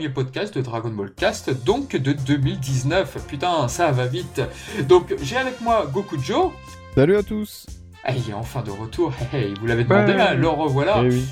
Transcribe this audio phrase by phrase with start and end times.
[0.00, 3.18] premier podcast de Dragon Ball Cast, donc de 2019.
[3.28, 4.40] Putain, ça va vite.
[4.88, 6.52] Donc j'ai avec moi Goku Joe.
[6.94, 7.66] Salut à tous.
[8.02, 9.12] Ah, il est enfin de retour.
[9.34, 11.02] Hey, vous l'avez demandé, hein, le revoilà.
[11.04, 11.26] Eh oui.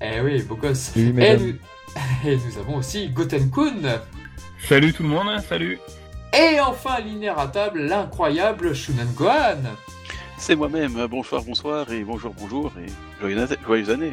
[0.00, 0.90] Eh oui, beau gosse.
[0.96, 1.54] Oui, Et nous...
[2.28, 4.00] et nous avons aussi Goten-kun.
[4.66, 5.78] Salut tout le monde, hein, salut.
[6.36, 9.62] Et enfin, l'inératable, l'incroyable Shunan Gohan.
[10.38, 11.06] C'est moi-même.
[11.06, 12.90] Bonsoir, bonsoir et bonjour, bonjour et
[13.20, 14.10] joyeuse, joyeuse année.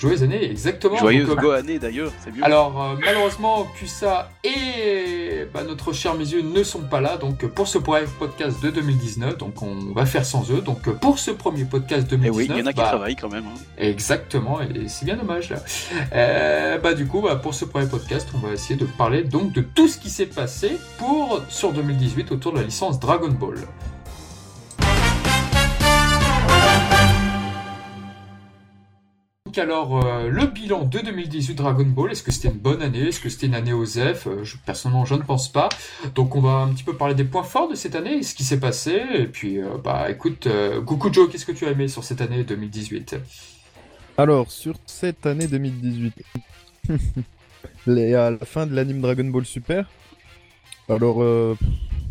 [0.00, 0.96] Joyeuse année, exactement.
[0.96, 2.44] Joyeuse Donc, euh, Goannée d'ailleurs, c'est mieux.
[2.44, 7.66] Alors, euh, malheureusement, Kusa et bah, notre cher Misieux ne sont pas là, donc pour
[7.68, 10.60] ce premier podcast de 2019, donc on va faire sans eux.
[10.60, 13.16] Donc pour ce premier podcast Eh 2019, oui, il y en a qui bah, travaillent
[13.16, 13.44] quand même.
[13.46, 13.60] hein.
[13.78, 15.58] Exactement, et c'est bien dommage là.
[16.12, 19.52] Euh, bah du coup, bah, pour ce premier podcast, on va essayer de parler donc
[19.52, 23.56] de tout ce qui s'est passé pour sur 2018 autour de la licence Dragon Ball.
[29.56, 33.08] Alors, euh, le bilan de 2018 Dragon Ball, est-ce que c'était une bonne année?
[33.08, 35.68] Est-ce que c'était une année aux F Euh, je, Personnellement, je ne pense pas.
[36.14, 38.44] Donc on va un petit peu parler des points forts de cette année, ce qui
[38.44, 41.88] s'est passé, et puis euh, bah écoute, euh, Goku Joe, qu'est-ce que tu as aimé
[41.88, 43.16] sur cette année 2018
[44.18, 46.14] Alors, sur cette année 2018,
[47.86, 49.86] les- à la fin de l'anime Dragon Ball Super,
[50.88, 51.22] alors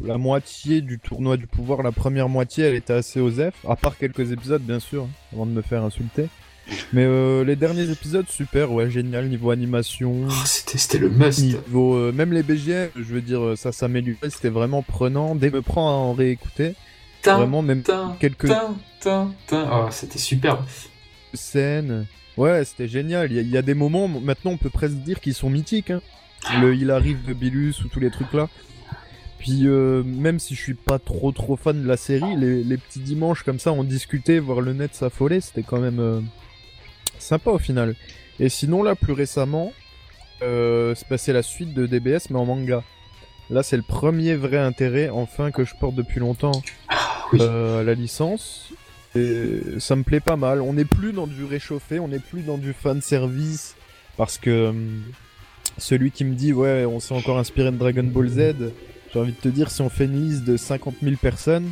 [0.04, 3.98] la moitié du tournoi du pouvoir, la première moitié, elle était assez osef, à part
[3.98, 6.28] quelques épisodes bien sûr, hein, avant de me faire insulter.
[6.94, 11.40] Mais euh, les derniers épisodes, super, ouais, génial, niveau animation, Oh, c'était, c'était le must.
[11.40, 11.96] niveau...
[11.96, 15.54] euh, même les BGM, je veux dire, euh, ça s'améliorait, c'était vraiment prenant, dès que
[15.54, 16.76] je me prends à en réécouter,
[17.24, 19.34] vraiment même tin, quelques tin.
[19.52, 20.66] Oh, c'était superbe.
[21.34, 22.06] scènes.
[22.38, 23.32] Ouais, c'était génial.
[23.32, 25.50] Il y, a- il y a des moments, maintenant on peut presque dire qu'ils sont
[25.50, 25.92] mythiques.
[25.92, 26.02] hein.
[26.62, 28.48] Le Il arrive de Bilus ou tous les trucs là.
[29.40, 32.78] Puis euh, même si je suis pas trop trop fan de la série, les, les
[32.78, 36.00] petits dimanches comme ça, on discutait, voir le net s'affoler, c'était quand même
[37.20, 37.96] sympa au final.
[38.40, 39.74] Et sinon là, plus récemment,
[40.42, 42.84] euh, c'est passé la suite de DBS mais en manga.
[43.50, 46.62] Là, c'est le premier vrai intérêt, enfin, que je porte depuis longtemps
[47.32, 47.40] oui.
[47.42, 48.70] euh, à la licence.
[49.16, 50.62] Et ça me plaît pas mal.
[50.62, 53.76] On n'est plus dans du réchauffé, on n'est plus dans du fan service.
[54.18, 55.04] Parce que hum,
[55.78, 58.40] celui qui me dit, ouais, on s'est encore inspiré de Dragon Ball Z,
[59.14, 61.72] j'ai envie de te dire, si on fait une liste de 50 000 personnes,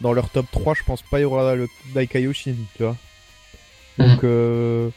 [0.00, 2.96] dans leur top 3, je pense pas il y aura le Daikaioshin, tu vois.
[3.98, 4.88] Donc, euh,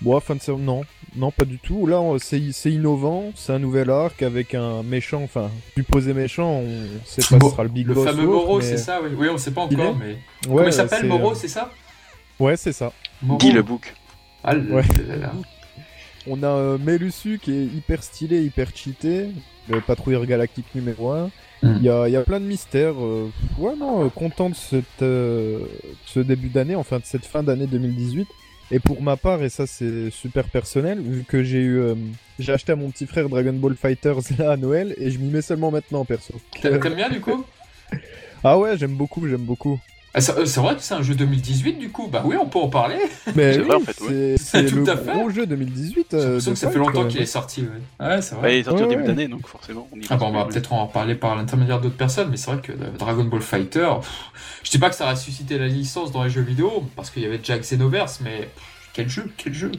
[0.00, 0.82] bon, fan service, non,
[1.16, 1.86] non, pas du tout.
[1.86, 6.50] Là, on- c'est c'est innovant, c'est un nouvel arc avec un méchant, enfin, supposé méchant,
[6.60, 6.74] on
[7.04, 8.64] sait pas si Bo- ce sera le Big le Boss fameux ou autre, Moro, mais-
[8.64, 9.10] c'est ça, oui.
[9.16, 10.06] Oui, on sait pas encore, mais.
[10.12, 11.70] Ouais, Comment il s'appelle, Moro, euh, c'est ça
[12.40, 12.92] Ouais, c'est ça.
[13.22, 13.38] Moro.
[13.38, 13.94] Guy le bouc.
[14.44, 14.82] Ah Ouais.
[16.28, 19.26] On a euh, Melusu qui est hyper stylé, hyper cheaté,
[19.68, 21.30] le patrouilleur galactique numéro 1.
[21.62, 21.74] Mm.
[21.78, 22.94] Il y, a, il y a plein de mystères.
[23.00, 25.60] euh, ouais, non, content de cette, euh,
[26.06, 28.26] ce début d'année, enfin de cette fin d'année 2018.
[28.74, 31.94] Et pour ma part, et ça c'est super personnel, vu que j'ai eu, euh,
[32.38, 35.28] j'ai acheté à mon petit frère Dragon Ball Fighters là à Noël et je m'y
[35.28, 36.32] mets seulement maintenant perso.
[36.62, 37.44] T'a- T'aimes bien, du coup?
[38.42, 39.78] Ah ouais, j'aime beaucoup, j'aime beaucoup.
[40.14, 42.06] Ah, c'est euh, c'est vrai que c'est un jeu 2018, du coup.
[42.08, 42.96] Bah oui, on peut en parler.
[43.34, 44.34] Mais C'est oui, vrai, en fait, ouais.
[44.38, 45.10] c'est le à fait.
[45.12, 46.06] gros jeu 2018.
[46.10, 48.06] J'ai euh, de que ça fait longtemps quand qu'il est sorti, ouais.
[48.06, 48.56] Ouais, c'est Ouais, vrai.
[48.56, 49.08] il est sorti Ouais, au début ouais.
[49.08, 49.88] d'année, donc forcément.
[49.90, 52.50] On y Ah bon, on va peut-être en parler par l'intermédiaire d'autres personnes, mais c'est
[52.50, 54.10] vrai que euh, Dragon Ball Fighter, pff,
[54.64, 57.22] je dis pas que ça a ressuscité la licence dans les jeux vidéo, parce qu'il
[57.22, 59.72] y avait déjà Xenoverse, mais pff, quel jeu, quel jeu.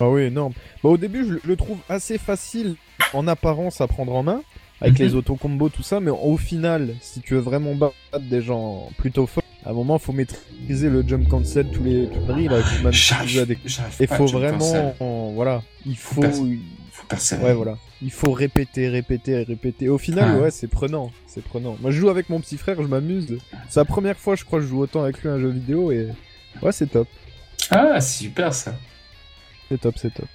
[0.00, 0.48] Ah oui, non.
[0.82, 2.74] Bah, au début, je le trouve assez facile
[3.12, 4.42] en apparence à prendre en main,
[4.82, 5.06] avec Mhm.
[5.06, 9.26] les auto-combos, tout ça, mais au final, si tu veux vraiment battre des gens plutôt
[9.26, 12.58] forts, à un moment, faut maîtriser le jump cancel, tous les conneries, là,
[14.00, 14.94] Et faut vraiment,
[15.34, 16.46] voilà, il faut, Faut
[17.44, 19.88] ouais, voilà, il faut répéter, répéter, répéter.
[19.88, 20.42] Au final, Ouais.
[20.42, 21.76] ouais, c'est prenant, c'est prenant.
[21.80, 23.38] Moi, je joue avec mon petit frère, je m'amuse.
[23.68, 25.48] C'est la première fois, je crois, que je joue autant avec lui à un jeu
[25.50, 26.08] vidéo et
[26.60, 27.06] ouais, c'est top,
[27.70, 28.74] Ah, super ça.
[29.68, 30.28] c'est top, c'est top.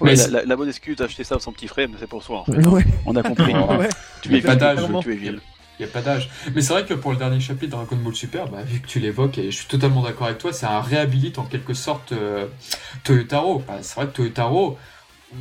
[0.00, 2.06] Ouais, la, c'est- la- la bonne excuse d'acheter ça à son petit frère, mais c'est
[2.08, 2.66] pour soi en fait.
[2.66, 3.52] Ouais, On a compris.
[3.78, 3.88] Ouais.
[4.22, 4.78] tu es pas vil, d'âge.
[5.02, 5.40] tu es vil.
[5.80, 6.30] Il n'y a pas d'âge.
[6.54, 8.86] Mais c'est vrai que pour le dernier chapitre de Dragon Ball Super, bah, vu que
[8.86, 12.12] tu l'évoques, et je suis totalement d'accord avec toi, c'est un réhabilite en quelque sorte
[12.12, 12.46] euh,
[13.02, 13.62] Toyotaro.
[13.66, 14.78] Bah, c'est vrai que Toyotaro,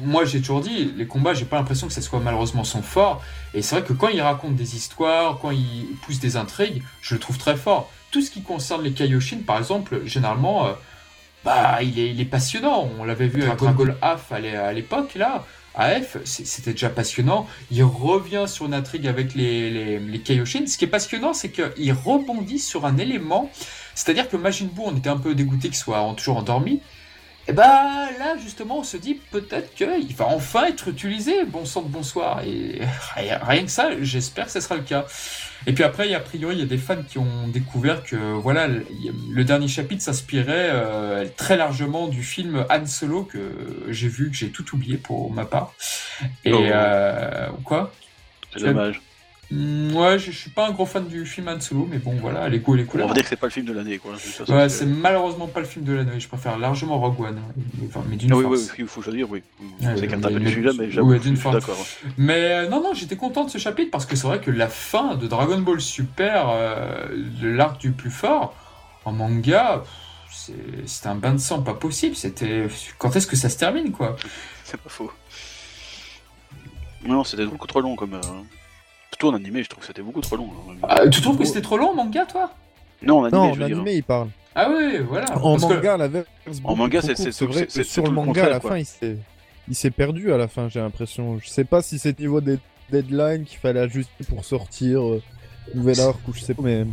[0.04, 3.22] moi j'ai toujours dit, les combats, j'ai pas l'impression que ce soit malheureusement son fort.
[3.54, 7.14] Et c'est vrai que quand il raconte des histoires, quand il pousse des intrigues, je
[7.14, 7.92] le trouve très fort.
[8.10, 10.72] Tout ce qui concerne les Kaioshin, par exemple, généralement, euh,
[11.44, 12.90] bah, il, est, il est passionnant.
[13.00, 15.46] On l'avait vu avec Ball AF à l'é- à l'époque, là.
[15.76, 17.48] AF, c'était déjà passionnant.
[17.72, 20.68] Il revient sur une intrigue avec les, les, les Kaioshin.
[20.68, 23.50] Ce qui est passionnant, c'est qu'il rebondit sur un élément.
[23.96, 26.80] C'est-à-dire que Majin Buu, on était un peu dégoûté qu'il soit toujours endormi.
[27.48, 31.82] Et bah là, justement, on se dit peut-être qu'il va enfin être utilisé, bon sang
[31.82, 32.42] de bonsoir.
[32.46, 32.80] Et
[33.16, 35.06] rien que ça, j'espère que ce sera le cas.
[35.66, 38.68] Et puis après, a priori, il y a des fans qui ont découvert que voilà,
[38.68, 44.36] le dernier chapitre s'inspirait euh, très largement du film Han Solo que j'ai vu, que
[44.36, 45.74] j'ai tout oublié pour ma part.
[46.46, 46.60] Et Oh.
[46.64, 47.92] euh, quoi?
[48.56, 49.02] C'est dommage.
[49.54, 52.14] Mm, Ouais, je, je suis pas un gros fan du film Han Solo, mais bon,
[52.20, 53.08] voilà, les goûts et les On couleurs.
[53.08, 54.14] va dire que c'est pas le film de l'année, quoi.
[54.14, 56.20] de façon, Ouais, c'est malheureusement pas le film de l'année.
[56.20, 57.62] Je préfère largement Rogue One, hein.
[57.88, 58.72] Enfin, mais d'une Ah oui, oui, force.
[58.72, 59.44] oui, il faut choisir, oui.
[59.82, 61.78] Ouais, c'est qu'un tape mais- celui-là, mais j'avoue, ouais, je suis d'accord.
[62.18, 64.68] Mais euh, non, non, j'étais content de ce chapitre parce que c'est vrai que la
[64.68, 67.08] fin de Dragon Ball Super, euh,
[67.42, 68.56] de l'arc du plus fort,
[69.06, 69.84] en manga,
[70.32, 72.16] c'était un bain de sang pas possible.
[72.16, 72.68] C'était
[72.98, 74.16] quand est-ce que ça se termine, quoi?
[74.64, 75.12] C'est pas faux.
[77.06, 78.16] Non, c'était beaucoup trop long comme.
[78.16, 78.20] euh,
[79.24, 80.50] Surtout en animé, je trouve que c'était beaucoup trop long.
[80.70, 80.76] hein.
[80.84, 82.52] Ah, Tu trouves que c'était trop long en manga, toi?
[83.02, 83.76] Non, en animé, Non, en je veux dire.
[83.78, 84.28] animé, il parle.
[84.54, 85.26] Ah oui, voilà.
[85.38, 86.26] En Parce que- manga, la verse
[86.66, 88.72] En manga, c'est- vrai c'est- que c'est sur le le manga, à la quoi.
[88.72, 89.16] fin, il s'est
[89.70, 91.40] il s'est perdu à la fin, j'ai l'impression.
[91.42, 92.60] Je sais pas si c'est niveau des
[92.92, 95.22] deadlines qu'il fallait ajuster pour sortir euh,
[95.74, 96.86] nouvel arc ou je sais pas, mais.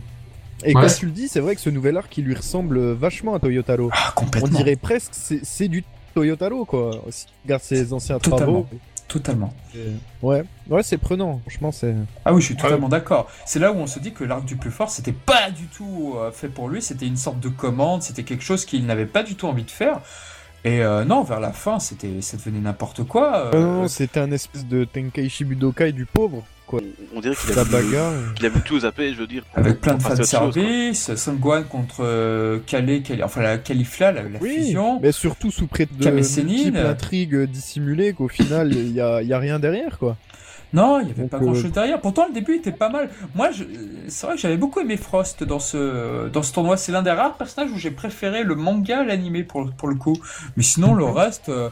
[0.65, 0.83] Et Ouais.
[0.83, 3.41] comme tu le dis, c'est vrai que ce nouvel arc, il lui ressemble vachement à
[3.41, 3.91] Toyotaro.
[3.93, 4.57] Ah, On complètement.
[4.57, 5.83] dirait presque c'est c'est du
[6.15, 6.93] Toyotaro, quoi.
[7.11, 8.37] Si tu regardes ses anciens Totalement.
[8.63, 8.67] travaux.
[9.11, 9.53] Totalement.
[9.73, 9.81] c'est-
[10.23, 11.41] Ouais, ouais, c'est prenant.
[11.41, 11.97] Franchement, c'est.
[12.25, 13.29] Ah oui, je suis totalement d'accord.
[13.45, 16.15] C'est là où on se dit que l'arc du plus fort, c'était pas du tout
[16.17, 16.81] euh, fait pour lui.
[16.81, 18.03] C'était une sorte de commande.
[18.05, 19.99] C'était quelque chose qu'il n'avait pas du tout envie de faire.
[20.63, 23.47] Et euh, non, vers la fin, c'était, ça devenait n'importe quoi.
[23.53, 26.81] euh, non, non, c'était un espèce de Tenkaichi Budokai du pauvre, quoi.
[27.15, 27.97] On dirait qu'il a, vu,
[28.47, 29.45] a tout zapper, je veux dire.
[29.55, 30.17] avec plein de chose, quoi.
[30.17, 35.01] fanservice, Sangwan contre euh, Kale, Kale- enfin la Califla, la, la Oui, fusion.
[35.01, 39.39] mais surtout sous prétexte de multiples intrigues dissimulées qu'au final, il y a, y a
[39.39, 40.17] rien derrière, quoi.
[40.73, 42.01] Non, il n'y avait Donc, pas euh, grand chose derrière.
[42.01, 43.11] Pourtant, le début était pas mal.
[43.35, 43.65] Moi, je...
[44.07, 46.77] c'est vrai que j'avais beaucoup aimé Frost dans ce, dans ce tournoi.
[46.77, 49.97] C'est l'un des rares personnages où j'ai préféré le manga à l'animé pour, pour le
[49.97, 50.17] coup.
[50.57, 51.71] Mais sinon, le reste, euh,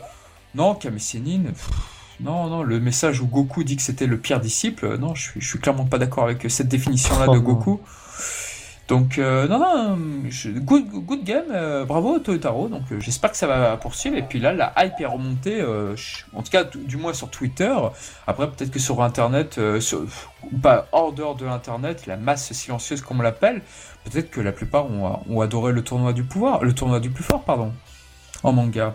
[0.57, 1.71] non, Kame Sennin, pff,
[2.21, 5.23] non, non, le message où Goku dit que c'était le pire disciple, euh, non, je
[5.31, 7.43] suis, je suis clairement pas d'accord avec cette définition-là Oh de non.
[7.45, 7.81] Goku.
[8.89, 9.99] Donc, euh, non, non,
[10.31, 12.69] je- good, good game, euh, bravo Toyotaro.
[12.69, 14.17] Donc, euh, j'espère que ça va poursuivre.
[14.17, 15.63] Et puis là, la hype est remontée,
[16.33, 17.75] en tout cas, du moins sur Twitter.
[18.27, 20.07] Après, peut-être que sur Internet, sur-
[20.51, 23.61] ou pas hors dehors de Internet, la masse silencieuse, comme on l'appelle,
[24.05, 27.25] peut-être que la plupart ont, ont adoré le tournoi du pouvoir, le tournoi du plus
[27.25, 27.73] fort, pardon,
[28.43, 28.95] en manga.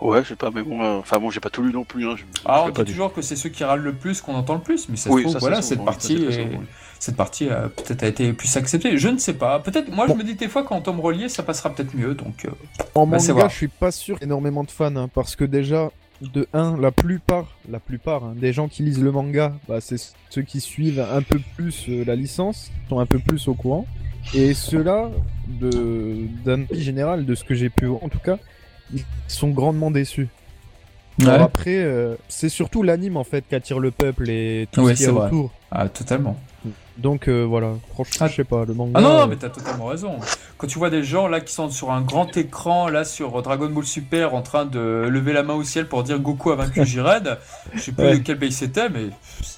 [0.00, 2.06] Ouais, je sais pas, mais bon, euh, enfin bon, j'ai pas tout lu non plus.
[2.06, 4.54] Hein, je, Ah, on dit toujours que c'est ceux qui râlent le plus qu'on entend
[4.54, 6.56] le plus, mais ça Oui, se trouve, ça, voilà, cette bon, partie, est- oui.
[6.98, 8.98] cette partie a peut-être a été plus acceptée.
[8.98, 9.58] Je ne sais pas.
[9.60, 12.14] Peut-être, moi, je me dis des fois quand on tombe relié, ça passera peut-être mieux.
[12.14, 12.50] Donc, euh,
[12.94, 15.90] En Bah, manga, je suis pas sûr énormément de fans, hein, parce que déjà,
[16.20, 19.96] de 1, la plupart, la plupart hein, des gens qui lisent le manga, bah, c'est
[20.30, 23.86] ceux qui suivent un peu plus euh, la licence, sont un peu plus au courant.
[24.34, 25.10] Et ceux-là,
[25.48, 28.38] de- d'un général, de ce que j'ai pu voir en tout cas,
[28.94, 30.28] ils sont grandement déçus.
[31.22, 34.92] Alors après, euh, c'est surtout l'anime en fait qui attire le peuple et tout Ouais,
[34.94, 35.26] ce qu'il y a vrai.
[35.28, 35.50] autour.
[35.70, 36.36] ah, totalement.
[36.98, 38.28] Donc euh, voilà, franchement, Ah.
[38.30, 38.92] je sais pas, le manga.
[38.94, 40.16] Ah non, non, euh, mais t'as totalement raison.
[40.58, 43.68] Quand tu vois des gens là qui sont sur un grand écran là sur Dragon
[43.68, 46.84] Ball Super en train de lever la main au ciel pour dire Goku a vaincu
[46.86, 47.36] Jiren,
[47.74, 48.18] je sais plus Ouais.
[48.18, 49.06] de quel pays c'était, mais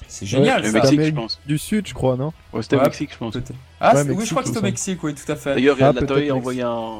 [0.07, 0.71] c'est génial Le.
[0.71, 1.39] Mexique, je pense.
[1.45, 2.85] du Sud, je crois, non Ouais, c'était au Ouais.
[2.85, 3.33] Mexique, je pense.
[3.81, 5.55] Ah, Ouais, oui, je crois que c'était au Mexique, oui, tout à fait.
[5.55, 6.99] D'ailleurs, Ah, la peut-être Toei a envoyé un,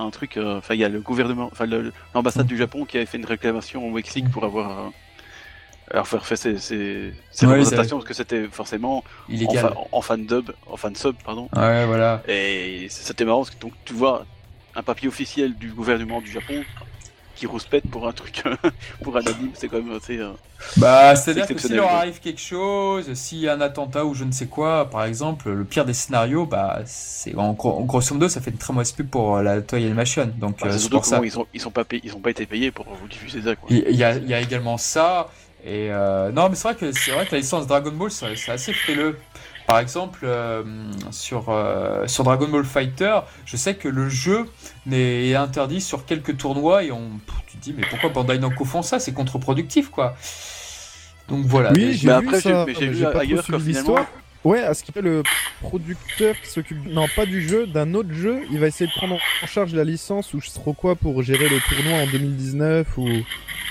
[0.00, 0.36] un truc.
[0.36, 1.66] euh, Enfin, il y a le gouvernement, enfin
[2.14, 4.86] l'ambassade du Japon qui avait fait une réclamation au Mexique pour avoir.
[4.88, 4.90] euh,
[5.90, 9.04] alors faire fait ses, ses, ses Ouais, représentations parce que c'était forcément
[9.42, 9.54] en, Illégal.
[9.54, 11.50] fa- en fan dub, en fan sub, pardon.
[11.54, 12.22] Ouais, voilà.
[12.26, 14.26] Et c'était marrant parce que donc tu vois
[14.74, 16.66] un papier officiel du gouvernement du Japon
[17.38, 18.42] qui rouspète pour un truc,
[19.02, 20.18] pour un anime, c'est quand même assez.
[20.18, 20.32] euh,
[20.76, 24.14] Bah, c'est-à-dire C'est que s'il leur arrive quelque chose, s'il y a un attentat ou
[24.14, 27.82] je ne sais quoi, par exemple, le pire des scénarios, bah, c'est en, gros- en
[27.84, 30.30] grosso modo, ça fait une très mauvaise pub pour euh, la Toei Animation.
[30.36, 31.20] Donc, bah, euh, c'est pour ça.
[31.24, 33.56] ils sont ils sont pas payés, ils ont pas été payés pour vous diffuser ça
[33.56, 33.68] quoi.
[33.70, 35.28] Il y a, il y a également ça.
[35.64, 38.36] Et euh, non, mais c'est vrai que c'est vrai que la licence Dragon Ball, c'est
[38.36, 39.18] c'est assez frileux.
[39.68, 40.62] Par exemple, euh,
[41.10, 44.46] sur, euh, sur Dragon Ball Fighter, je sais que le jeu
[44.86, 48.64] n'est interdit sur quelques tournois et on, pff, tu te dis, mais pourquoi Bandai Namco
[48.64, 48.98] font ça?
[48.98, 50.16] C'est contre-productif, quoi.
[51.28, 51.72] Donc voilà.
[51.74, 54.06] Oui, j'ai Mais vu après, j'ai- ça, mais j'ai vu ailleurs que finalement- l'histoire.
[54.48, 55.22] Ouais, à ce qu'il fait le
[55.60, 59.14] producteur qui s'occupe, non pas du jeu, d'un autre jeu, il va essayer de prendre
[59.42, 62.98] en charge la licence ou je sais trop quoi pour gérer le tournoi en 2019
[62.98, 63.08] ou...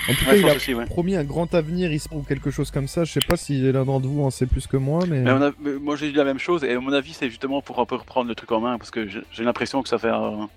[0.08, 0.86] En tout cas, Ouais, il a pense aussi, ouais.
[0.86, 3.04] promis un grand avenir ou quelque chose comme ça.
[3.04, 5.20] Je sais pas si l'un d'entre vous en sait plus que moi, mais...
[5.20, 7.28] Mais on a- mais moi j'ai dit la même chose et à mon avis c'est
[7.28, 9.98] justement pour un peu reprendre le truc en main parce que j'ai l'impression que ça
[9.98, 10.48] fait un...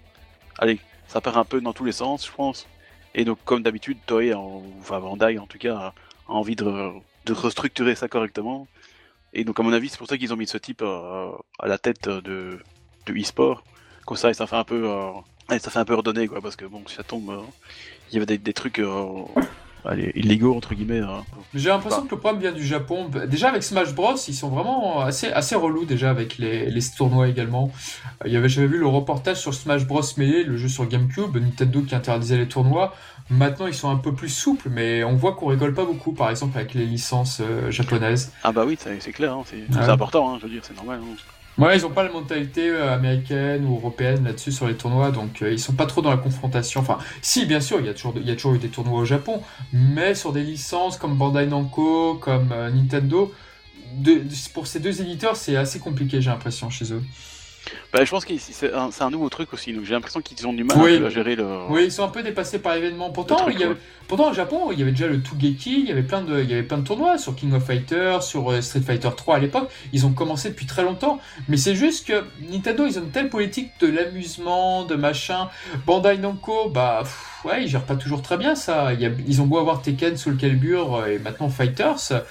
[0.60, 2.68] allez ça part un peu dans tous les sens je pense
[3.16, 5.94] et donc comme d'habitude Toei en- enfin Bandai en tout cas a,
[6.30, 6.64] a envie de,
[7.26, 8.68] de restructurer ça correctement
[9.34, 11.68] et donc à mon avis c'est pour ça qu'ils ont mis ce type euh, à
[11.68, 12.60] la tête de,
[13.06, 13.64] de e-sport
[14.06, 15.12] comme ça et ça fait un peu euh,
[15.60, 17.42] ça fait un peu redonner, quoi, parce que bon, si ça tombe, euh,
[18.12, 19.24] il y avait des, trucs euh,
[20.16, 21.00] illégaux, entre guillemets.
[21.00, 21.24] hein.
[21.54, 23.10] J'ai l'impression que le problème vient du Japon.
[23.28, 27.28] Déjà avec Smash Bros, ils sont vraiment assez, assez relous déjà avec les, les tournois
[27.28, 27.72] également.
[28.24, 31.82] Euh, Il j'avais vu le reportage sur Smash Bros Melee, le jeu sur GameCube, Nintendo
[31.82, 32.96] qui interdisait les tournois.
[33.32, 36.30] Maintenant, ils sont un peu plus souples, mais on voit qu'on rigole pas beaucoup, par
[36.30, 38.32] exemple avec les licences euh, japonaises.
[38.44, 39.66] Ah bah oui, c'est clair, hein, c'est Ouais.
[39.72, 41.00] c'est important, hein, je veux dire, c'est normal.
[41.02, 41.16] hein.
[41.58, 45.42] Ouais, ils ont pas la mentalité euh, américaine ou européenne là-dessus sur les tournois, donc
[45.42, 46.80] euh, ils sont pas trop dans la confrontation.
[46.82, 49.00] Enfin, si, bien sûr, il y a toujours, il y a toujours eu des tournois
[49.00, 49.42] au Japon,
[49.74, 53.34] mais sur des licences comme Bandai Namco, comme euh, Nintendo,
[53.96, 54.22] de-
[54.54, 57.04] pour ces deux éditeurs, c'est assez compliqué, j'ai l'impression, chez eux.
[57.94, 60.64] Bah, je pense que c'est un, nouveau truc aussi, donc j'ai l'impression qu'ils ont du
[60.64, 61.04] mal Oui.
[61.04, 61.46] à gérer le.
[61.70, 63.10] Oui, ils sont un peu dépassés par l'événement.
[63.12, 63.80] Pourtant, truc, il y avait- ouais.
[64.08, 66.50] pourtant, au Japon, il y avait déjà le Tougeki, il y avait plein de, il
[66.50, 69.40] y avait plein de tournois sur King of Fighters, sur euh, Street Fighter 3 à
[69.40, 69.70] l'époque.
[69.94, 71.20] Ils ont commencé depuis très longtemps.
[71.50, 75.50] Mais c'est juste que Nintendo, ils ont une telle politique de l'amusement, de machin.
[75.86, 78.94] Bandai Namco, bah, pff, ouais, ils gèrent pas toujours très bien ça.
[78.94, 82.24] Ils ont beau avoir Tekken sous le calbur euh, et maintenant Fighters.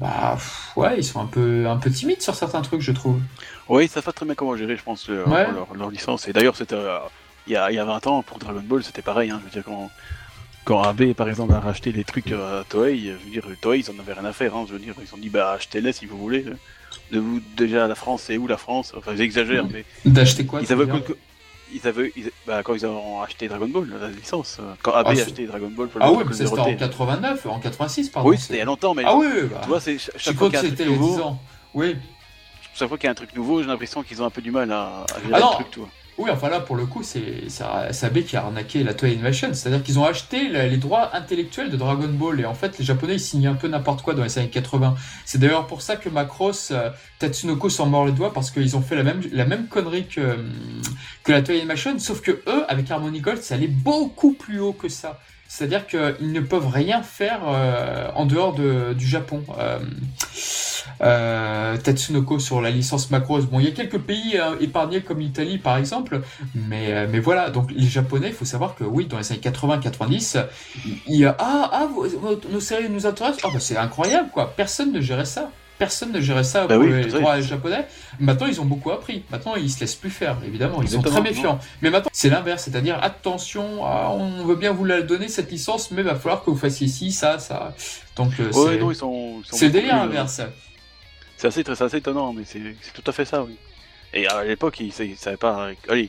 [0.00, 3.20] Bah, pff, ouais, ils sont un peu, un peu timides sur certains trucs, je trouve.
[3.68, 5.24] Oui, ça fait très bien comment gérer, je pense, Ouais.
[5.52, 6.28] leur, leur licence.
[6.28, 6.98] Et d'ailleurs, c'était euh,
[7.46, 9.30] il y, a, il y a 20 ans, pour Dragon Ball, c'était pareil.
[9.30, 9.90] Hein, je veux dire, quand,
[10.64, 13.80] quand AB, par exemple, a racheté les trucs euh, à Toei, je veux dire, Toei,
[13.80, 14.54] ils en avaient rien à faire.
[14.56, 16.44] Hein, je veux dire, ils ont dit, bah, achetez-les si vous voulez.
[17.12, 18.92] De vous, déjà, la France, c'est où la France?
[18.96, 20.86] Enfin, ils exagèrent, mais D'acheter quoi ils avaient,
[21.72, 24.58] ils avaient ils- bah, quand ils ont acheté Dragon Ball, la licence.
[24.82, 26.76] Quand AB Ah, a acheté Dragon Ball pour Ah oui, mais c'était en Dorothée.
[26.76, 28.28] 89, en 86, pardon.
[28.30, 29.60] Oui, c'était il y a longtemps, mais Ah oui, oui, bah.
[29.62, 31.40] tu vois, c'est chaque fois c'était truc il y a 10 nouveau, ans.
[31.74, 31.96] Oui.
[32.74, 34.50] Chaque fois qu'il y a un truc nouveau, j'ai l'impression qu'ils ont un peu du
[34.50, 35.86] mal à, à gérer Ah le truc.
[36.16, 39.52] Oui, enfin là, pour le coup, c'est AB qui a arnaqué la Toei Animation.
[39.52, 42.38] C'est-à-dire qu'ils ont acheté les droits intellectuels de Dragon Ball.
[42.40, 44.94] Et en fait, les Japonais, ils signaient un peu n'importe quoi dans les années 80.
[45.24, 48.80] C'est d'ailleurs pour ça que Macross, euh, Tatsunoko s'en mord les doigts parce qu'ils ont
[48.80, 50.52] fait la même, la même connerie que, hum,
[51.24, 51.98] que la Toei Animation.
[51.98, 55.18] Sauf que eux, avec Harmony Gold, ça allait beaucoup plus haut que ça.
[55.56, 59.44] C'est-à-dire qu'ils ne peuvent rien faire euh, en dehors de, du Japon.
[59.56, 59.78] Euh,
[61.00, 63.46] euh, Tatsunoko sur la licence Macross.
[63.46, 66.22] Bon, il y a quelques pays euh, épargnés comme l'Italie par exemple,
[66.56, 67.50] mais, voilà.
[67.50, 70.44] Donc les Japonais, il faut savoir que oui, dans les années 80-90,
[71.06, 71.88] il a ah ah
[72.50, 73.44] nos séries nous intéressent.
[73.44, 74.54] Ah bah c'est incroyable quoi.
[74.56, 75.52] Personne ne gérait ça.
[75.78, 77.84] Personne ne gérait ça Bah pour oui, les droits japonais.
[78.20, 79.24] Maintenant, ils ont beaucoup appris.
[79.30, 80.80] Maintenant, ils se laissent plus faire, évidemment.
[80.82, 81.58] Ils sont très méfiants.
[81.82, 82.62] Mais maintenant, c'est l'inverse.
[82.64, 86.44] C'est-à-dire, attention, ah, on veut bien vous la donner, cette licence, mais il va falloir
[86.44, 87.74] que vous fassiez ci, ça, ça.
[88.14, 88.78] Donc, euh, Ouais,
[89.50, 90.40] c'est- le délire euh, inverse.
[91.36, 92.60] C'est assez, étonnant, mais c'est
[92.94, 93.56] tout à fait ça, oui.
[94.12, 95.70] Et à l'époque, ils, ils savaient pas.
[95.88, 96.08] Allez,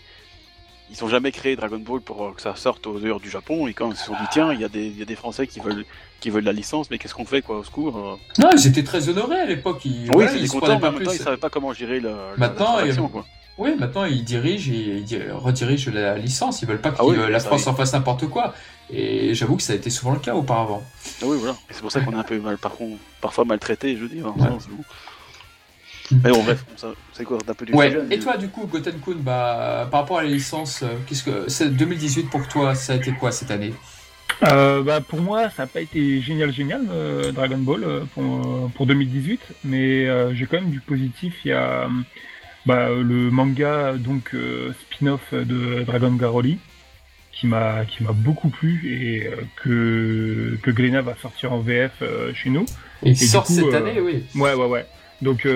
[0.91, 3.67] ils ont jamais créé Dragon Ball pour euh, que ça sorte aux dehors du Japon.
[3.67, 5.15] Et quand ils se sont dit, tiens, il y, a des- il y a des
[5.15, 5.84] Français qui veulent,
[6.19, 8.15] qui veulent la licence, mais qu'est-ce qu'on fait, quoi, au secours euh.
[8.41, 9.81] Non, ils étaient très honorés à l'époque.
[9.86, 11.38] Ils, Oui, voilà, ils étaient se contents, prenaient mais pas en même temps, ils savaient
[11.38, 13.25] pas comment gérer la- Maintenant, la quoi.
[13.57, 16.62] Oui, maintenant ils dirigent et ils di- redirigent la licence.
[16.62, 18.53] Ils veulent pas que Ah oui, la ça, France en fasse n'importe quoi.
[18.89, 20.84] Et j'avoue que ça a été souvent le cas auparavant.
[21.22, 21.55] Ah oui, voilà.
[21.69, 24.25] C'est pour ça qu'on est un peu mal, par contre, parfois maltraité, je veux dire.
[24.36, 24.48] Ouais.
[24.48, 24.84] sens où-
[26.22, 26.65] Mais bon, bref,
[27.13, 27.95] c'est quoi, d'un peu du Ouais.
[28.12, 31.69] Et toi, du coup, Gotenkun, bah, par rapport à la licence, euh, qu'est-ce que c'est
[31.69, 33.74] 2018 pour toi Ça a été quoi cette année?
[34.44, 38.70] Euh, bah, pour moi, ça n'a pas été génial, génial, euh, Dragon Ball, euh, pour,
[38.72, 41.36] pour 2018, mais euh, j'ai quand même du positif.
[41.46, 41.88] Il y a
[42.65, 44.36] bah, le manga, donc
[44.82, 46.58] spin-off de Dragon Garoli,
[47.32, 52.03] qui m'a qui m'a beaucoup plu et que, que Glénat va sortir en VF
[52.34, 52.65] chez nous.
[53.03, 54.25] Et il du sort coup, cette année, oui.
[54.36, 54.86] Ouais, ouais, ouais.
[55.22, 55.48] Donc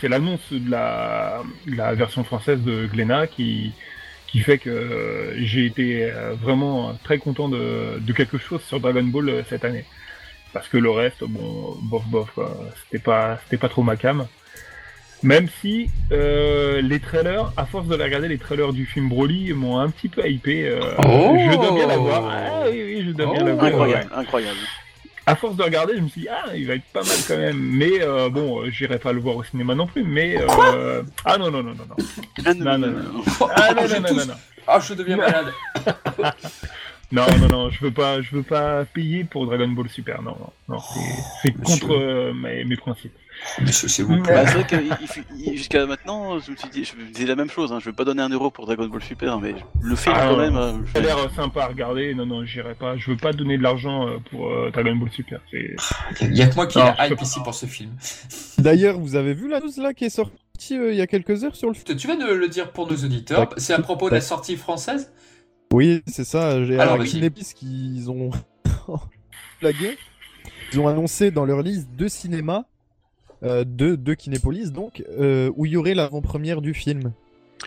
[0.00, 3.72] c'est l'annonce de la, de la version française de Glénat qui,
[4.28, 8.78] qui fait que euh, j'ai été euh, vraiment très content de, de quelque chose sur
[8.80, 9.84] Dragon Ball euh, cette année.
[10.52, 12.38] Parce que le reste, bon, bof, bof,
[12.84, 14.26] c'était pas, c'était pas trop ma cam.
[15.22, 19.52] Même si euh, les trailers, à force de la regarder, les trailers du film Broly
[19.52, 20.66] m'ont un petit peu hypé.
[20.68, 22.24] euh, Oh je dois bien l'avoir.
[22.30, 23.46] Ah, oui, oui, je dois bien Oh.
[23.46, 23.64] l'avoir.
[23.64, 24.58] ouais Incroyable, incroyable.
[25.28, 27.36] À force de regarder, je me suis dit, ah, il va être pas mal quand
[27.36, 27.56] même.
[27.58, 30.04] Mais euh, bon, euh, j'irai pas le voir au cinéma non plus.
[30.04, 30.36] Mais.
[30.38, 31.02] Euh...
[31.24, 31.96] Ah non, non, non, non, non.
[32.44, 33.24] Ah, Non, non, non.
[33.54, 34.34] Ah non, Je non, non, non.
[34.66, 35.52] Ah, je deviens malade.
[37.10, 40.20] Non, non, non, je veux pas, je veux pas payer pour Dragon Ball Super.
[40.20, 40.36] Non,
[40.68, 40.78] non, non.
[41.42, 43.14] c'est- contre euh, mes, mes principes.
[43.60, 44.34] Monsieur, s'il vous plaît.
[44.34, 47.50] Bah, c'est vrai que jusqu'à maintenant, je me suis dit, je me disais la même
[47.50, 47.72] chose.
[47.72, 50.28] Hein, je veux pas donner un euro pour Dragon Ball Super, mais le film Ah,
[50.30, 50.56] quand même.
[50.56, 52.14] euh, Ça a l'air sympa à regarder.
[52.14, 52.96] Non, non, j'irai pas.
[52.96, 55.40] Je veux pas donner de l'argent euh, pour euh, Dragon Ball Super.
[55.52, 57.90] Il y a que moi qui ai hype ici pour ce film.
[58.58, 60.32] D'ailleurs, vous avez vu la news là qui est sortie
[60.72, 62.96] euh, il y a quelques heures sur le Tu viens de le dire pour nos
[62.96, 63.48] auditeurs.
[63.56, 65.12] C'est à propos de la sortie française?
[65.72, 66.64] Oui, c'est ça.
[66.64, 67.02] J'ai Alors.
[67.04, 68.30] Kinepis qu'ils ont
[69.60, 69.96] flagué.
[70.72, 72.64] Ils ont annoncé dans leur liste deux cinémas,
[73.42, 77.12] euh, deux, deux Kinépolis donc, euh, où il y aurait l'avant-première du film.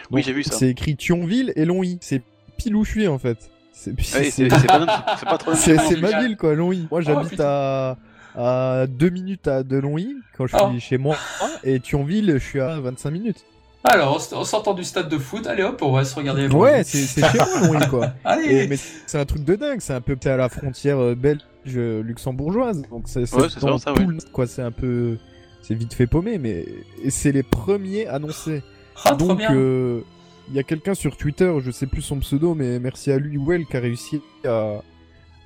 [0.10, 0.56] Oui, j'ai vu ça.
[0.56, 1.98] C'est écrit Thionville et Longwy.
[2.01, 2.22] C'est
[2.58, 3.38] pile où je suis en fait.
[3.74, 6.88] C'est Ouais, c'est pas, trop c'est Ah, ma ville quoi, Longwy.
[6.92, 7.44] Moi j'habite putain.
[7.46, 7.98] à
[8.34, 10.80] à 2 minutes à de Longwy quand je suis Oh.
[10.80, 11.18] chez moi
[11.66, 13.46] et Thionville, je suis à 25 minutes.
[13.84, 16.48] Alors, en sortant du stade de foot, allez hop, on va se regarder.
[16.48, 18.13] les Ouais, c'est chez moi Longwy quoi.
[18.24, 21.16] Allez Et, mais c'est un truc de dingue, c'est un peu à la frontière euh,
[21.16, 22.84] belge luxembourgeoise.
[22.90, 24.06] Donc c'est Ouais, ça, ça, ouais.
[24.32, 25.18] quoi, c'est un peu
[25.62, 26.65] c'est vite fait paumé mais
[27.10, 28.62] c'est les premiers annoncés.
[29.06, 29.53] Ah, Donc bien.
[29.56, 30.01] euh,
[30.50, 33.38] il y a quelqu'un sur Twitter, je sais plus son pseudo mais merci à lui
[33.38, 34.82] Well qui a réussi à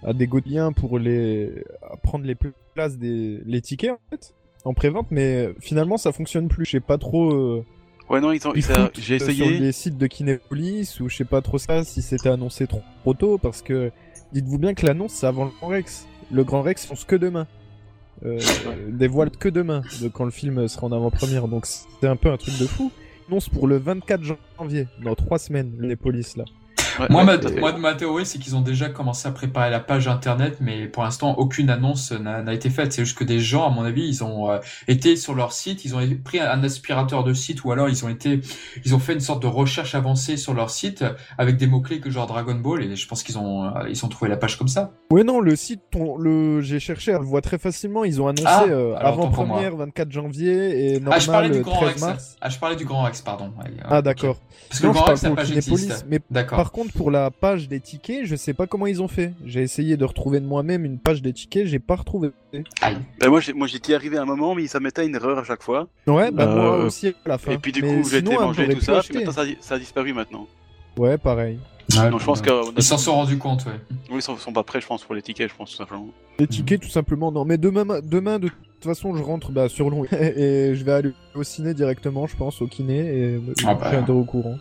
[0.03, 2.35] à dégoter bien pour les à prendre les
[2.75, 6.79] places des les tickets en fait en prévente mais finalement ça fonctionne plus, je sais
[6.79, 7.65] pas trop euh,
[8.07, 9.57] Ouais, non, ils ont, ils ça- foutent, j'ai euh, sur essayé.
[9.57, 13.13] les sites de Kinépolis ou je sais pas trop ça si c'était annoncé trop, trop
[13.15, 13.91] tôt parce que
[14.31, 16.07] dites-vous bien que l'annonce c'est avant le Grand Rex.
[16.31, 17.47] Le Grand Rex fonce que demain.
[18.23, 18.39] Euh,
[18.87, 22.37] dévoile que demain de quand le film sera en avant-première donc c'est un peu un
[22.37, 22.91] truc de fou.
[23.27, 24.21] Annonce pour le 24
[24.57, 26.45] janvier dans trois semaines les polices là.
[26.99, 29.79] Ouais, Moi, ouais, ma, moi, ma théorie, c'est qu'ils ont déjà commencé à préparer la
[29.79, 32.93] page internet, mais pour l'instant, aucune annonce n'a n'a été faite.
[32.93, 35.83] C'est juste que des gens, à mon avis, ils ont euh, été sur leur site,
[35.85, 38.39] ils ont pris un aspirateur de site, ou alors ils ont été,
[38.85, 41.03] ils ont fait une sorte de recherche avancée sur leur site
[41.37, 44.05] avec des mots clés que genre Dragon Ball, et je pense qu'ils ont, euh, ils
[44.05, 44.91] ont trouvé la page comme ça.
[45.11, 48.27] Ouais non le site ton- le j'ai cherché on le voit très facilement ils ont
[48.27, 51.87] annoncé Ah, euh, pour avant-première 24 janvier et ah, je parlais normal du Grand 13
[51.89, 52.01] Rex.
[52.01, 52.35] mars.
[52.41, 53.51] Ah, je parlais du Grand Rex, pardon.
[53.59, 54.37] Ouais, Ah d'accord.
[54.69, 56.05] Parce que Non, le Grand Rex, la page existe.
[56.09, 56.57] mais D'accord.
[56.57, 59.33] Par contre, pour la page des tickets, je sais pas comment ils ont fait.
[59.45, 62.31] J'ai essayé de retrouver de moi-même une page des tickets, j'ai pas retrouvé.
[62.81, 62.97] Aïe.
[63.19, 65.87] Bah, moi, j'étais arrivé à un moment, mais ça mettait une erreur à chaque fois.
[66.07, 67.51] Ouais, bah Euh, moi aussi à la fin.
[67.51, 70.13] Et puis, du Mais coup, j'ai été j'aurais tout ça, puis maintenant, ça, a- disparu
[70.13, 70.47] maintenant.
[70.97, 71.59] Ouais, pareil.
[71.97, 73.79] Ouais, Donc, je pense a- Ils s'en sont rendus compte, ouais.
[74.09, 76.07] Oui, ils sont, sont pas prêts, je pense, pour les tickets, je pense, tout simplement.
[76.39, 77.45] Les tickets, tout simplement, non.
[77.45, 80.91] Mais demain, ma- demain de toute façon, je rentre bah, sur Long et je vais
[80.93, 84.03] aller au ciné directement, je pense, au kiné, et je Ah bah.
[84.13, 84.55] au courant.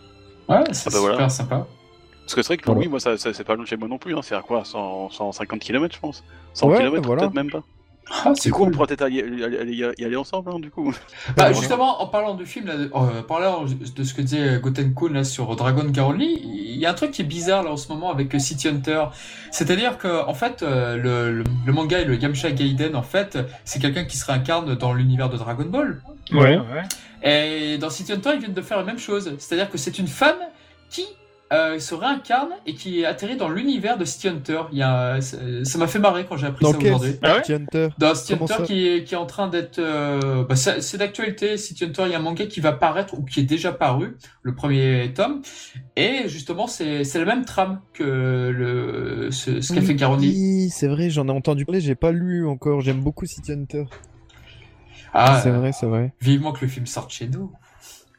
[0.47, 1.13] Ouais, c'est Ah bah voilà.
[1.15, 1.67] super sympa.
[2.25, 2.81] Parce que c'est vrai que Voilà.
[2.81, 4.21] oui, moi, ça, ça- c'est pas loin de chez moi non plus, hein.
[4.23, 4.65] c'est à quoi?
[4.65, 7.21] 100, 150 km, je pense 100 Ouais, km, voilà.
[7.23, 7.63] peut-être même pas.
[8.23, 8.73] Ah, c'est Du coup, on cool.
[8.73, 10.93] pourra peut-être y, aller- aller- aller- y aller ensemble, hein, du coup.
[11.35, 14.93] Bah, justement, en parlant du film, là, de- euh, parlant de ce que disait Goten
[14.93, 17.77] Kun là sur Dragon Garoli, il y a un truc qui est bizarre là en
[17.77, 19.05] ce moment avec City Hunter.
[19.51, 23.39] C'est-à-dire que en fait, euh, le, le, le manga et le Yamcha Gaiden, en fait,
[23.63, 26.01] c'est quelqu'un qui se réincarne dans l'univers de Dragon Ball.
[26.31, 26.57] Ouais.
[26.57, 26.83] ouais.
[27.23, 29.33] Et dans City Hunter, ils viennent de faire la même chose.
[29.39, 30.37] C'est-à-dire que c'est une femme
[30.91, 31.05] qui
[31.53, 34.61] euh, se réincarne et qui atterrit dans l'univers de City Hunter.
[34.71, 37.15] Il y a, ça m'a fait marrer quand j'ai appris Dans ça aujourd'hui.
[37.21, 37.89] Ah ouais City Hunter?
[37.97, 39.79] Dans City Comment Hunter qui est, qui est en train d'être...
[39.79, 43.23] euh, bah, c'est d'actualité, City Hunter, il y a un manga qui va paraître ou
[43.23, 45.41] qui est déjà paru, le premier tome.
[45.95, 50.27] Et justement, c'est la même trame que le, ce, ce qu'a fait Garoni.
[50.27, 52.81] Oui, c'est vrai, j'en ai entendu parler, j'ai pas lu encore.
[52.81, 53.85] J'aime beaucoup City Hunter.
[55.13, 56.13] Ah, c'est euh, vrai, c'est vrai.
[56.19, 57.51] vivement que le film sorte chez nous.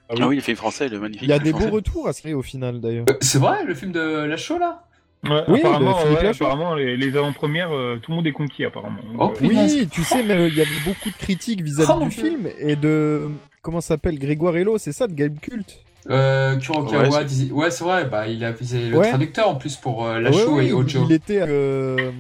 [0.09, 1.23] Ah Ah oui, il fait français, le magnifique.
[1.25, 1.66] Il y a des français.
[1.69, 3.07] beaux retours à ce au final d'ailleurs.
[3.09, 4.83] Euh, C'est vrai, le film de la show là?
[5.25, 6.45] Ouais, Oui, apparemment, bah, Philippe ouais, Lachaud.
[6.45, 9.01] apparemment, les, les avant-premières, euh, tout le monde est conquis, apparemment.
[9.19, 9.47] Oh, Euh.
[9.49, 12.49] Oui, tu sais, mais euh, il y avait beaucoup de critiques vis-à-vis Oh, du film
[12.61, 13.29] et de
[13.62, 15.81] comment ça s'appelle Grégoire Hello, c'est ça de Game Cult?
[16.09, 17.51] euh, Kurokawa Ouais, c'est- disait...
[17.53, 19.09] Ouais, c'est vrai, bah, il a visé le Ouais.
[19.09, 21.05] traducteur en plus pour euh, la Ouais, show ouais, et Ojo.
[21.09, 22.12] Il était avec euh,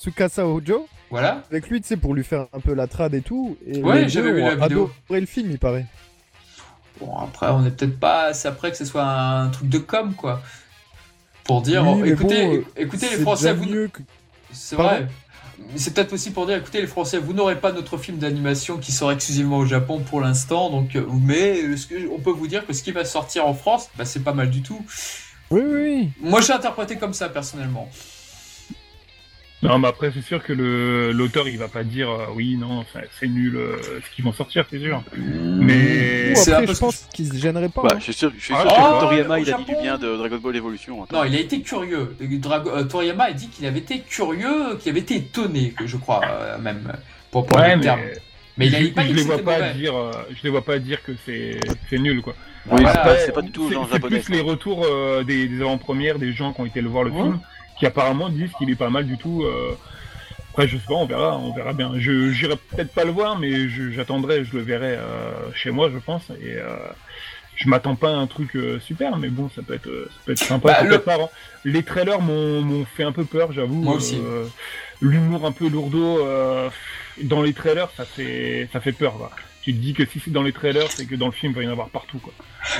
[0.00, 1.42] Tsukasa Ojo Voilà.
[1.50, 3.58] avec lui, tu sais, pour lui faire un peu la trad et tout.
[3.66, 4.90] Et Ouais, j'avais vu la vidéo.
[5.08, 5.84] adoré le film, il paraît.
[7.00, 10.14] Bon, après, on est peut-être pas assez après que ce soit un truc de com,
[10.14, 10.42] quoi.
[11.44, 13.66] Pour dire, Oui, oh, écoutez, bon, écoutez les Français, vous...
[13.66, 14.02] que...
[14.52, 15.06] C'est vrai.
[15.76, 18.92] C'est peut-être aussi pour dire, écoutez les Français, vous n'aurez pas notre film d'animation qui
[18.92, 21.62] sort exclusivement au Japon pour l'instant, donc euh, mais
[22.12, 24.50] on peut vous dire que ce qui va sortir en France, bah, c'est pas mal
[24.50, 24.80] du tout.
[25.50, 26.10] Oui, oui.
[26.20, 27.88] Moi j'ai interprété comme ça personnellement.
[29.60, 32.84] Non, mais après, c'est sûr que le- l'auteur, il va pas dire euh, oui, non,
[32.92, 35.02] c'est- c'est nul euh, ce qu'ils vont sortir, c'est sûr.
[35.16, 37.82] Mais Ou C'est un après, peu je ce que pense qu'il se gênerait pas.
[37.82, 37.96] Bah, hein.
[37.98, 39.70] je suis sûr, je suis Ah, sûr ah, que Toriyama, au il a dit du
[39.72, 39.82] Japon.
[39.82, 41.02] bien de Dragon Ball Evolution.
[41.02, 41.16] attends.
[41.18, 42.14] Non, il a été curieux.
[42.20, 45.96] Drago- euh, Toriyama a dit qu'il avait été curieux, qu'il avait été étonné, que je
[45.96, 46.92] crois euh, même
[47.32, 48.00] pour prendre Ouais, le mais, terme.
[48.58, 49.74] Mais il a je, pas dit je que les vois c'était pas mauvais.
[49.74, 51.58] dire, euh, je les vois pas dire que c'est
[51.90, 52.34] c'est nul, quoi.
[52.70, 52.92] Oui, Voilà.
[52.92, 54.18] c'est pas, c'est pas du tout C'est- genre c'est japonais.
[54.20, 57.10] plus les retours euh, des, des avant-premières, des gens qui ont été le voir le
[57.10, 57.22] Ouais.
[57.22, 57.40] film,
[57.78, 59.44] qui apparemment disent qu'il est pas mal du tout.
[59.44, 59.72] euh.
[60.50, 61.92] Après, je sais pas, on verra, on verra bien.
[61.98, 65.88] Je j'irai peut-être pas le voir, mais je- j'attendrai, je le verrai euh, chez moi,
[65.92, 66.30] je pense.
[66.42, 66.74] Et euh,
[67.54, 70.32] je m'attends pas à un truc euh, super, mais bon, ça peut être, ça peut
[70.32, 71.30] être sympa, Bah, le- être marrant.
[71.64, 73.82] Les trailers m'ont m'ont fait un peu peur, j'avoue.
[73.82, 74.20] Moi aussi.
[75.00, 76.68] L'humour un peu lourdeau euh,
[77.22, 79.30] dans les trailers, ça fait, ça fait peur.
[79.68, 81.56] Tu te dis que si c'est dans les trailers, c'est que dans le film, il
[81.56, 82.32] va y en avoir partout, quoi.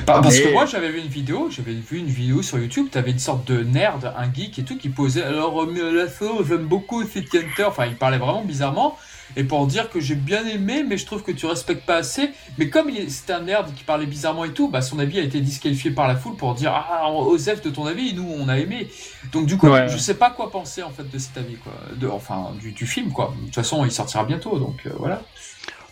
[0.06, 2.86] Bah, parce Mais- que moi j'avais vu une vidéo, j'avais vu une vidéo sur YouTube,
[2.90, 6.46] t'avais une sorte de nerd, un geek et tout qui posait alors euh, la sauce,
[6.48, 8.96] j'aime beaucoup City Hunter, enfin il parlait vraiment bizarrement
[9.36, 12.30] et pour dire que j'ai bien aimé mais je trouve que tu respectes pas assez,
[12.58, 15.40] mais comme c'était un nerd qui parlait bizarrement et tout, bah son avis a été
[15.40, 18.88] disqualifié par la foule pour dire ah Osef de ton avis, nous on a aimé.
[19.32, 19.88] Donc du coup Ouais.
[19.88, 22.86] je sais pas quoi penser en fait de cet avis quoi, de, enfin du, du
[22.86, 23.32] film quoi.
[23.38, 25.22] De toute façon il sortira bientôt donc euh, voilà.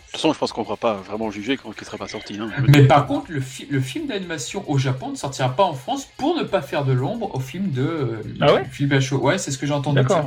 [0.07, 1.97] De toute façon, je pense qu'on ne pourra pas vraiment juger quand il ne sera
[1.97, 2.37] pas sorti.
[2.39, 2.49] Hein.
[2.69, 6.07] Mais par contre, le, fi- le film d'animation au Japon ne sortira pas en France
[6.17, 9.67] pour ne pas faire de l'ombre au film de euh, Ah ouais c'est ce que
[9.67, 10.01] j'ai entendu.
[10.03, 10.23] Dire.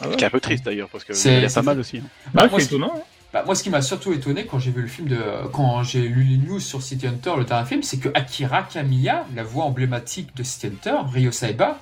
[0.00, 0.16] Ah ouais.
[0.16, 1.78] Qui est un peu triste d'ailleurs, parce que C'est- il y a c'est pas mal
[1.78, 1.98] aussi.
[1.98, 2.02] hein.
[2.36, 2.92] Ah, moi, c'est c'est- étonnant.
[2.96, 3.00] hein.
[3.32, 5.18] Bah, moi, ce qui m'a surtout étonné quand j'ai vu le film de,
[5.52, 9.24] quand j'ai lu les news sur City Hunter, le dernier film, c'est que Akira Kamiya,
[9.36, 11.78] la voix emblématique de City Hunter, Ryo Saiba,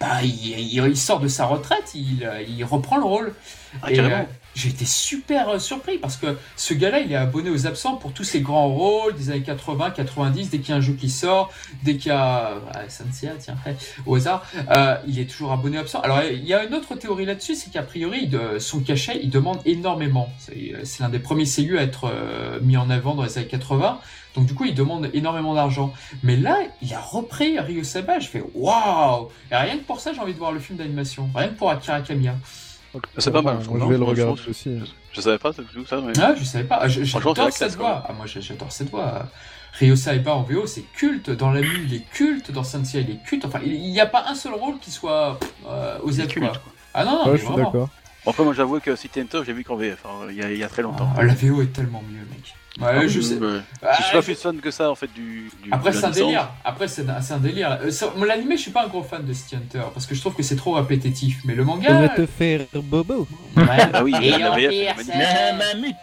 [0.00, 3.34] bah, il, il- il sort de sa retraite, il, il reprend le rôle.
[3.82, 4.16] Ah, Et, carrément.
[4.16, 7.96] euh, j'ai été super euh, surpris parce que ce gars-là, il est abonné aux absents
[7.96, 10.50] pour tous ses grands rôles des années 80, 90.
[10.50, 12.80] Dès qu'il y a un jeu qui sort, dès qu'il y a ah,
[13.12, 13.36] tiens,
[14.06, 16.00] au hasard, euh, il est toujours abonné aux absents.
[16.00, 19.60] Alors, il y a une autre théorie là-dessus, c'est qu'a priori, son cachet, il demande
[19.64, 20.32] énormément.
[20.38, 23.46] C'est c'est l'un des premiers CU à être euh, mis en avant dans les années
[23.46, 24.00] 80.
[24.34, 25.92] Donc du coup, il demande énormément d'argent.
[26.22, 28.18] Mais là, il a repris Ryo Saba.
[28.18, 31.28] Je fais waouh Et rien que pour ça, j'ai envie de voir le film d'animation.
[31.34, 32.34] Rien que pour Akira Kamiya.
[33.18, 34.78] C'est pas mal, je vais le regarder aussi.
[35.12, 36.12] Je savais pas tout ça, mais.
[36.20, 36.86] Ah, je savais pas.
[36.88, 38.04] J'adore cette voix.
[38.08, 39.26] Ah, moi, j'adore cette voix.
[39.78, 41.30] Ryo Saiba en VO, c'est culte.
[41.30, 42.50] Dans la nuit, il est culte.
[42.50, 43.44] Dans Sensei, il est culte.
[43.44, 46.72] Enfin, il n'y a pas un seul rôle qui soit euh, aux culte, quoi.
[46.92, 47.70] Ah non, non, Ouais, mais je suis vraiment.
[47.70, 47.88] d'accord.
[48.24, 50.50] Bon, après, moi, j'avoue que City Hunter, j'ai vu qu'en VF, hein, il y, a-
[50.50, 51.08] il y a très longtemps.
[51.16, 52.54] Ah, la VO est tellement mieux, mec.
[52.80, 53.34] Ouais, Ah, je sais.
[53.34, 53.60] ouais.
[53.82, 55.50] Ah, je suis pas plus fan que ça, en fait, du.
[55.62, 56.48] du Après, c'est un délire.
[56.64, 57.78] Après, c'est un, délire.
[57.82, 60.14] Euh, ça- moi, L'animé, je suis pas un gros fan de City Hunter parce que
[60.14, 61.40] je trouve que c'est trop répétitif.
[61.44, 62.08] Mais le On va manga.
[62.10, 63.26] te faire bobo.
[63.56, 63.64] Ouais.
[63.92, 65.96] Ah oui, Et la en ça- mamute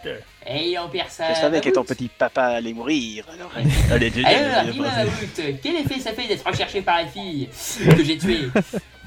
[0.46, 1.32] Et en ça.
[1.34, 3.24] Je savais que ton petit papa allait mourir.
[3.32, 3.50] Alors,
[3.90, 4.88] allez, Alors, dis-moi,
[5.62, 7.48] quel effet ça fait d'être recherché par la fille
[7.96, 8.48] que j'ai tuée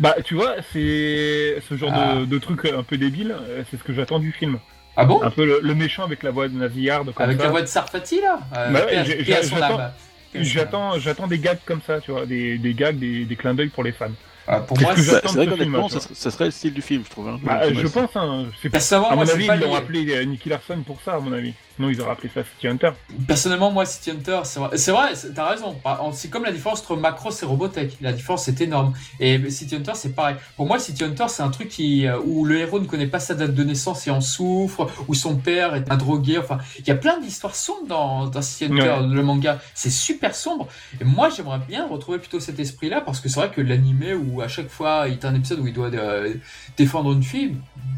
[0.02, 2.16] Bah, tu vois, c'est ce genre Ah.
[2.16, 4.60] de, de truc un peu débile, euh, c'est ce que j'attends du film.
[4.98, 5.22] Ah bon?
[5.24, 7.44] Un peu le, le méchant avec la voix de Naziard, comme Avec ça.
[7.46, 8.40] la voix de Sarfati, là?
[8.58, 9.04] Euh, Bah ouais, à- à
[9.44, 13.54] j'attends- à J'attends, des gags comme ça, tu vois, des, des gags, des, des clins
[13.54, 14.08] d'œil pour les fans.
[14.48, 17.30] Ah, pour moi, c'est- vrai qu'honnêtement, ça, ça serait le style du film, je trouve.
[17.30, 17.40] hein.
[17.44, 19.76] Bah, je film, pense, hein, c'est Personnellement, à moi, mon c'est avis, pas ils l'ont
[19.76, 21.54] appelé euh, Nicky Larson pour ça, à mon avis.
[21.82, 22.91] Non, ils auraient appelé ça City Hunter.
[23.28, 25.76] Personnellement, moi, City Hunter, c'est vrai, c'est vrai, c'est- t'as raison.
[25.84, 27.98] En- C'est comme la différence entre Macross et Robotech.
[28.02, 28.94] La différence est énorme.
[29.20, 30.36] Et City Hunter, c'est pareil.
[30.56, 33.20] Pour moi, City Hunter, c'est un truc qui, euh, où le héros ne connaît pas
[33.20, 36.38] sa date de naissance et en souffre, où son père est un drogué.
[36.38, 39.60] Enfin, il y a plein d'histoires sombres dans, dans City Hunter, le manga.
[39.74, 40.67] C'est super sombre.
[41.00, 44.41] Et moi, j'aimerais bien retrouver plutôt cet esprit-là, parce que c'est vrai que l'animé, où
[44.41, 46.34] à chaque fois, il y a un épisode où il doit euh,
[46.78, 47.56] défendre une fille,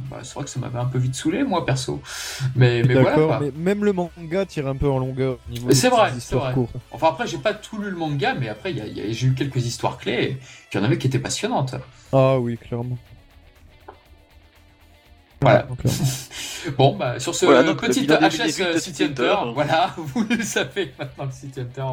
[0.10, 2.02] bah, c'est vrai que ça m'avait un peu vite saoulé, moi, perso.
[2.56, 3.40] Mais, mais voilà, D'accord, quoi.
[3.42, 5.38] mais même le manga tire un peu en longueur.
[5.72, 6.54] C'est vrai, c'est vrai.
[6.54, 6.74] courtes.
[6.92, 10.38] Enfin après j'ai pas tout lu le manga mais après j'ai eu quelques histoires clés
[10.74, 11.76] il y en avait qui étaient passionnantes.
[12.12, 12.98] Ah oui, clairement.
[15.42, 15.68] Voilà.
[15.86, 15.90] Euh,
[16.78, 21.26] Bon bah sur ce Voilà, donc, petit HS City Hunter, voilà, vous le savez maintenant
[21.26, 21.86] le City Hunter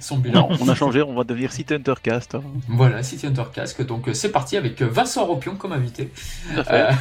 [0.00, 0.48] son bilan.
[0.48, 2.34] Non, on a changé, on va devenir City Hunter Cast.
[2.34, 2.42] hein.
[2.68, 6.10] Voilà, City Hunter Casque, donc euh, c'est parti avec euh, Vincent Ropion comme invité.
[6.54, 6.72] Tout à fait.
[6.72, 6.92] Euh,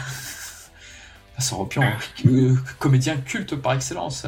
[1.52, 1.84] Ropion,
[2.26, 4.26] euh, comédien culte par excellence.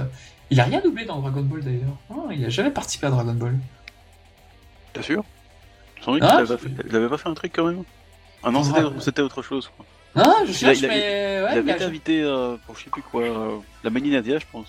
[0.50, 1.96] Il a rien doublé dans Dragon Ball d'ailleurs.
[2.10, 3.58] Non, il a jamais participé à Dragon Ball.
[4.94, 5.24] T'es sûr?
[6.02, 7.84] Sans Ah, qu'il avait, fait- il avait pas fait un truc quand même
[8.44, 8.82] Ah non, c'était-
[9.20, 9.22] Ouais.
[9.26, 9.70] autre chose.
[9.76, 9.86] Quoi.
[10.24, 12.58] Non, je Il cherche il a- mais ouais, il avait il a- été invité euh,
[12.66, 14.68] pour je sais plus quoi, euh, la Mani Nadia, je pense.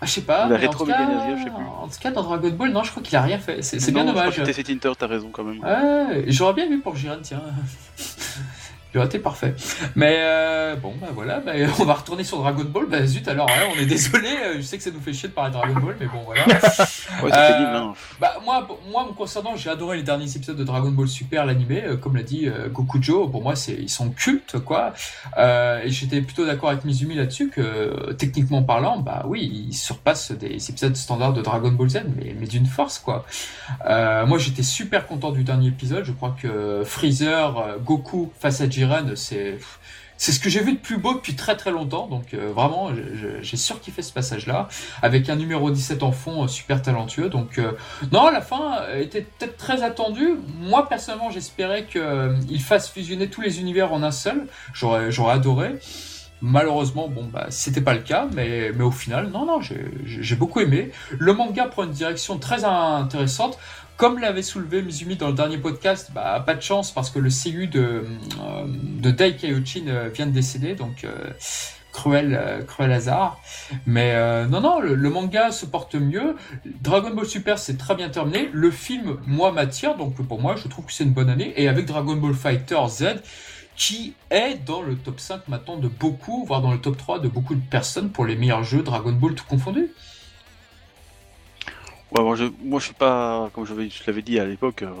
[0.00, 0.46] Ah, je sais pas.
[0.48, 1.64] La cas, rétro-Méganesia, je sais plus.
[1.64, 3.62] en tout cas, dans Dragon Ball, non, je crois qu'il a rien fait.
[3.62, 4.34] C'est bien je crois dommage.
[4.36, 5.60] que C'était City Hunter, t'as raison quand même.
[5.60, 7.42] Ouais, j'aurais bien vu pour Jiren, tiens.
[8.96, 9.54] Il aurait été parfait.
[9.94, 12.86] Mais euh, bon, bah voilà, bah, on va retourner sur Dragon Ball.
[12.88, 14.26] Bah zut, alors, ouais, on est désolé.
[14.42, 16.22] euh, Je sais que ça nous fait chier de parler de Dragon Ball, mais bon,
[16.24, 16.42] voilà.
[17.22, 17.92] Ouais, Euh, hein.
[18.18, 21.84] Bah, moi, moi, me concernant, j'ai adoré les derniers épisodes de Dragon Ball Super, l'animé.
[22.00, 24.94] comme l'a dit Gokujo, pour moi, c'est, ils sont cultes, quoi.
[25.36, 30.32] Euh, et j'étais plutôt d'accord avec Mizumi là-dessus que, techniquement parlant, bah oui, ils surpassent
[30.32, 33.26] des épisodes standards de Dragon Ball Z, mais, mais d'une force, quoi.
[33.86, 36.04] Moi, j'étais super content du dernier épisode.
[36.04, 39.58] Je crois que Freezer, Goku face à Jiren, c'est.
[40.18, 42.90] C'est ce que j'ai vu de plus beau depuis très très longtemps, donc euh, vraiment
[43.42, 44.68] j'ai surkiffé ce passage-là,
[45.02, 47.72] avec un numéro 17 en fond euh, super talentueux, donc euh,
[48.12, 50.36] non, la fin était peut-être très attendue.
[50.58, 54.46] Moi, personnellement, j'espérais qu'il fasse fusionner tous les univers en un seul.
[54.72, 55.74] J'aurais, adoré.
[56.40, 60.60] Malheureusement, bon, bah, c'était pas le cas, mais, mais au final, non, non, j'ai beaucoup
[60.60, 60.92] aimé.
[61.18, 63.58] Le manga prend une direction très intéressante.
[63.96, 67.30] Comme l'avait soulevé Mizumi dans le dernier podcast, bah, pas de chance parce que le
[67.30, 68.04] CU de,
[68.42, 71.30] euh, de Dai euh, vient de décéder, donc euh,
[71.92, 73.40] cruel, cruel hasard.
[73.86, 74.14] Mais
[74.48, 76.36] non, non, le, le manga se porte mieux.
[76.82, 78.50] Dragon Ball Super, c'est très bien terminé.
[78.52, 79.96] Le film, moi, m'attire.
[79.96, 81.54] Donc pour moi, je trouve que c'est une bonne année.
[81.56, 83.04] Et avec Dragon Ball Fighter Z,
[83.76, 87.28] qui est dans le top 5 maintenant de beaucoup, voire dans le top 3 de
[87.28, 89.90] beaucoup de personnes pour les meilleurs jeux Dragon Ball tout confondu.
[92.12, 93.74] Ouais, moi, je, moi, je suis pas, comme je,
[94.06, 94.92] l'avais- dit à l'époque, euh,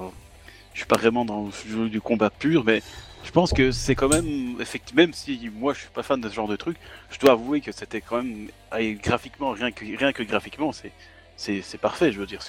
[0.72, 2.82] je suis pas vraiment dans le jeu du combat pur, mais
[3.24, 6.28] je pense que c'est quand même, effectivement, même si moi je suis pas fan de
[6.28, 6.76] ce genre de truc,
[7.10, 10.92] je dois avouer que c'était quand même, allez, graphiquement, rien que, rien que graphiquement, c'est,
[11.36, 12.40] c'est, parfait, je veux dire.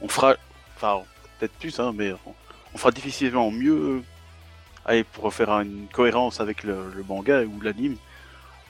[0.00, 0.36] On fera,
[0.76, 1.02] enfin,
[1.38, 2.12] peut-être plus, hein, mais
[2.74, 4.02] on, fera difficilement mieux,
[4.86, 7.96] allez, pour faire une cohérence avec le, manga ou l'anime,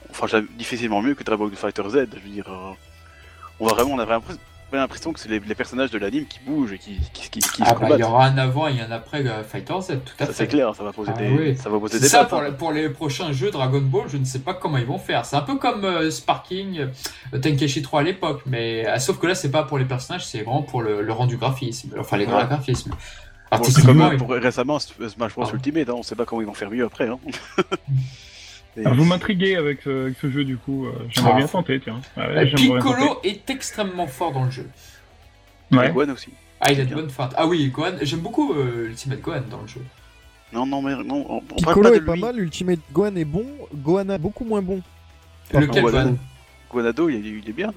[0.09, 2.49] on fera difficilement mieux que Dragon Fighter Z, je veux dire.
[2.49, 2.73] euh,
[3.59, 4.23] on va vraiment, on a vraiment
[4.71, 7.39] j'ai l'impression que c'est les, les personnages de l'anime qui bougent et qui, qui, qui,
[7.39, 10.13] qui Ah se bah, il y aura un avant et un après Fighter Z, tout
[10.19, 10.33] à Ça fait.
[10.33, 11.55] c'est clair, ça va poser Ah des, oui.
[11.55, 12.49] ça va poser des ça pour, hein.
[12.49, 15.25] les- pour les prochains jeux Dragon Ball, je ne sais pas comment ils vont faire.
[15.25, 16.87] C'est un peu comme euh, Sparking,
[17.33, 20.25] euh, Tenkeshi 3 à l'époque, mais euh, sauf que là c'est pas pour les personnages,
[20.25, 22.45] c'est vraiment pour le, le rendu graphisme, enfin les Ouais.
[22.45, 22.91] graphismes.
[23.49, 25.49] Bon, c'est comme ils- pour récemment Smash Bros.
[25.53, 27.07] Ultimate, hein, on sait pas comment ils vont faire mieux après.
[27.07, 27.19] Hein.
[28.77, 30.85] Et- Alors, vous m'intriguez avec, ce- avec ce jeu du coup.
[30.85, 31.37] euh, J'aimerais Ah.
[31.37, 31.99] bien tenter, tiens.
[32.15, 34.69] Ouais, Euh, Piccolo est extrêmement fort dans le jeu.
[35.71, 35.89] Ouais.
[35.89, 36.29] et Gohan aussi.
[36.61, 37.33] Ah, il a de bonnes feintes.
[37.37, 39.81] Ah oui, Gohan, j'aime beaucoup euh, Ultimate Gohan dans le jeu.
[40.53, 43.15] Non, non, mais non, on, on parle Piccolo pas de est pas mal, Ultimate Gohan
[43.15, 44.81] est bon, Gohan beaucoup moins bon.
[45.53, 45.91] Lequel Gohan.
[46.03, 46.17] Gohan
[46.71, 47.73] Guanado, il, est- il est bien.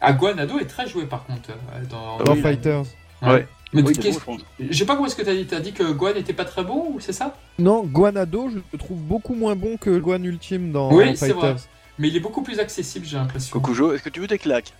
[0.00, 2.40] Ah, Gohan Ado est très joué par contre euh, dans, Ah Dans oui.
[2.42, 2.84] Fighters.
[3.22, 3.28] Ouais.
[3.32, 3.46] Ouais.
[3.74, 5.46] Mais Oui, qu'est-ce- sais pas comment est-ce que t'as dit.
[5.46, 7.36] T'as dit que Gohan était pas très bon ou c'est ça?
[7.58, 11.26] Non, Gohan Ado, je le trouve beaucoup moins bon que Gohan Ultime dans Oui, c'est
[11.32, 11.36] Fighters.
[11.36, 11.54] vrai.
[11.98, 13.58] Mais il est beaucoup plus accessible, j'ai l'impression.
[13.60, 14.72] Kokujo, est-ce que tu veux des claques?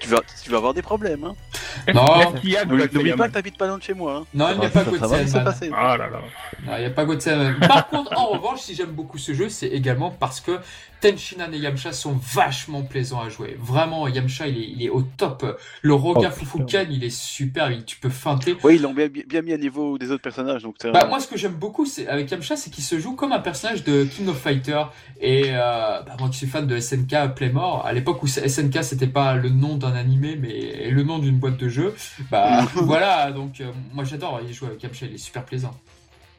[0.00, 1.24] Tu, vas, tu vas avoir des problèmes.
[1.24, 1.34] Hein.
[1.94, 2.04] Non.
[2.34, 4.16] N'oublie pas que t'habites pas loin de chez moi.
[4.16, 4.26] Hein.
[4.34, 5.70] Non, il n'y a pas passer.
[5.74, 6.20] Ah là là.
[6.66, 7.18] Non, il n'y a pas Gohan.
[7.66, 10.58] Par contre, en revanche, si j'aime beaucoup ce jeu, c'est également parce que
[11.00, 13.56] Tenshinhan et Yamcha sont vachement plaisants à jouer.
[13.60, 15.58] Vraiment, Yamcha, il est, il est au top.
[15.82, 17.70] Le Roga Oh, Fufukan, il est super.
[17.70, 18.56] il- Tu peux feinter.
[18.64, 20.62] Oui, ils l'ont bien, bien mis à niveau des autres personnages.
[20.64, 23.30] Donc Bah, moi, ce que j'aime beaucoup c'est avec Yamcha, c'est qu'il se joue comme
[23.32, 24.82] un personnage de King of Fighter.
[25.20, 29.06] Et euh, bah, moi qui suis fan de SNK Playmore, à l'époque où SNK c'était
[29.06, 31.94] pas le nom d'un animé, mais le nom d'une boîte de jeu,
[32.30, 35.74] bah voilà, donc euh, moi j'adore y jouer avec Yamcha, il est super plaisant.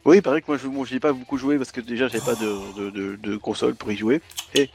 [0.06, 2.24] Oui, il paraît que moi je j'y ai pas beaucoup joué parce que déjà j'avais
[2.24, 4.22] pas de, de, de, de console pour y jouer.
[4.56, 4.70] Et,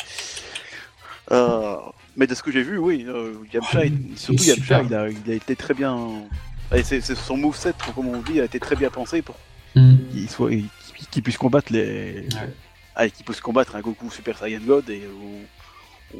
[1.32, 1.76] euh,
[2.16, 5.30] mais de ce que j'ai vu, oui, euh, Yamcha, il- surtout Yamcha, il a, il
[5.30, 5.96] a été très bien.
[6.82, 9.36] C'est, son moveset, comme on dit, a été très bien pensé pour
[9.72, 10.68] qu'il soit, qu'il
[11.10, 12.26] qu'il puisse combattre les.
[12.32, 12.52] Ouais.
[12.96, 15.02] Allez, qu'il puisse combattre un Goku Super Saiyan God et,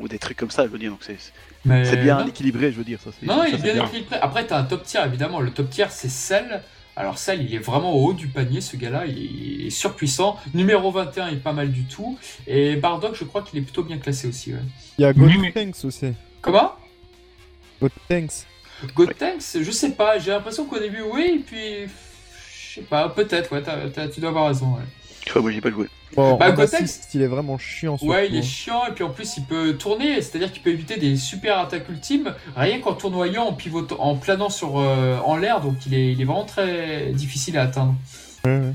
[0.00, 0.90] ou des trucs comme ça, je veux dire.
[0.90, 1.16] Donc c'est,
[1.64, 2.26] Mais c'est bien non.
[2.26, 2.98] équilibré, je veux dire.
[3.02, 4.16] Ça, c'est, Non, non, ça, il est c'est bien équilibré.
[4.20, 5.40] Après, t'as un top tier, évidemment.
[5.40, 6.62] Le top tier, c'est Cell.
[6.96, 9.07] Alors, Cell, il est vraiment au haut du panier, ce gars-là.
[9.07, 10.38] Il est surpuissant.
[10.54, 12.18] Numéro 21 est pas mal du tout.
[12.46, 14.52] Et Bardock, je crois qu'il est plutôt bien classé aussi.
[14.52, 14.61] ouais.
[14.98, 16.12] Il y a mais- Gotenks aussi.
[16.40, 16.72] Comment?
[17.80, 18.46] Gotenks.
[18.94, 20.18] Gotenks, je sais pas.
[20.18, 21.37] J'ai l'impression qu'au début, oui.
[21.40, 21.87] Et puis,
[22.68, 23.09] je sais pas.
[23.09, 24.11] Peut-être, ouais.
[24.11, 24.74] tu dois avoir raison.
[24.74, 24.83] Ouais,
[25.28, 25.88] Enfin, moi j'ai pas joué.
[26.16, 27.96] Bon, Bah, en Gotenks- assist, il est vraiment chiant.
[28.03, 28.42] Ouais, il est hein.
[28.42, 28.87] chiant.
[28.87, 30.20] Et puis, en plus, il peut tourner.
[30.22, 32.35] C'est-à-dire qu'il peut éviter des super attaques ultimes.
[32.57, 35.61] Rien qu'en tournoyant, en pivotant, en planant sur, euh, en l'air.
[35.61, 37.94] Donc, il est, il est vraiment très difficile à atteindre.
[38.44, 38.72] Ouais, ouais.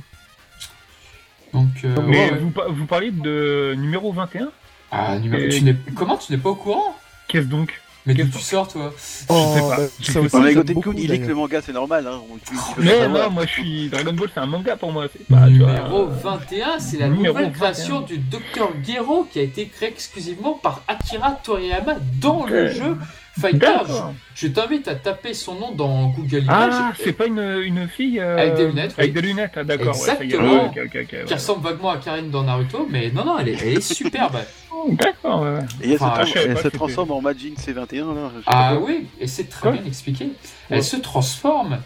[1.53, 2.37] Donc, euh, Mais ouais, ouais.
[2.37, 4.49] vous, vous parlez de numéro 21
[4.91, 5.41] Ah, numéro...
[5.43, 5.75] Et- tu n'es...
[5.95, 6.95] Comment tu n'es pas au courant?
[7.27, 7.79] Qu'est-ce donc?
[8.17, 8.93] Mais d'où tu sors, toi?
[9.29, 9.77] Oh, sais pas.
[9.77, 12.07] bah, Je ça sais aussi, mais Gotenku, beaucoup, il lit que le manga, c'est normal.
[12.07, 12.21] Hein.
[12.31, 13.89] on- tu- Mais non, moi je suis.
[13.89, 15.05] Dragon Ball, c'est un manga pour moi.
[15.11, 17.59] C'est pas, vois, Numéro euh, 21, c'est la numéro nouvelle 21.
[17.59, 22.97] création du Dr Gero qui a été créée exclusivement par Akira Toriyama dans le jeu
[23.39, 23.59] Fighter.
[23.59, 24.13] D'accord.
[24.35, 26.95] Je t'invite à taper son nom dans Google Ah, Images.
[27.03, 28.19] c'est pas une, une fille.
[28.19, 29.03] euh, Avec des lunettes, oui.
[29.03, 29.87] Avec des lunettes, ah, d'accord.
[29.95, 30.23] ouais, ça y est.
[30.25, 30.53] Exactement.
[30.53, 31.33] Ouais, ok, ok, qui ouais.
[31.33, 34.37] ressemble vaguement à Karine dans Naruto, mais non, non, elle est, elle est superbe.
[34.73, 35.59] Oh, D'accord, ouais, ouais.
[35.81, 38.31] Et elle se, Enfin, je elle transforme en Majin C21 là.
[38.33, 40.29] je sais Ah oui, et c'est très Quoi bien expliqué.
[40.69, 40.81] Elle Ouais.
[40.83, 41.79] se transforme.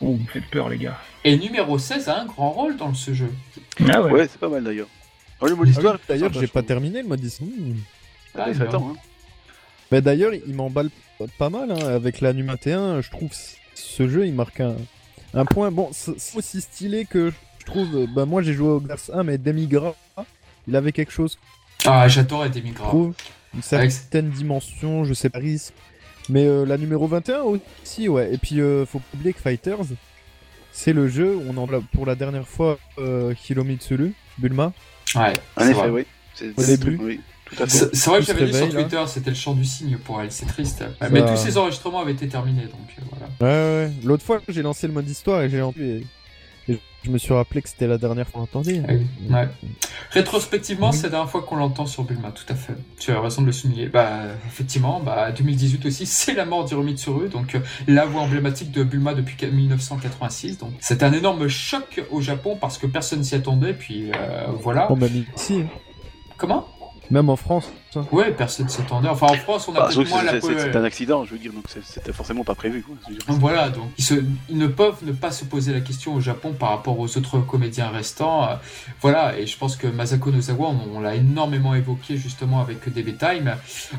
[0.00, 0.98] Oh, vous me faites peur, les gars.
[1.24, 3.30] Et numéro 16 a un grand rôle dans ce jeu.
[3.88, 4.10] Ah ouais.
[4.10, 4.88] Ouais, c'est pas mal d'ailleurs.
[5.40, 5.98] Oh, le mot Ah oui, d'histoire.
[6.08, 7.50] D'ailleurs, j'ai je pas terminé le mode Disney.
[8.36, 8.92] Ah, il hein.
[9.92, 10.90] Mais d'ailleurs, il m'emballe
[11.38, 13.00] pas mal hein, avec la Nu 21.
[13.00, 13.30] Je trouve
[13.74, 14.76] ce jeu, il marque un,
[15.34, 15.70] un point.
[15.70, 18.06] Bon, c'est aussi stylé que je trouve.
[18.14, 19.94] Bah, moi, j'ai joué au Glass 1, mais Demigra,
[20.66, 21.38] il avait quelque chose,
[21.84, 23.14] Ah, j'adorais je trouve.
[23.54, 25.72] Une Avec- certaine dimension, je sais pas, risque.
[26.28, 28.32] Mais euh, la numéro 21 aussi, ouais.
[28.34, 29.78] Et puis, euh, faut pas oublier que Fighters,
[30.72, 34.72] c'est le jeu où on en a pour la dernière fois euh, Hilomitsuru, Bulma.
[35.14, 35.90] Ouais, En c'est effet, vrai.
[35.90, 36.06] oui.
[36.34, 36.98] C'est Au début.
[37.00, 37.20] Oui.
[37.66, 38.68] C'est vrai que j'avais dit sur.
[38.70, 40.78] Twitter, c'était le chant du cygne pour elle, c'est triste.
[41.00, 43.84] Ça- Mais tous ces enregistrements avaient été terminés, donc euh, voilà.
[43.86, 43.90] Ouais.
[44.04, 45.84] L'autre fois, j'ai lancé le mode histoire et j'ai entendu.
[45.84, 46.06] Et...
[46.66, 48.80] Et je me suis rappelé que c'était la dernière fois qu'on l'entendait.
[48.88, 49.48] Oui, ouais.
[50.12, 50.96] Rétrospectivement, Oui.
[50.96, 52.72] c'est la dernière fois qu'on l'entend sur Bulma, tout à fait.
[52.98, 53.88] Tu as raison de le souligner.
[53.88, 56.94] Bah, effectivement, bah, 2018 aussi, c'est la mort d'Hiromi
[57.30, 60.56] donc euh, la voix emblématique de Bulma depuis 1986.
[60.58, 63.74] Donc, c'est un énorme choc au Japon parce que personne s'y attendait.
[63.74, 64.86] Puis euh, voilà.
[64.90, 65.68] Oh, même ici, hein.
[66.36, 66.66] Comment?
[67.10, 67.70] Même en France.
[67.92, 68.04] ça.
[68.12, 69.08] Ouais, personne s'y attendait.
[69.08, 70.40] Enfin, en France, on a Bah, trouve moins la.
[70.40, 72.82] c'est- un accident, je veux dire, donc c'était forcément pas prévu.
[72.82, 72.96] Quoi.
[73.28, 76.52] Voilà, donc ils, se- ils ne peuvent ne pas se poser la question au Japon
[76.52, 78.44] par rapport aux autres comédiens restants.
[78.44, 78.54] Euh,
[79.00, 83.14] voilà, et je pense que Masako Nozawa, on, on l'a énormément évoqué justement avec DB
[83.16, 83.54] Time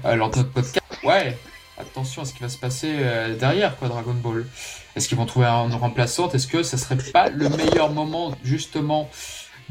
[0.06, 0.82] euh, lors de notre podcast.
[1.04, 1.38] Ouais,
[1.80, 4.46] attention à ce qui va se passer euh, derrière, quoi, Dragon Ball.
[4.96, 8.34] Est-ce qu'ils vont trouver un- une remplaçante Est-ce que ça serait pas le meilleur moment
[8.44, 9.10] justement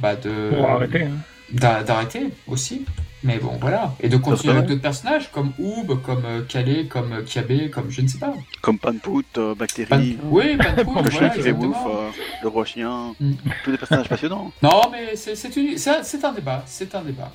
[0.00, 1.04] bah, de Pour arrêter.
[1.04, 1.10] Hein.
[1.52, 2.84] d'a- d'arrêter aussi?
[3.24, 3.94] Mais bon, voilà.
[4.00, 7.90] Et de continuer avec d'autres personnages, comme Oob, comme euh, Kale, comme euh, Kiabe, comme
[7.90, 8.34] je ne sais pas.
[8.60, 11.68] Comme Panpout, euh, Pan- Bactérie, Oui, Panpout, le chien voilà, qui fait exactement.
[11.68, 12.10] bouffe, euh,
[12.42, 13.32] le roi chien, Mm.
[13.64, 14.52] tous des personnages passionnants.
[14.62, 17.32] Non, mais c'est une- c'est un, débat, c'est un débat.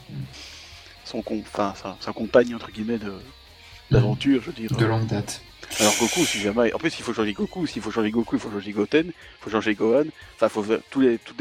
[1.04, 3.13] Son, com- enfin, sa, sa compagne, entre guillemets, de
[3.91, 4.69] d'aventure, je veux dire.
[4.78, 5.41] De longue date.
[5.79, 6.73] Alors Goku, si jamais.
[6.73, 7.65] En plus, il faut changer Goku.
[7.67, 10.03] S'il faut changer Goku, il faut changer Goten, il faut changer Gohan.
[10.36, 11.36] Enfin, il faut faire tous les, tous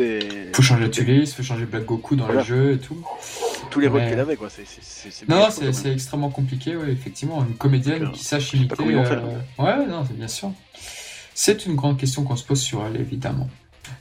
[0.55, 2.41] Faut changer Tulis, faut changer Black Goku dans Voilà.
[2.43, 3.03] le jeu et tout.
[3.71, 4.11] tous les rôles Ouais.
[4.11, 4.49] qu'il avait, quoi.
[4.51, 7.45] C'est, c'est, c'est, c'est Non, c'est extrêmement compliqué, ouais, effectivement.
[7.45, 8.75] Une comédienne Donc, euh, qui sache imiter.
[8.81, 9.23] euh, faire.
[9.59, 10.53] Ouais, non, c'est bien sûr.
[11.35, 13.49] C'est une grande question qu'on se pose sur elle, évidemment.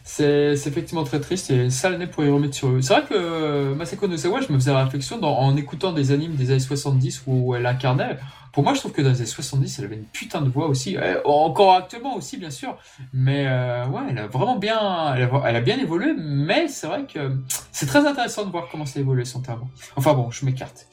[0.04, 2.82] C'est effectivement très triste et ça le nez pour y remettre sur eux.
[2.82, 6.12] C'est vrai que euh, Masako Nozawa, je me faisais la réflexion dans- en écoutant des
[6.12, 8.18] animes des années 70 où elle incarnait.
[8.54, 10.68] Pour moi, je trouve que dans les années 70, elle avait une putain de voix
[10.68, 10.98] aussi.
[10.98, 12.78] Euh, encore actuellement aussi, bien sûr.
[13.14, 16.14] Mais euh, ouais, elle a vraiment bien, elle a, elle a bien évolué.
[16.18, 17.38] Mais c'est vrai que
[17.72, 19.68] c'est très intéressant de voir comment ça a évolué son terme.
[19.96, 20.88] Enfin bon, je m'écarte.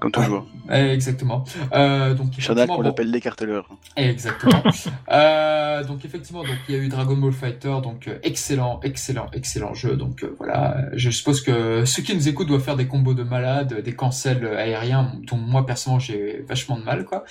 [0.00, 0.46] Comme toujours.
[0.70, 1.44] Euh, exactement.
[1.72, 3.68] Euh, donc Shadak, effectivement, on bon, l'appelle l'écarteleur.
[3.96, 4.62] Exactement.
[5.10, 9.26] Euh, donc effectivement, donc il y a eu Dragon Ball Fighter, donc euh, excellent, excellent,
[9.32, 9.96] excellent jeu.
[9.96, 13.24] Donc euh, voilà, je suppose que ceux qui nous écoutent doivent faire des combos de
[13.24, 17.24] malades, des cancels aériens, dont moi personnellement j'ai vachement de mal quoi.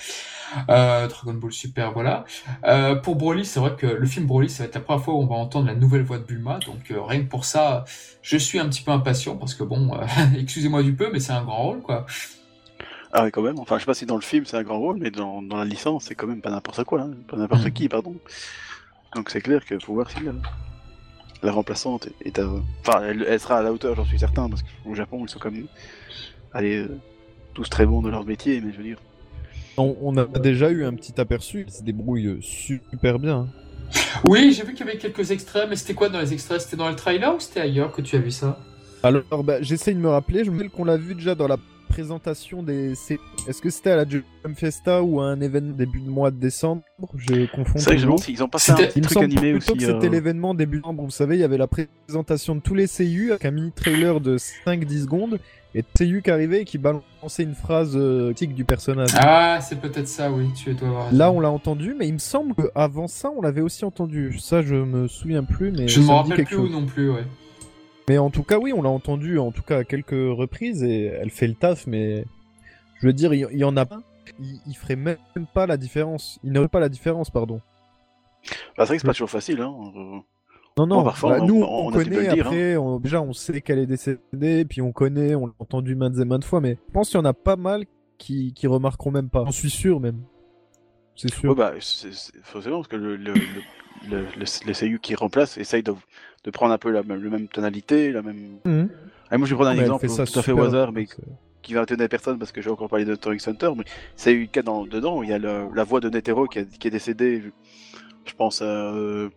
[0.68, 2.24] Euh, Dragon Ball Super, voilà.
[2.64, 5.14] Euh, pour Broly, c'est vrai que le film Broly, ça va être la première fois
[5.14, 6.58] où on va entendre la nouvelle voix de Bulma.
[6.66, 7.84] Donc euh, rien que pour ça,
[8.22, 9.90] je suis un petit peu impatient parce que bon,
[10.38, 12.06] excusez-moi du peu, mais c'est un grand rôle quoi.
[13.12, 13.58] Ah oui, quand même.
[13.58, 15.56] Enfin, je sais pas si dans le film c'est un grand rôle, mais dans, dans
[15.56, 17.02] la licence, c'est quand même pas n'importe quoi.
[17.02, 17.10] Hein.
[17.28, 17.72] Pas n'importe Mhm.
[17.72, 18.14] qui, pardon.
[19.16, 20.32] Donc c'est clair qu'il faut voir si la,
[21.42, 22.48] la remplaçante est à.
[22.86, 25.38] Enfin, elle, elle sera à la hauteur, j'en suis certain, parce qu'au Japon, ils sont
[25.40, 25.66] comme.
[26.52, 27.00] Allez, euh,
[27.54, 28.98] tous très bons de leur métier, mais je veux dire.
[29.80, 33.48] On, on a déjà eu un petit aperçu, il se débrouille super bien.
[34.24, 36.60] Oui, j'ai vu qu'il y avait quelques extraits, mais c'était quoi dans les extraits?
[36.60, 38.58] C'était dans le trailer ou c'était ailleurs que tu as vu ça?
[39.02, 41.56] Alors, bah, j'essaye de me rappeler, je me rappelle qu'on l'a vu déjà dans la
[41.90, 42.94] présentation des.
[42.94, 44.24] c'est- Est-ce que c'était à la Jump
[44.56, 46.82] Festa ou à un événement début de mois de décembre?
[47.16, 47.78] Je confonds.
[47.78, 49.72] C'est vrai que s'ils ont pas fait un C'était- petit truc animé aussi.
[49.74, 51.02] que c'était euh, l'événement début décembre.
[51.04, 54.20] Vous savez, il y avait la présentation de tous les CU avec un mini trailer
[54.20, 55.38] de 5-10 secondes
[55.74, 59.10] et CU qui arrivait et qui balançait une phrase euh, tic du personnage.
[59.16, 61.16] Ah, c'est peut-être ça, oui, tu dois avoir raison.
[61.18, 64.38] Là, on l'a entendu, mais il me semble qu'avant ça, on l'avait aussi entendu.
[64.38, 66.70] Ça, je me souviens plus, mais Je ne me rappelle plus chose.
[66.70, 67.24] non plus, ouais.
[68.10, 71.04] Mais en tout cas, oui, on l'a entendu en tout cas à quelques reprises et
[71.04, 72.24] elle fait le taf, mais
[73.00, 74.00] je veux dire, il y, en a pas.
[74.40, 75.16] Il, il ferait même
[75.54, 76.40] pas la différence.
[76.42, 77.60] Il n'aurait pas la différence, pardon.
[78.76, 79.72] Bah, c'est vrai que c'est pas toujours facile, hein.
[79.94, 80.18] euh,
[80.76, 82.34] Non, non, Bon, parfois, bah, on- nous, on- connaît hein.
[82.40, 86.18] après, on- déjà, on sait qu'elle est décédée, puis on connaît, on l'a entendu maintes
[86.18, 87.84] et maintes fois, mais je pense qu'il y en a pas mal
[88.18, 89.44] qui, qui remarqueront même pas.
[89.44, 90.20] J'en suis sûr, même.
[91.14, 91.50] C'est sûr.
[91.50, 92.10] Ouais, bah, c'est
[92.42, 93.40] forcément, parce que le, le, le,
[94.10, 95.92] le, le- le CU qui remplace essaye de,
[96.44, 98.58] de prendre un peu la même, la même tonalité, la même.
[99.30, 101.22] Ah, moi, je vais prendre un Mais exemple tout à fait au hasard, mais c'est-
[101.62, 103.84] qui va étonner personne parce que j'ai encore parlé de Toric Center, mais
[104.16, 106.60] c'est eu le cas dans, dedans il y a le- la voix de Netero qui,
[106.60, 107.42] a- qui est décédée,
[108.24, 108.60] je pense.
[108.62, 109.28] Euh...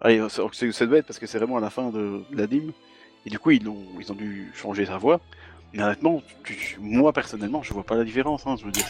[0.00, 2.72] Allez, c'est c'est- c'est bête parce que c'est vraiment à la fin de, de l'anime,
[3.26, 5.20] et du coup, ils ont, ils ont dû changer sa voix.
[5.72, 8.46] Mais honnêtement, tu- moi personnellement, je vois pas la différence.
[8.46, 8.84] Hein, je veux dire,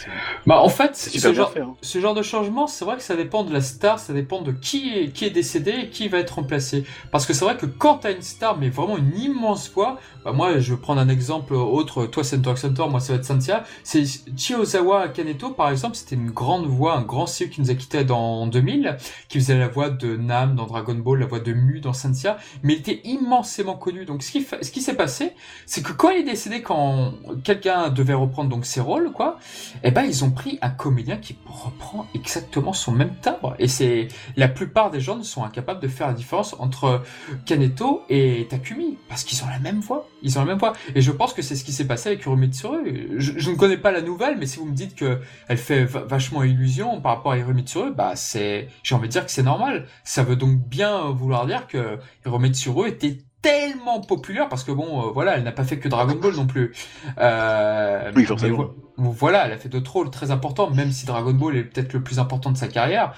[0.47, 1.53] Bah, en fait, ce genre.
[1.61, 1.75] Hein.
[1.83, 4.53] ce genre de changement, c'est vrai que ça dépend de la star, ça dépend de
[4.53, 6.85] qui est, qui est décédé et qui va être remplacé.
[7.11, 10.33] Parce que c'est vrai que quand t'as une star, mais vraiment une immense voix, bah
[10.33, 13.65] moi, je vais prendre un exemple autre, toi c'est Center, moi ça va être Santia,
[13.85, 14.05] c'est
[14.37, 18.05] Chiyozawa Kaneto, par exemple, c'était une grande voix, un grand CEO qui nous a quitté
[18.05, 18.97] dans 2000,
[19.29, 22.39] qui faisait la voix de Nam dans Dragon Ball, la voix de Mu dans Santia,
[22.63, 24.05] mais il était immensément connu.
[24.07, 25.33] Donc ce qui, ce qui s'est passé,
[25.67, 29.41] c'est que quand il est décédé, quand quelqu'un devait reprendre donc ses rôles, quoi,
[29.83, 33.57] eh ben ils ont pris un comédien qui reprend exactement son même timbre.
[33.59, 34.07] Et c'est
[34.37, 37.03] la plupart des gens sont incapables de faire la différence entre
[37.45, 40.09] Kaneto et Takumi parce qu'ils ont la même voix.
[40.23, 40.75] Ils ont la même voix.
[40.95, 43.77] Et je pense que c'est ce qui s'est passé avec Hiromi Je, je ne connais
[43.77, 47.33] pas la nouvelle, mais si vous me dites que elle fait vachement illusion par rapport
[47.33, 47.65] à Hiromi
[47.97, 49.89] bah c'est, j'ai envie de dire que c'est normal.
[50.05, 52.53] Ça veut donc bien vouloir dire que Hiromi
[52.87, 56.35] était tellement populaire parce que bon, euh, voilà, elle n'a pas fait que Dragon Ball
[56.35, 56.75] non plus.
[57.19, 58.71] Euh, oui, forcément.
[58.97, 62.03] voilà, elle a fait d'autres rôles très importants, même si Dragon Ball est peut-être le
[62.03, 63.15] plus important de sa carrière.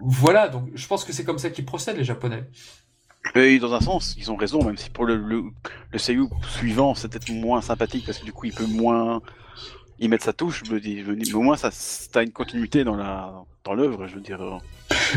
[0.00, 2.44] Voilà, donc je pense que c'est comme ça qu'ils procèdent les Japonais.
[3.34, 5.44] Et dans un sens, ils ont raison, même si pour le, le,
[5.90, 9.20] le suivant, c'est peut-être moins sympathique parce que du coup, il peut moins
[10.00, 10.62] y mettre sa touche.
[10.64, 11.70] Je me dis, mais au moins, ça,
[12.12, 12.96] t'as une continuité dans
[13.74, 14.60] l'œuvre, je veux dire.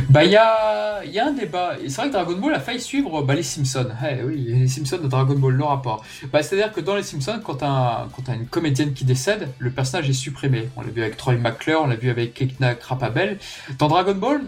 [0.10, 1.76] Bah, il y a, un débat.
[1.88, 3.88] C'est vrai que Dragon Ball a failli suivre bah, les Simpsons.
[4.04, 6.04] Eh les Simpsons de Dragon Ball, le rapport.
[6.32, 10.10] Bah, C'est-à-dire que dans les Simpsons, quand t'as as une comédienne qui décède, le personnage
[10.10, 10.70] est supprimé.
[10.76, 13.38] On l'a vu avec Troy McClure, on l'a vu avec Kekna Krapabel.
[13.78, 14.42] Dans Dragon Ball,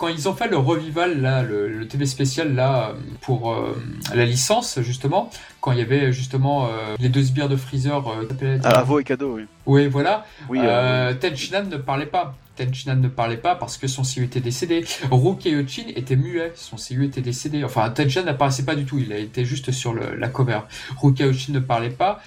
[0.00, 3.76] quand ils ont fait le revival là, le, TV spécial là pour euh,
[4.14, 5.28] la licence justement,
[5.60, 8.08] quand il y avait justement euh, les deux sbires de Freezer.
[8.08, 9.44] Euh, ah, et Kado, oui.
[9.66, 10.24] Oui, voilà.
[10.48, 12.34] Oui, euh, Tenchinan ne parlait pas.
[12.56, 14.86] Tenchinan ne parlait pas parce que son CU était décédé.
[15.10, 17.62] Rukeyochin était muet, son CU était décédé.
[17.62, 20.60] Enfin, Tenchinan n'apparaissait pas du tout, il été juste sur le, la cover.
[20.96, 22.22] Rukeyochin ne parlait pas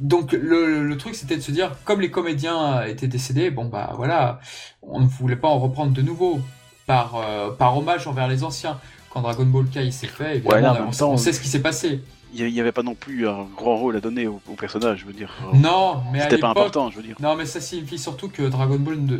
[0.00, 4.40] donc le, truc c'était de se dire comme les comédiens étaient décédés bon bah voilà
[4.82, 6.40] on ne voulait pas en reprendre de nouveau
[6.86, 8.78] par euh, par hommage envers les anciens.
[9.10, 12.02] Quand Dragon Ball Kai s'est fait évidemment on, sait ce qui s'est passé.
[12.34, 15.12] il n'y avait pas non plus un grand rôle à donner au, personnage je veux
[15.12, 15.34] dire.
[15.54, 17.16] Non mais c'était pas important je veux dire.
[17.20, 19.18] Non mais ça signifie surtout que Dragon Ball ne,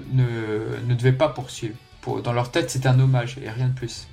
[0.87, 1.75] ne, devait pas poursuivre.
[2.03, 4.09] Pour, dans leur tête c'était un hommage et rien de plus.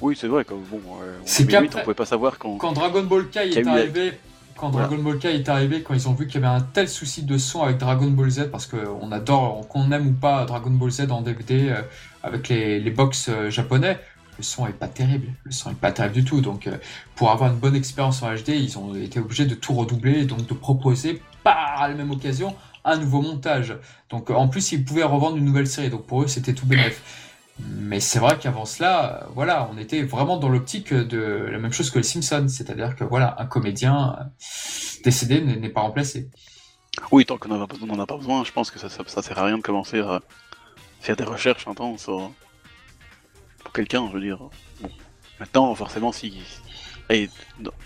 [0.00, 3.28] Oui c'est vrai que bon euh, c'est on pouvait pas savoir quand quand Dragon Ball
[3.28, 4.12] Kai est arrivé
[4.62, 6.88] quand Dragon Ball K est arrivé, quand ils ont vu qu'il y avait un tel
[6.88, 10.70] souci de son avec Dragon Ball Z, parce qu'on adore, qu'on aime ou pas Dragon
[10.70, 11.82] Ball Z en DVD euh,
[12.22, 13.98] avec les, les box euh, japonais,
[14.38, 15.32] le son est pas terrible.
[15.42, 16.40] Le son est pas terrible du tout.
[16.40, 16.76] Donc, euh,
[17.16, 20.26] pour avoir une bonne expérience en HD, ils ont été obligés de tout redoubler et
[20.26, 22.54] donc de proposer par la même occasion
[22.84, 23.76] un nouveau montage.
[24.10, 25.90] Donc, en plus, ils pouvaient revendre une nouvelle série.
[25.90, 27.02] Donc, pour eux, c'était tout bénéf.
[27.58, 31.90] Mais c'est vrai qu'avant cela, voilà, on était vraiment dans l'optique de la même chose
[31.90, 34.16] que les Simpsons, c'est-à-dire que voilà, un comédien
[35.04, 36.28] décédé n'est pas remplacé.
[37.10, 39.58] Oui, tant qu'on n'en a, pas besoin, je pense que ça, ça, sert à rien
[39.58, 40.20] de commencer à
[41.00, 44.38] faire des recherches intenses pour quelqu'un, je veux dire.
[45.40, 46.42] Maintenant, forcément, si
[47.10, 47.28] et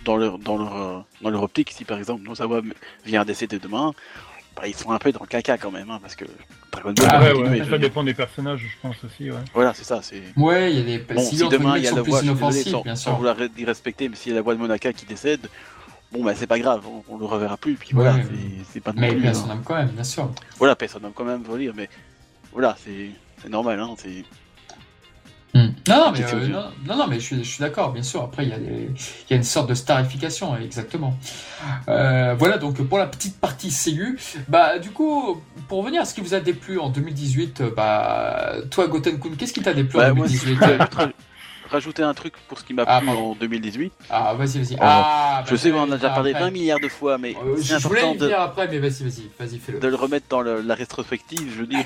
[0.05, 2.61] dans leur dans leur dans leur optique, si par exemple Nozawa
[3.05, 3.93] vient décéder demain,
[4.57, 6.25] bah, ils sont un peu dans le caca quand même, hein, parce que
[6.73, 7.09] Dragon Ball.
[7.11, 9.31] Ah ouais, ça dépend des personnages, je pense aussi.
[9.31, 9.37] Ouais.
[9.53, 10.01] Voilà, c'est ça.
[10.03, 10.23] C'est.
[10.37, 10.99] Ouais, il y a des.
[10.99, 13.15] Bon, si, demain il y a la voix, désolé, bien sûr.
[13.17, 15.49] vouloir respecter, mais s'il y a la voix de Monaka qui décède,
[16.11, 17.75] bon bah c'est pas grave, on, le reverra plus.
[17.75, 18.17] Puis voilà,
[18.71, 18.93] c'est pas.
[18.97, 20.31] Mais personne son âme quand même, bien sûr.
[20.59, 21.91] Voilà, personne son quand même, faut dire, mais
[22.53, 24.25] voilà, c'est normal, hein, c'est.
[25.57, 25.73] Hmm.
[25.89, 26.49] Non, mais, euh,
[26.87, 28.23] non, non, mais je suis, d'accord, bien sûr.
[28.23, 31.17] Après, il y, a y a une sorte de starification, exactement.
[31.89, 36.15] Euh, voilà, donc pour la petite partie CU, bah, du coup, pour revenir à ce
[36.15, 40.59] qui vous a déplu en 2018, bah, toi, Gotenkun, qu'est-ce qui t'a déplu en 2018
[40.59, 40.89] bah,
[41.71, 43.93] Rajouter un truc pour ce qui m'a ah, plu en 2018.
[44.11, 44.77] Ah, vas-y, vas-y.
[44.79, 47.57] Ah, je bah, sais qu'on en a déjà parlé 20 milliards de fois, mais euh,
[47.61, 48.31] c'est important de...
[48.31, 49.81] après, mais vas-y, vas-y, vas-y, fais-le.
[49.81, 51.81] De le remettre dans la rétrospective, je veux dire.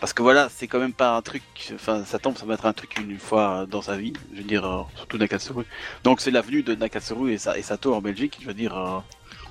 [0.00, 1.42] Parce que voilà, c'est quand même pas un truc.
[1.74, 4.14] Enfin, ça tombe, ça va être un truc une fois dans sa vie.
[4.32, 5.64] Je veux dire, euh, surtout Nakatsuru.
[6.04, 8.38] Donc c'est l'avenue de Nakatsuru et, et, Sato en Belgique.
[8.40, 8.98] Je veux dire, euh,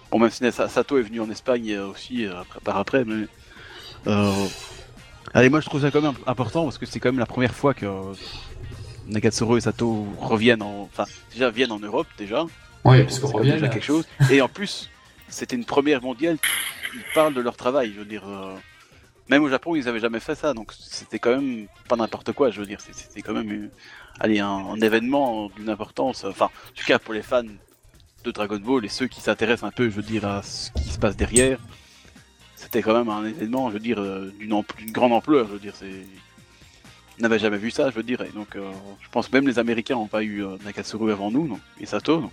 [0.09, 2.25] bon, même si Sato est venu en Espagne euh, aussi
[2.63, 3.27] par après, mais.
[5.35, 7.53] Allez, moi je trouve ça quand même important parce que c'est quand même la première
[7.53, 7.85] fois que
[9.05, 10.89] Nakatsuru et Sato reviennent en.
[10.91, 12.45] Enfin, déjà viennent en Europe déjà.
[12.85, 13.51] Oui, parce qu'on revient.
[13.51, 14.07] déjà quelque chose.
[14.31, 14.89] Et en plus,
[15.27, 16.37] c'était une première mondiale.
[16.95, 17.91] Ils parlent de leur travail.
[17.93, 18.23] Je veux dire.
[19.29, 22.49] Même au Japon, ils avaient jamais fait ça, donc c'était quand même pas n'importe quoi,
[22.49, 22.81] je veux dire.
[22.81, 23.69] C'était quand même euh,
[24.19, 27.43] allez, un, événement d'une importance, enfin, en tout cas pour les fans
[28.23, 30.89] de Dragon Ball et ceux qui s'intéressent un peu, je veux dire, à ce qui
[30.89, 31.59] se passe derrière.
[32.55, 35.75] C'était quand même un événement, je veux dire, euh, d'une grande ampleur, je veux dire.
[35.75, 36.05] c'est
[37.19, 38.21] n'avait jamais vu ça, je veux dire.
[38.21, 38.71] Et donc, euh,
[39.01, 42.31] je pense même les Américains n'ont pas eu Nakatsuru avant nous, et Sato, donc,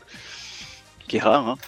[1.09, 1.59] qui est rare.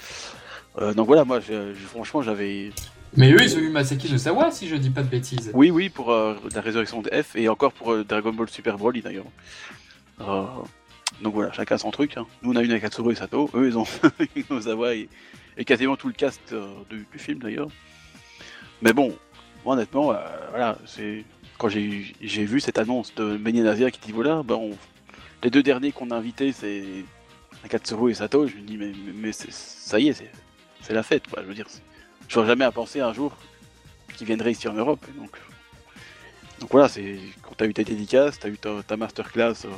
[0.79, 0.93] Hein.
[0.95, 1.41] donc voilà, moi,
[1.89, 2.71] franchement, j'avais
[3.17, 5.51] mais eux, ils ont eu Masaki Nozawa, si je dis pas de bêtises.
[5.55, 8.77] Oui, oui, pour euh, la résurrection de F et encore pour euh, Dragon Ball Super
[8.77, 9.27] Broly d'ailleurs.
[10.21, 10.45] Euh,
[11.23, 12.17] donc voilà, chacun son truc.
[12.17, 12.27] Hein.
[12.43, 13.51] Nous, on a eu Nakatsuru et Sato.
[13.55, 13.87] Eux, ils ont
[14.51, 15.09] Nozawa et,
[15.57, 16.55] et, quasiment tout le cast
[16.91, 17.69] du, film d'ailleurs.
[18.83, 19.17] Mais bon,
[19.65, 20.15] moi, honnêtement,
[20.51, 21.25] voilà, c'est
[21.57, 24.61] quand j'ai vu cette annonce de Benny Nazia qui dit voilà, ben
[25.43, 26.85] les deux derniers qu'on a invités, c'est
[27.63, 28.47] Nakatsuru et Sato.
[28.47, 30.23] Je me dis mais, mais, ça y est,
[30.81, 31.43] c'est la fête, quoi.
[31.43, 31.67] Je veux dire,
[32.29, 33.33] je n'aurais jamais à penser un jour
[34.17, 35.05] qu'il viendrait ici en Europe.
[35.17, 35.31] Donc,
[36.61, 39.71] donc voilà, c'est quand tu as eu ta dédicace, tu as eu ta, masterclass euh,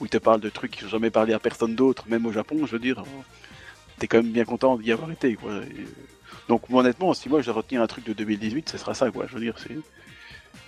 [0.00, 2.32] où il te parle de trucs qui n'ont jamais parlé à personne d'autre, même au
[2.32, 3.02] Japon, je veux dire,
[3.98, 5.60] tu es quand même bien content d'y avoir été, quoi.
[6.48, 9.26] donc honnêtement, si moi je retenir un truc de 2018, ce sera ça, quoi.
[9.28, 9.76] Je veux dire, c'est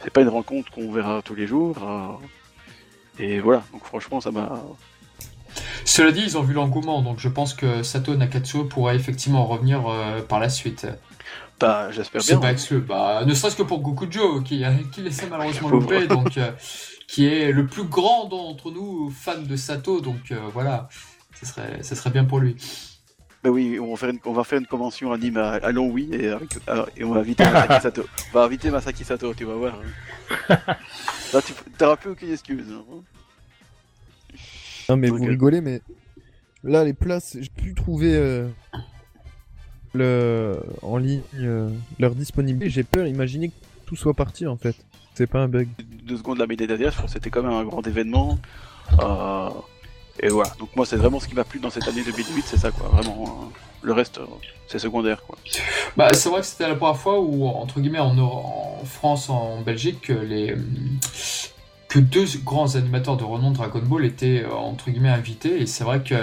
[0.03, 1.77] c'est pas une rencontre qu'on verra tous les jours.
[1.83, 4.63] Euh, et voilà, donc franchement, ça m'a.
[5.85, 9.87] Cela dit, ils ont vu l'engouement, donc je pense que Sato Nakatsu pourrait effectivement revenir
[9.87, 10.87] euh, par la suite.
[11.61, 12.37] Bah, j'espère bien.
[12.37, 12.81] C'est pas exclu.
[12.81, 16.53] Bah, ne serait-ce que pour Gokujo, qui, qui laissait malheureusement louper, donc euh,
[17.07, 20.89] qui est le plus grand d'entre nous fans de Sato, donc voilà,
[21.41, 22.57] ce serait, ce serait bien pour lui.
[23.43, 26.13] Bah oui, on va faire une, on va faire une convention anime à, à Longwy
[26.13, 26.35] et,
[26.97, 28.05] et on va inviter Masaki Sato.
[28.31, 29.79] On va inviter Masaki Sato, tu vas voir.
[30.49, 32.67] Là, tu n'auras plus aucune excuse.
[32.73, 33.03] Hein.
[34.89, 35.81] Non, mais vous rigolez, mais
[36.65, 38.47] là, les places, j'ai pu trouver euh,
[39.95, 40.61] le...
[40.83, 41.69] en ligne euh,
[41.99, 42.71] leur disponibilité.
[42.71, 43.55] J'ai peur d'imaginer que
[43.87, 44.77] tout soit parti en fait.
[45.15, 45.69] C'est pas un bug.
[46.05, 48.39] Deux secondes, la je pense que c'était quand même un grand événement.
[49.01, 49.51] Euh,
[50.21, 52.57] et voilà, donc moi c'est vraiment ce qui m'a plu dans cette année 2008, c'est
[52.57, 53.25] ça quoi, vraiment.
[53.25, 53.47] Euh,
[53.83, 54.27] le reste, euh,
[54.67, 55.37] c'est secondaire quoi.
[55.97, 59.61] Bah c'est vrai que c'était la première fois où, entre guillemets, en, en France, en
[59.63, 60.55] Belgique, les,
[61.89, 65.61] que deux grands animateurs de renom de Dragon Ball étaient euh, entre guillemets invités.
[65.61, 66.15] Et c'est vrai que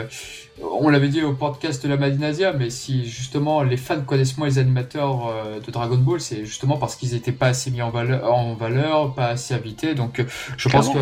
[0.61, 4.47] on l'avait dit au podcast de la Madinasia mais si justement les fans connaissent moins
[4.47, 7.89] les animateurs euh, de Dragon Ball c'est justement parce qu'ils n'étaient pas assez mis en
[7.89, 9.95] valeur, en valeur pas assez invités.
[9.95, 10.99] Donc euh, je pense que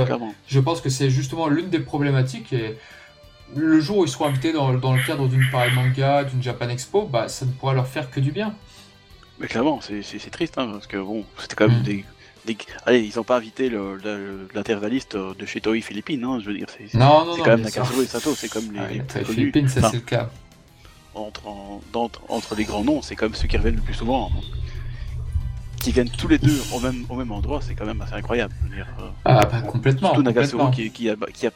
[0.47, 2.53] je pense que c'est justement l'une des problématiques.
[2.53, 2.78] Et
[3.55, 6.70] le jour où ils seront invités dans, dans le cadre d'une pareille manga d'une Japan
[6.70, 8.55] Expo bah ça ne pourra leur faire que du bien.
[9.39, 11.84] Mais clairement c'est triste hein, parce que bon c'était quand même mm.
[11.84, 12.05] des
[12.85, 13.71] Allez, ils n'ont pas invité
[14.53, 16.67] l'intervalliste de chez Toei Philippines, hein, je veux dire.
[16.69, 19.01] C'est non, non, quand même Nakatsu et Sato, c'est comme les.
[19.01, 20.29] Ah, Philippines, ça c'est le cas.
[21.15, 21.43] Entre,
[22.27, 24.31] entre, les grands noms, c'est quand même ceux qui reviennent le plus souvent.
[24.33, 24.41] Hein.
[25.79, 28.53] Qui viennent tous les deux au même, au même endroit, c'est quand même assez incroyable.
[28.63, 29.09] Je veux dire, euh.
[29.25, 30.09] ah, bah, complètement.
[30.09, 31.51] Surtout Nakatsu qui, qui, a, qui, a,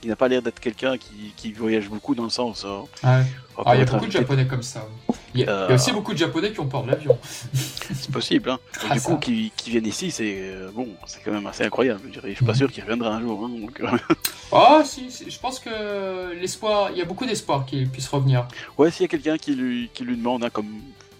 [0.00, 2.64] qui n'a pas l'air d'être quelqu'un qui, qui, voyage beaucoup dans le sens.
[2.64, 3.22] Euh, ah,
[3.74, 4.88] il y a beaucoup de Japonais comme ça.
[5.34, 7.18] Il y, a, aussi beaucoup de Japonais qui ont peur de l'avion.
[7.54, 8.58] c'est possible, hein.
[8.92, 12.00] du coup, qui, qui, viennent ici, c'est euh, bon, c'est quand même assez incroyable.
[12.06, 12.30] Je, dirais.
[12.30, 13.44] je suis pas sûr qu'il reviendra un jour.
[13.44, 13.82] Hein, donc...
[14.52, 18.46] oh, si, je pense que l'espoir, il y a beaucoup d'espoir qu'il puisse revenir.
[18.76, 20.68] Ouais, s'il y a quelqu'un qui lui, qui lui demande, hein, comme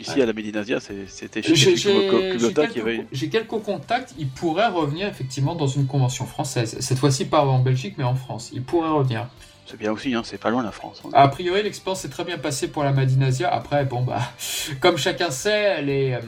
[0.02, 3.06] ici à la Médinasia, c'était chez qui avait.
[3.12, 6.76] J'ai quelques contacts, il pourrait revenir effectivement dans une convention française.
[6.80, 8.50] Cette fois-ci pas en Belgique, mais en France.
[8.52, 9.28] Il pourrait revenir.
[9.72, 11.00] C'est bien aussi, hein, c'est pas loin la France.
[11.02, 11.08] Hein.
[11.14, 13.50] A priori, l'expérience s'est très bien passée pour la Madinasia.
[13.50, 14.20] Après, bon, bah,
[14.80, 16.20] comme chacun sait, les, euh,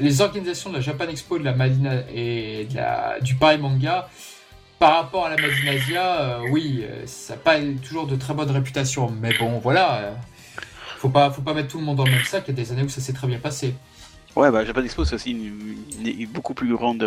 [0.00, 4.08] les organisations de la Japan Expo, de la Madina et de la, du Paris Manga,
[4.78, 8.50] par rapport à la Madinasia, euh, oui, euh, ça n'a pas toujours de très bonne
[8.50, 9.10] réputation.
[9.20, 10.14] Mais bon, voilà,
[10.96, 12.44] faut pas, faut pas mettre tout le monde dans le même sac.
[12.48, 13.74] Il y a des années où ça s'est très bien passé.
[14.36, 17.06] Ouais, bah Japan Expo, c'est aussi une, beaucoup plus grande.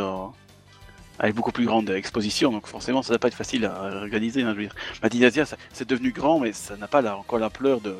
[1.19, 4.41] Avec beaucoup plus grande exposition, donc forcément ça va pas être facile à organiser.
[4.41, 7.95] Hein, je c'est devenu grand, mais ça n'a pas encore l'ampleur de,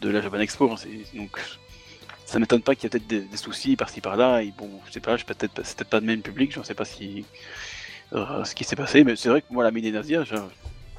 [0.00, 0.70] de la Japan Expo.
[0.70, 0.76] Hein,
[1.14, 1.38] donc
[2.24, 4.42] ça m'étonne pas qu'il y ait peut-être des, soucis par-ci par-là.
[4.42, 6.74] Et bon, je sais pas, je peut-être peut pas le même public, je ne sais
[6.74, 7.24] pas si,
[8.12, 9.70] euh, ce qui s'est passé, mais c'est vrai que moi la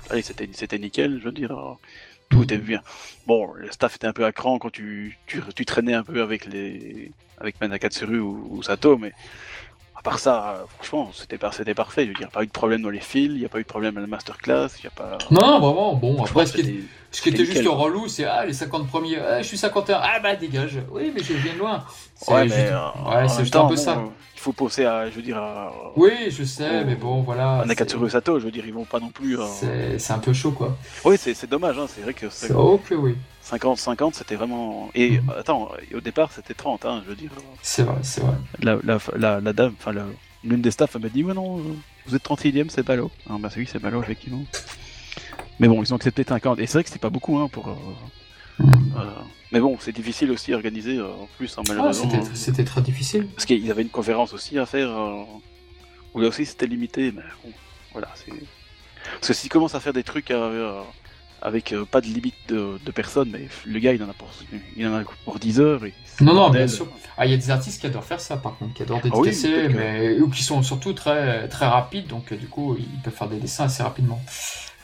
[0.09, 1.77] allez, c'était nickel, je veux dire
[2.29, 2.81] tout était bien.
[3.27, 5.17] Bon, le staff était un peu à cran quand tu,
[5.65, 9.13] traînais un peu avec les avec Manakatsuru ou, Sato, mais
[10.03, 12.05] part ça, franchement, c'était c'était parfait.
[12.05, 13.63] Il n'y a pas eu de problème dans les fils, il n'y a pas eu
[13.63, 15.17] de problème à la masterclass, il y a pas.
[15.31, 15.95] Non, vraiment.
[15.95, 16.53] Bon, après, ce
[17.21, 20.35] qui, était juste relou, c'est ah les 50 premiers, ah, je suis 51, ah bah
[20.35, 20.79] dégage.
[20.91, 21.83] Oui, mais je viens de loin.
[22.27, 24.03] Ouais, mais ouais, c'est juste un peu ça
[24.43, 25.41] faut penser à, je veux dire,
[25.95, 27.63] Oui, je sais, mais bon, voilà.
[27.65, 29.39] Nakatsuru Sato, je veux dire, ils vont pas non plus.
[29.39, 30.77] Euh, c'est un peu chaud, quoi.
[31.05, 32.27] Oui, c'est dommage, hein, c'est vrai que.
[32.29, 33.15] C'est oh que oui.
[33.45, 34.89] 50-50, c'était vraiment.
[34.95, 35.31] Et mhm.
[35.37, 37.31] attends, au départ, c'était 30, hein, je veux dire.
[37.61, 38.35] C'est vrai, c'est vrai.
[38.61, 39.93] La, la, la, dame, enfin,
[40.43, 41.61] l'une des staffs m'a dit, ouais, non,
[42.05, 43.11] vous êtes 31ème, c'est ballot.
[43.29, 44.43] Ah, bah, oui, c'est ballot, effectivement.
[45.59, 46.59] Mais bon, ils ont accepté 50.
[46.59, 47.67] Et c'est vrai que c'était pas beaucoup, hein, pour.
[47.69, 47.93] Euh, euh,
[49.53, 52.09] mais bon, c'est difficile aussi à organiser euh, en plus, hein, malheureusement.
[52.11, 53.27] Ah, c'était très difficile.
[53.27, 55.23] Parce qu'il y avait une conférence aussi à faire, euh,
[56.15, 57.51] où là aussi c'était limité, mais bon,
[57.91, 58.07] voilà.
[58.07, 60.81] Parce que s'il commence à faire des trucs euh,
[61.39, 64.31] avec pas de limite de, personnes, mais le gars il en a pour,
[64.75, 65.85] il en a pour 10 heures.
[65.85, 66.87] Et non, non, bien sûr.
[67.15, 69.07] Ah, il y a des artistes qui adorent faire ça par contre, qui adorent ah
[69.69, 70.19] mais...
[70.19, 73.65] ou qui sont surtout très, très rapides, donc du coup ils peuvent faire des dessins
[73.65, 74.19] assez rapidement.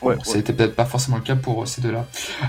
[0.02, 2.06] Ouais, C'était peut-être pas forcément le cas pour ces deux-là.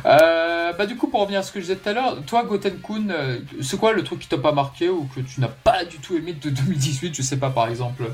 [0.06, 2.44] Euh, bah, du coup, pour revenir à ce que je disais tout à l'heure, toi,
[2.44, 5.84] Goten-kun, euh, c'est quoi le truc qui t'a pas marqué ou que tu n'as pas
[5.84, 8.04] du tout aimé de 2018 Je sais pas, par exemple?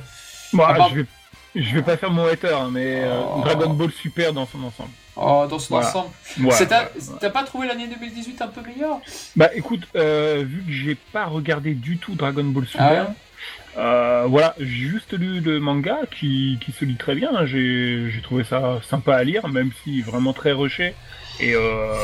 [0.52, 1.06] Moi, je, vais,
[1.54, 3.40] je vais pas faire mon hater, hein, mais euh, Oh.
[3.44, 4.90] Dragon Ball Super dans son ensemble.
[5.16, 5.88] Oh, dans son Voilà.
[5.88, 6.08] ensemble.
[6.38, 7.18] Voilà, voilà.
[7.20, 9.00] T'as pas trouvé l'année 2018 un peu meilleure?
[9.34, 13.08] Bah écoute, euh, vu que j'ai pas regardé du tout Dragon Ball Super, Ah ouais?
[13.76, 17.30] Euh, voilà, j'ai juste lu le manga qui, qui se lit très bien.
[17.34, 17.46] hein.
[17.46, 20.94] J'ai trouvé ça sympa à lire, même si vraiment très rushé.
[21.40, 21.94] Et euh,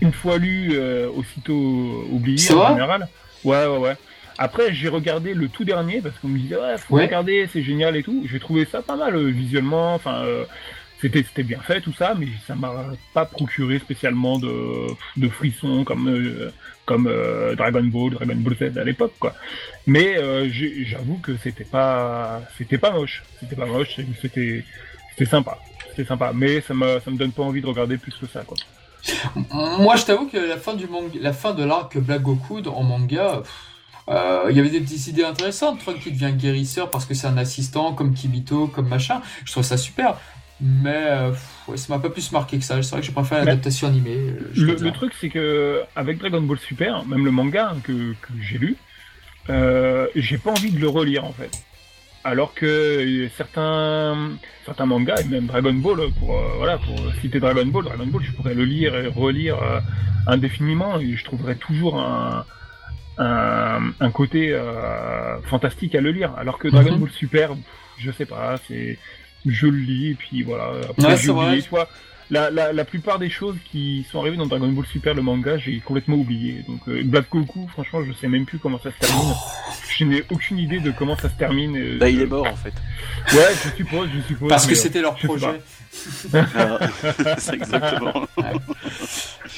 [0.00, 3.08] une fois lu, euh, aussitôt oublié en général.
[3.44, 3.96] Ouais, ouais, ouais.
[4.38, 7.04] Après, j'ai regardé le tout dernier parce qu'on me disait ouais, faut Ouais.
[7.06, 8.24] regarder, c'est génial et tout.
[8.30, 9.94] J'ai trouvé ça pas mal visuellement.
[9.94, 10.24] Enfin,
[11.00, 12.72] c'était c'était bien fait tout ça, mais ça m'a
[13.14, 14.86] pas procuré spécialement de,
[15.16, 16.08] de frissons comme
[16.84, 19.34] comme euh, Dragon Ball, Dragon Ball Z à l'époque quoi.
[19.86, 20.48] Mais euh,
[20.84, 24.64] j'avoue que c'était pas c'était pas moche, c'était pas moche, c'était
[25.10, 25.58] c'était sympa,
[25.90, 26.32] c'était sympa.
[26.34, 28.56] Mais ça me ça me donne pas envie de regarder plus que ça quoi.
[29.52, 32.82] Moi, je t'avoue que la fin du manga, la fin de l'arc Black Goku en
[32.82, 33.42] manga,
[34.08, 35.80] euh, il y avait des petites idées intéressantes.
[35.80, 39.20] Trunks qui devient guérisseur parce que c'est un assistant, comme Kibito, comme machin.
[39.44, 40.18] Je trouve ça super.
[40.64, 41.32] Mais euh,
[41.66, 42.80] ouais, ça m'a pas plus marqué que ça.
[42.82, 44.16] C'est vrai que j'ai préféré Mais l'adaptation animée.
[44.16, 48.12] euh, je Le, truc c'est que avec Dragon Ball Super, même le manga hein, que,
[48.12, 48.76] que j'ai lu,
[49.50, 51.50] euh, j'ai pas envie de le relire en fait.
[52.24, 54.30] Alors que certains
[54.64, 58.22] certains mangas et même Dragon Ball pour euh, voilà pour citer Dragon Ball, Dragon Ball
[58.24, 59.56] je pourrais le lire et relire
[60.28, 62.44] indéfiniment et je trouverais toujours un
[63.18, 64.56] un, un côté
[65.44, 66.32] fantastique à le lire.
[66.38, 67.00] Alors que Dragon Mhm.
[67.00, 67.50] Ball Super,
[67.98, 68.98] je sais pas, c'est
[69.46, 70.72] je le lis et puis voilà.
[70.88, 71.88] Après, Ouais, j'ai oublié, tu vois.
[72.32, 75.58] La, la, la plupart des choses qui sont arrivées dans Dragon Ball Super, le manga,
[75.58, 76.64] j'ai complètement oublié.
[76.66, 79.34] Donc euh, Black Goku, franchement, je sais même plus comment ça se termine.
[79.98, 81.76] Je n'ai aucune idée de comment ça se termine.
[81.76, 82.72] euh, Bah, il est mort en fait.
[83.36, 84.48] Ouais, je suppose, je suppose.
[84.48, 85.60] Parce que euh, c'était leur projet.
[86.32, 86.78] Ah,
[87.38, 88.26] c'est exactement.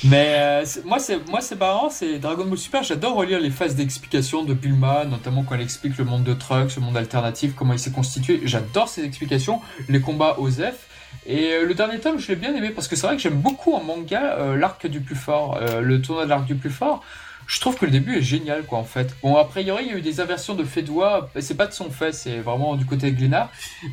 [0.03, 2.83] Mais euh, c'est- moi, c'est moi, c'est marrant, c'est Dragon Ball Super.
[2.83, 6.75] J'adore relire les phases d'explication de Bulma, notamment quand elle explique le monde de Trunks,
[6.77, 8.41] le monde alternatif, comment il s'est constitué.
[8.45, 10.89] J'adore ces explications, les combats aux F.
[11.27, 13.41] Et euh, le dernier tome, je l'ai bien aimé parce que c'est vrai que j'aime
[13.41, 16.71] beaucoup en manga euh, l'arc du plus fort, euh, le tournoi de l'arc du plus
[16.71, 17.03] fort.
[17.47, 19.15] Je trouve que le début est génial, quoi, en fait.
[19.23, 21.29] Bon, a priori, il y a eu des inversions de Fedwa.
[21.41, 23.51] C'est pas de son fait, c'est vraiment du côté de Glénat.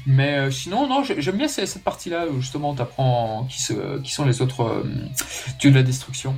[0.07, 3.61] Mais sinon, non, j'ai- j'aime bien cette partie-là justement tu apprends qui,
[4.03, 4.86] qui sont les autres
[5.59, 6.34] dieux de la destruction.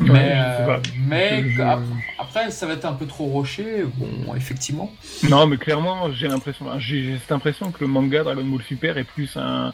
[0.00, 0.76] Mais euh,
[1.08, 1.62] mais Je-
[2.18, 3.84] après, ça va être un peu trop rocher.
[3.96, 4.92] Bon, effectivement.
[5.28, 9.04] Non, mais clairement, j'ai l'impression, j'ai cette impression que le manga Dragon Ball Super est
[9.04, 9.72] plus un,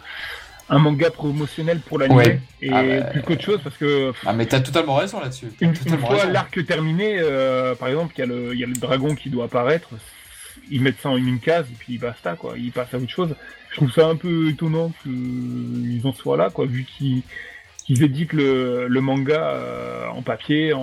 [0.70, 2.41] un manga promotionnel pour l'anime Ouais.
[2.62, 5.49] et Ah bah, plus qu'autre chose parce que Ah, mais t'as totalement raison là-dessus.
[5.61, 8.66] Une, une fois l'arc terminé, euh, par exemple, il y, a le- il y a
[8.66, 9.91] le dragon qui doit apparaître,
[10.70, 13.35] ils mettent ça en une case et puis basta quoi, ils passent à autre chose.
[13.70, 17.22] Je trouve ça un peu étonnant qu'ils en soient là quoi, vu qu'ils
[17.85, 20.80] qu'ils éditent le, le manga euh, en papier, en,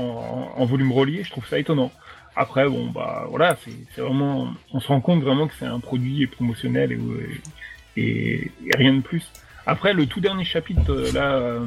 [0.56, 1.92] en- volume relié, je trouve ça étonnant.
[2.36, 6.26] Après bon bah voilà, c'est vraiment, on se rend compte vraiment que c'est un produit
[6.28, 9.30] promotionnel et, et, et rien de plus.
[9.68, 11.60] Après, le tout dernier chapitre, euh, là, euh,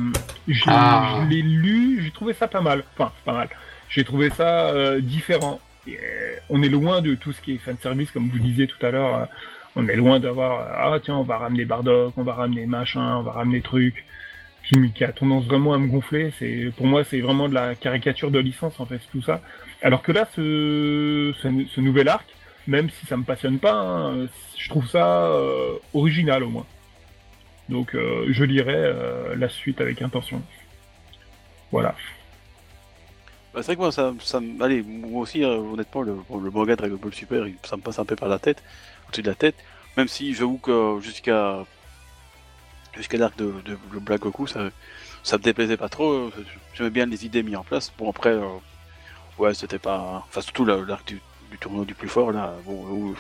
[0.49, 1.21] je, Ah.
[1.23, 2.83] je l'ai lu, j'ai trouvé ça pas mal.
[2.97, 3.49] Enfin, pas mal.
[3.89, 5.61] J'ai trouvé ça euh, différent.
[5.87, 8.85] Et, euh, on est loin de tout ce qui est fanservice, comme vous disiez tout
[8.85, 9.15] à l'heure.
[9.17, 9.25] euh,
[9.77, 13.23] on est loin d'avoir, ah tiens, on va ramener Bardock, on va ramener machin, on
[13.23, 14.05] va ramener truc,
[14.95, 16.33] qui, a tendance vraiment à me gonfler.
[16.39, 19.41] C'est, pour moi, c'est vraiment de la caricature de licence, en fait, tout ça.
[19.83, 22.27] Alors que là, ce, ce, nouvel arc,
[22.67, 26.67] même si ça me passionne pas, hein, je trouve ça euh, original au moins.
[27.69, 30.43] Donc euh, je lirai euh, la suite avec intention.
[31.71, 31.95] Voilà.
[33.53, 36.77] Bah, c'est vrai que moi, ça, ça Allez, moi aussi, euh, honnêtement, le, le manga
[36.77, 38.63] Dragon Ball Super, ça me passe un peu par la tête,
[39.07, 39.57] au-dessus de la tête.
[39.97, 41.65] Même si j'avoue que jusqu'à.
[42.97, 44.71] Jusqu'à l'arc de, de, Black Goku, ça,
[45.23, 46.13] ça me déplaisait pas trop.
[46.13, 46.33] euh,
[46.75, 47.93] J'aimais bien les idées mises en place.
[47.99, 48.45] Bon, après, euh,
[49.39, 50.25] ouais, c'était pas.
[50.29, 51.21] Enfin, surtout la- l'arc du,
[51.61, 53.15] tournoi du plus fort, là, bon,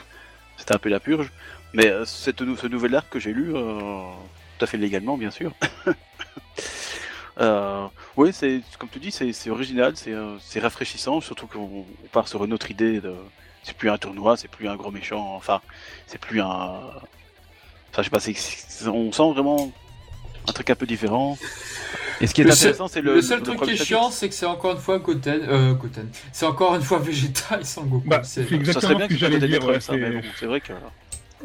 [0.57, 1.31] c'était un peu la purge.
[1.73, 5.53] Mais euh, cette, ce nouvel arc que j'ai lu, tout à fait légalement, bien sûr.
[8.17, 12.53] Oui, c'est comme tu dis, c'est original, c'est rafraîchissant, surtout qu'on on part sur une
[12.53, 13.01] autre idée.
[13.63, 15.61] C'est plus un tournoi, c'est plus un gros méchant, enfin,
[16.07, 16.81] c'est plus un.
[17.95, 19.71] Enfin, je sais pas, c'est- c'est- on sent vraiment
[20.49, 21.39] un truc un peu différent.
[22.21, 23.23] Et ce qui est Le seul- intéressant, c'est Le, le.
[23.23, 25.41] seul le truc qui est chiant, c'est que c'est encore une fois Goten.
[25.49, 26.09] Euh, Goten.
[26.33, 28.09] C'est encore une fois Vegeta et Son Goku.
[28.09, 29.65] Bah, C'est- Ça exactement serait bien ce que j'allais dire.
[29.65, 30.73] ouais, c'est- bon, vrai que.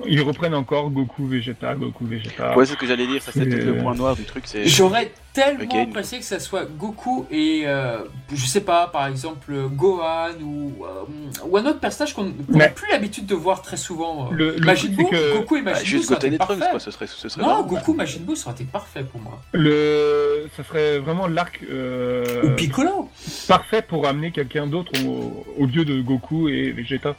[0.08, 2.58] Ils reprennent encore Goku Vegeta, Goku Vegeta.
[2.58, 4.66] Ouais, c'est ce que j'allais dire, ça c'est peut-être le point noir du truc, c'est.
[4.66, 8.00] J'aurais tellement apprécié que ça soit Goku et euh,
[8.34, 12.90] je sais pas, par exemple Gohan ou, euh, ou un autre personnage qu'on n'a plus
[12.92, 14.30] l'habitude de voir très souvent.
[14.32, 16.80] Le- le Majin Buu, que- Goku et Bah, Majin Buu, juste côté des Trunks, quoi,
[16.80, 17.64] ce serait, ce serait Non.
[17.64, 19.42] Goku Majin Buu, ça aurait été parfait pour moi.
[19.54, 23.10] Le, ça serait vraiment l'arc euh, Ou Piccolo.
[23.48, 27.16] parfait pour amener quelqu'un d'autre au, au lieu de Goku et Vegeta.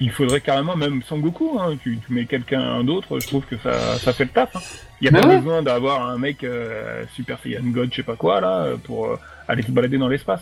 [0.00, 3.56] Il faudrait carrément, même sans Goku, hein, tu, tu mets quelqu'un d'autre, je trouve que
[3.58, 4.54] ça, ça fait le taf.
[4.56, 4.60] Hein.
[5.00, 5.38] Il n'y a Mais pas ouais.
[5.38, 9.18] besoin d'avoir un mec euh, Super Saiyan God, je sais pas quoi, là, pour euh,
[9.48, 10.40] aller se balader dans l'espace.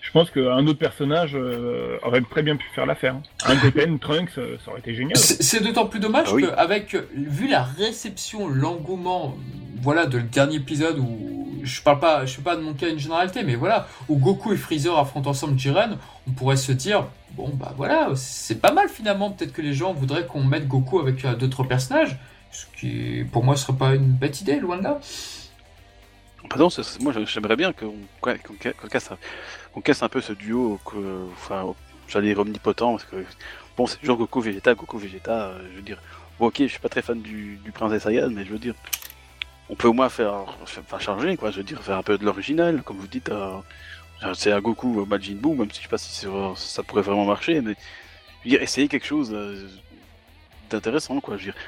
[0.00, 3.16] Je pense qu'un autre personnage euh, aurait très bien pu faire l'affaire.
[3.16, 3.22] hein.
[3.46, 5.16] Un Goten, Trunks, euh, ça aurait été génial.
[5.16, 6.44] C'est d'autant plus dommage Ah oui.
[6.94, 9.36] euh, vu la réception, l'engouement,
[9.82, 12.88] voilà, de le dernier épisode où, je parle pas, je sais pas de mon cas
[12.88, 15.98] une généralité, mais voilà, où Goku et Freezer affrontent ensemble Jiren,
[16.28, 19.92] on pourrait se dire, bon bah voilà, c'est pas mal finalement, peut-être que les gens
[19.92, 22.16] voudraient qu'on mette Goku avec euh, d'autres personnages,
[22.52, 25.00] ce qui, pour moi, serait pas une bête idée, loin de là.
[26.48, 26.68] Bah non,
[27.00, 27.94] moi j'aimerais bien qu'on
[28.88, 29.10] casse,
[29.82, 31.74] casse un peu ce duo, que, enfin,
[32.06, 33.16] j'allais dire omnipotent, parce que
[33.76, 36.00] bon, c'est toujours Goku Vegeta, Goku Vegeta, euh, je veux dire,
[36.38, 38.60] bon, ok, je suis pas très fan du, du Prince des Saiyans, mais je veux
[38.60, 38.74] dire,
[39.68, 42.24] on peut au moins faire, faire changer, quoi, je veux dire, faire un peu de
[42.24, 43.56] l'original, comme vous dites, euh,
[44.34, 47.24] c'est un Goku euh, Majin Buu, même si je sais pas si ça pourrait vraiment
[47.24, 47.74] marcher, mais
[48.44, 49.66] je veux dire, essayer quelque chose euh,
[50.70, 51.60] d'intéressant, quoi, je veux dire.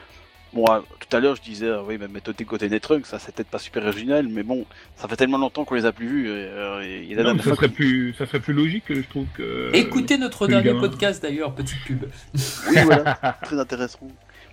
[0.54, 3.18] Bon, euh, tout à l'heure je disais, euh, oui, mais méthode côté des Trunks, ça
[3.18, 4.64] c'est peut-être pas super original, mais bon,
[4.96, 6.28] ça fait tellement longtemps qu'on les a plus vus.
[6.28, 9.26] Et, euh, et- et Non, mais ça serait plus, ça serait plus logique, je trouve
[9.36, 9.70] que.
[9.74, 12.04] Écoutez notre dernier gamin- podcast d'ailleurs, petite pub.
[12.34, 13.98] Oui, voilà, très intéressant.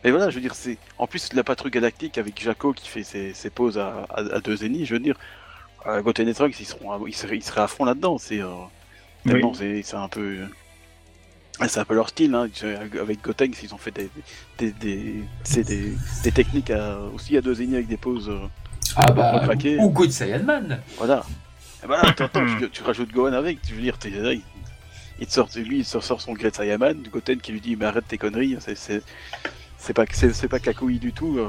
[0.06, 0.78] Mais voilà, je veux dire, c'est.
[1.00, 4.40] En plus, la patrouille galactique avec Jaco qui fait ses, ses pauses à, à, à
[4.40, 5.18] deux ennemis, je veux dire,
[5.88, 8.18] euh, Goten et Trunks, ils, seront, à- ils, seraient, ils seraient à fond là-dedans.
[8.18, 8.40] C'est.
[8.40, 8.48] euh,
[9.26, 9.42] Oui.
[9.56, 10.38] c'est c'est un peu.
[11.68, 12.48] C'est un peu leur style, hein.
[13.02, 14.10] Avec Goten, ils ont fait des,
[14.60, 15.94] des, des, c'est des,
[16.24, 18.30] des techniques à- aussi à deux ennemis avec des pauses.
[18.30, 18.46] euh,
[18.98, 19.78] Ah bah, craquer.
[19.80, 20.82] ou Good Saiyan Man.
[20.98, 21.24] Voilà.
[21.84, 24.42] Et ben là, t'entends, tu, tu rajoutes Gohan avec, tu veux dire, t'es là, il,
[25.20, 27.86] il te sort, lui, il te sort son Great Saiyaman, Goten qui lui dit, mais
[27.86, 29.02] arrête tes conneries, c'est,
[29.86, 31.38] c'est, pas, c'est, pas Kakui du tout.
[31.40, 31.46] euh,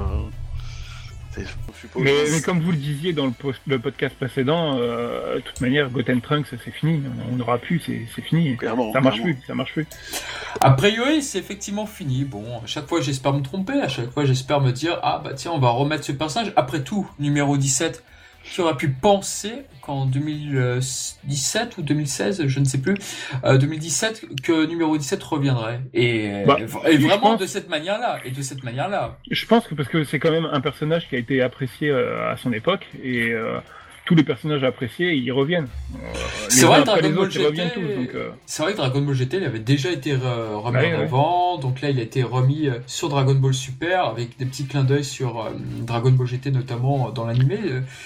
[1.81, 2.03] suppose.
[2.03, 5.61] Mais, mais comme vous le disiez dans le, post- le podcast précédent, euh, de toute
[5.61, 7.03] manière, Goten Trunks, c'est fini.
[7.31, 8.57] On n'aura plus, c'est c'est fini.
[8.57, 8.93] clairement.
[8.93, 9.35] Ça marche clairement.
[9.35, 9.87] plus, ça marche plus.
[10.61, 12.25] A priori, c'est effectivement fini.
[12.25, 13.81] Bon, à chaque fois, j'espère me tromper.
[13.81, 16.53] À chaque fois, j'espère me dire Ah, bah tiens, on va remettre ce personnage.
[16.57, 18.03] Après tout, numéro 17,
[18.51, 22.95] qui aurait pu penser qu'en 2017 ou 2016, je ne sais plus,
[23.45, 25.81] euh, 2017, que numéro 17 reviendrait.
[25.95, 28.19] Et, Bah, et vraiment pense- de cette manière-là.
[28.25, 29.19] Et de cette manière-là.
[29.31, 32.31] Je pense que parce que c'est quand même un personnage qui a été apprécié euh,
[32.33, 33.59] à son époque et euh,
[34.07, 35.69] tous les personnages appréciés, ils reviennent.
[35.97, 35.99] Euh,
[36.49, 37.81] C'est vrai que Dragon Ball GT, reviennent tous.
[37.81, 40.79] Donc, euh, c'est vrai que Dragon Ball GT, il avait déjà été re- remis Bah
[40.79, 40.95] en ouais.
[41.03, 44.67] avant, donc là il a été remis euh, sur Dragon Ball Super avec des petits
[44.67, 45.51] clins d'œil sur euh,
[45.81, 47.59] Dragon Ball GT notamment euh, dans l'animé.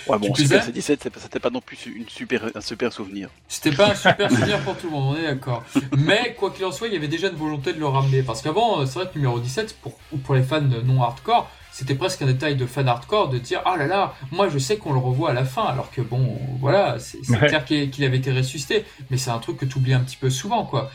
[0.09, 3.28] Ouais, bon, Super C17, c'est- c'était pas non plus une super, un super souvenir.
[3.46, 5.62] C'était pas un super souvenir pour tout le monde, on est d'accord.
[5.96, 8.22] Mais quoi qu'il en soit, il y avait déjà une volonté de le ramener.
[8.22, 11.95] Parce qu'avant, c'est vrai que numéro 17, pour, ou pour les fans non hardcore, c'était
[11.95, 14.93] presque un détail de fan hardcore de dire Ah là là, moi je sais qu'on
[14.93, 15.64] le revoit à la fin.
[15.64, 17.49] Alors que bon, voilà, c'est Ouais.
[17.49, 18.85] clair qu'il avait été ressuscité.
[19.11, 20.91] Mais c'est un truc que tu oublies un petit peu souvent, quoi.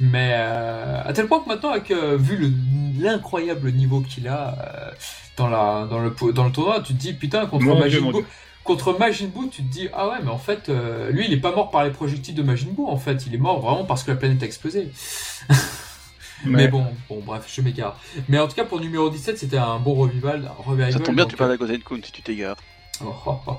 [0.00, 2.52] Mais euh, à tel point que maintenant, avec, euh, vu le-
[3.02, 4.90] l'incroyable niveau qu'il a euh,
[5.36, 8.24] dans, la, dans, le, dans le tournoi, tu te dis Putain, contre Mon Majin Buu.
[8.62, 11.38] Contre Majin Buu, tu te dis ah ouais mais en fait euh, lui il est
[11.40, 14.04] pas mort par les projectiles de Majin Buu en fait il est mort vraiment parce
[14.04, 14.90] que la planète a explosé.
[16.44, 16.68] Mais ouais.
[16.68, 17.98] bon bon bref je m'égare.
[18.28, 20.50] Mais en tout cas pour numéro 17 c'était un bon revival.
[20.58, 22.56] un revival Ça tombe bien, donc, tu parles à Goten Kun si tu t'égares.
[23.04, 23.56] oh, oh, oh,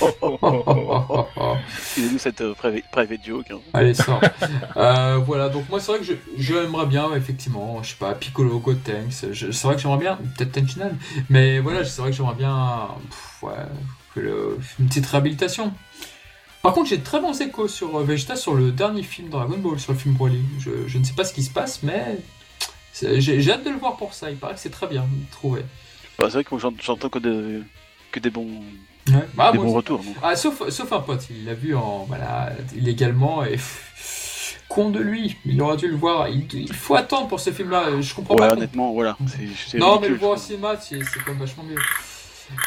[0.00, 1.26] Oh, oh, oh, oh, oh.
[1.36, 1.54] oh.
[1.78, 3.46] Excusez-nous cette euh, private, private joke.
[3.52, 3.58] hein.
[3.72, 4.20] Allez sort.
[4.76, 8.58] Euh, voilà donc moi c'est vrai que je j'aimerais bien effectivement je sais pas Piccolo
[8.60, 10.90] Gotenks je- c'est vrai que j'aimerais bien peut-être Tenchinan
[11.30, 13.50] mais voilà c'est vrai que j'aimerais bien pff, ouais,
[14.14, 15.72] que le- une petite réhabilitation.
[16.64, 19.56] Par contre, j'ai de très bons échos sur euh, Vegeta sur le dernier film Dragon
[19.58, 20.40] Ball, sur le film Broly.
[20.58, 22.16] Je, je ne sais pas ce qui se passe, mais
[23.00, 24.30] j'ai hâte de le voir pour ça.
[24.30, 25.60] Il paraît que c'est très bien trouvé.
[26.18, 27.60] Bah, c'est vrai que j'entends que, des-
[28.10, 28.48] que des bons,
[29.08, 29.16] Ouais.
[29.34, 29.98] Bah, des bons retours.
[30.02, 30.14] donc.
[30.22, 33.58] Ah, sauf, sauf un pote, il l'a vu en, voilà, illégalement et
[34.68, 35.36] con de lui.
[35.44, 36.28] Il aurait dû le voir.
[36.30, 38.00] Il, il faut attendre pour ce film-là.
[38.00, 38.48] Je comprends Ouais, pas.
[38.52, 39.18] qu'on- honnêtement, voilà.
[39.26, 41.76] c'est- c'est Non, mais le voir au cinéma, c'est c'est quand même vachement mieux.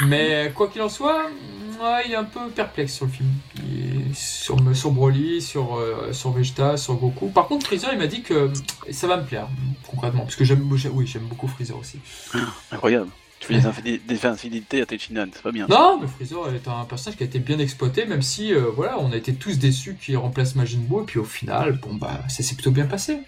[0.06, 1.24] Mais quoi qu'il en soit,
[1.82, 3.30] ouais, il est un peu perplexe sur le film.
[3.56, 7.28] Il est sur, sur Broly, sur, euh, sur Vegeta, sur Goku.
[7.30, 8.52] Par contre, Freezer, il m'a dit que
[8.92, 9.48] ça va me plaire,
[9.88, 10.24] concrètement.
[10.24, 12.00] Parce que j'aime j'ai- oui, j'aime beaucoup Freezer aussi.
[12.72, 13.10] Incroyable.
[13.40, 15.68] Tu fais des, des infidélités à Tenchinan, c'est pas bien.
[15.70, 18.98] Non, mais Freezer est un personnage qui a été bien exploité, même si, euh, voilà,
[19.00, 21.02] on a été tous déçus qu'il remplace Majin Buu.
[21.02, 23.20] Et puis au final, bon, bah, ça s'est plutôt bien passé.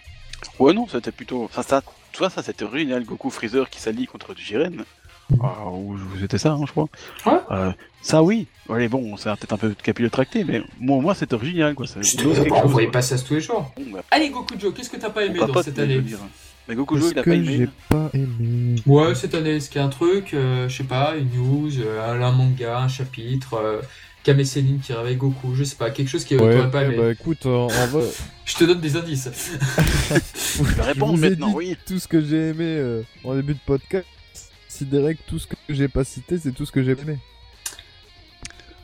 [0.57, 1.43] Ouais, non, c'était plutôt.
[1.43, 3.03] Enfin, ça, tu vois, ça c'était original.
[3.05, 4.83] Goku Freezer qui s'allie contre Jiren.
[5.43, 6.87] Ah, ou c'était ça, hein, je crois.
[7.27, 7.39] Ouais.
[7.51, 7.71] Euh,
[8.01, 8.47] ça, oui.
[8.69, 11.87] Allez, bon, c'est peut-être un peu capillotracté, mais moi, moi c'est original, quoi.
[11.87, 13.71] Ça, Je quelque on voyait pas ça tous les jours.
[13.75, 16.01] Bon, bah, Allez, Goku Joe, qu'est-ce que t'as pas aimé on dans cette année.
[16.67, 17.57] Mais Goku Joe, Parce il a pas aimé.
[17.57, 18.75] j'ai pas aimé.
[18.85, 21.71] Ouais, cette année, est-ce qu'il y a un truc, euh, je sais pas, une news,
[21.79, 23.81] euh, un manga, un chapitre, euh,
[24.23, 26.95] Kame qui réveille Goku, je sais pas, quelque chose qui Ouais, t'aurais pas aimé.
[26.97, 28.03] bah écoute, en, en vrai,
[28.45, 29.27] Je te donne des indices.
[30.59, 31.77] Ai maintenant, dit oui.
[31.87, 34.05] tout ce que j'ai aimé euh, en début de podcast.
[34.67, 37.17] Considérez que tout ce que j'ai pas cité, c'est tout ce que j'ai aimé.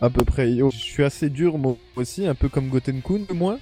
[0.02, 0.50] À peu près.
[0.52, 3.58] Yo, Je suis assez dur moi aussi, un peu comme Gotenkun, moi.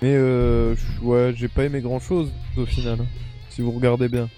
[0.00, 2.98] Mais euh, ouais, j'ai pas aimé grand chose au final.
[3.00, 3.06] hein,
[3.50, 4.28] si vous regardez bien.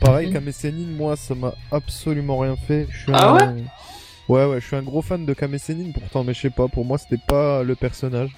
[0.00, 0.32] Pareil.
[0.32, 2.86] Kame Sennin, moi, ça m'a absolument rien fait.
[2.90, 3.54] Je suis Ah un...
[3.56, 3.64] ouais?
[4.48, 6.84] Ouais, je suis un gros fan de Kame Sennin pourtant, mais je sais pas, pour
[6.84, 8.30] moi, c'était pas le personnage.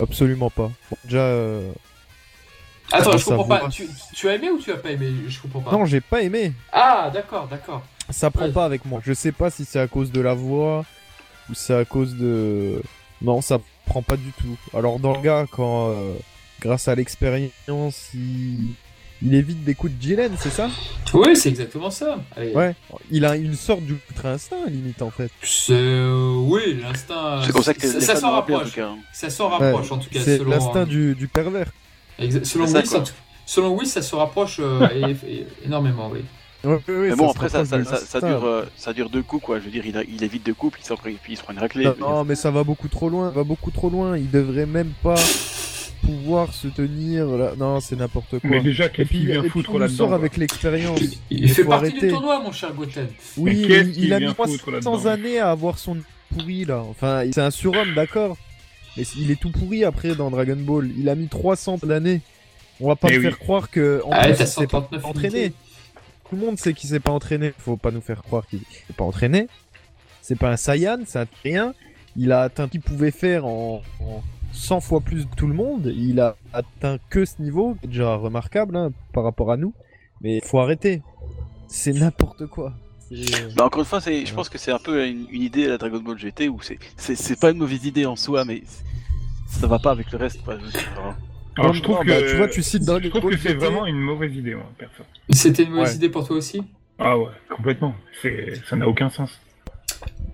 [0.00, 0.70] Absolument pas.
[0.90, 1.70] Bon, déjà, euh,
[2.92, 3.68] Attends, je comprends pas.
[3.68, 5.08] Tu, tu as aimé ou tu as pas aimé?
[5.28, 5.70] Je comprends pas.
[5.72, 6.52] non, j'ai pas aimé.
[6.72, 7.82] Ah, d'accord, d'accord.
[8.08, 8.52] Ça prend Ouais.
[8.52, 9.00] pas avec moi.
[9.04, 10.84] Je sais pas si c'est à cause de la voix
[11.50, 12.80] ou c'est à cause de.
[13.22, 14.56] Non, ça prend pas du tout.
[14.76, 16.14] Alors dans le gars, quand euh,
[16.60, 18.68] grâce à l'expérience, il...
[19.22, 20.70] il évite des coups de Gillen, c'est ça?
[21.12, 22.18] Oui, c'est exactement ça.
[22.36, 22.54] Allez.
[22.54, 22.74] Ouais.
[23.10, 25.30] Il a une sorte d'ultra instinct limite en fait.
[25.42, 27.42] C'est oui, l'instinct.
[27.44, 28.72] C'est comme ça que ça, s'en rapproche.
[28.72, 28.90] cas.
[29.12, 30.20] Ça s'en rapproche en tout cas.
[30.22, 31.70] C'est selon, l'instinct euh, du, du pervers.
[32.18, 33.04] exa- selon ça, Will, ça-
[33.44, 36.20] selon Will, ça se rapproche euh, et- et- énormément, oui.
[36.64, 39.58] Mais bon, après, ça, dure, euh, ça dure deux coups, quoi.
[39.60, 41.58] Je veux dire, il, a- il évite deux coups, puis il, puis se prend une
[41.58, 41.88] raclée.
[41.98, 44.16] Non, mais ça va beaucoup trop loin, va beaucoup trop loin.
[44.18, 45.14] Il devrait même pas
[46.02, 47.52] pouvoir se tenir là.
[47.58, 48.50] Non, c'est n'importe quoi.
[48.50, 51.00] Mais déjà, Et qu'est-ce puis, qu'il vient foutre là-dedans sort avec l'expérience.
[51.30, 52.06] Il, fait faut partie arrêter.
[52.06, 53.08] du tournoi, mon cher Goten.
[53.36, 55.98] Oui, Mais il, a mis foutre 300 là-dedans années à avoir son
[56.34, 56.82] pourri là.
[56.88, 58.36] Enfin, c'est un surhomme, d'accord.
[58.96, 60.90] Mais il est tout pourri après dans Dragon Ball.
[60.98, 62.20] Il a mis 300 d'années.
[62.80, 65.52] On va pas me faire croire que en Ah, plus, il s'est pas 139 entraîné.
[66.30, 67.52] Tout le monde sait qu'il s'est pas entraîné.
[67.58, 69.48] Faut pas nous faire croire qu'il s'est pas entraîné.
[70.22, 71.74] C'est pas un Saiyan, c'est un rien.
[72.16, 74.22] Il a atteint ce qu'il pouvait faire en, en
[74.52, 75.92] 100 fois plus que tout le monde.
[75.94, 79.74] Il a atteint que ce niveau, déjà remarquable hein, par rapport à nous.
[80.20, 81.02] Mais faut arrêter.
[81.66, 82.74] C'est n'importe quoi.
[83.56, 85.70] Bah, encore une fois, c'est, je pense que c'est un peu une, une idée à
[85.70, 88.62] la Dragon Ball GT où c'est, c'est, c'est pas une mauvaise idée en soi, mais
[89.48, 90.44] ça va pas avec le reste.
[90.44, 90.58] Quoi.
[90.58, 91.16] Je veux dire, hein.
[91.60, 93.54] Alors, Non, je trouve non, que, bah, tu vois, tu cites je trouve que c'est
[93.54, 95.02] vraiment une mauvaise idée, moi, perso.
[95.30, 95.96] C'était une mauvaise Ouais.
[95.96, 96.62] idée pour toi aussi?
[96.98, 97.94] Ah ouais, complètement.
[98.22, 99.38] C'est, ça n'a aucun sens.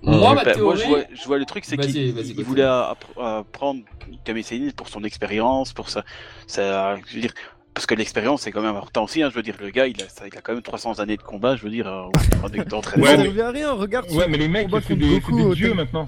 [0.02, 0.80] Moi, ma Bah, théorie.
[0.80, 2.12] je vois, je vois le truc, c'est qu'il
[2.44, 3.80] voulait appr- apprendre
[4.24, 6.04] Kame Sennin pour son expérience, pour sa,
[6.46, 7.32] sa- je veux dire,
[7.74, 9.20] parce que l'expérience c'est quand même important aussi.
[9.22, 11.16] Hein, je veux dire, le gars, il a, ça- il a quand même 300 années
[11.16, 13.06] de combat, je veux dire, euh, d'entraînement.
[13.06, 14.14] Ça Ouais, mais-.
[14.14, 16.06] Ouais, mais les mecs, c'est des, des dieux Ten- maintenant.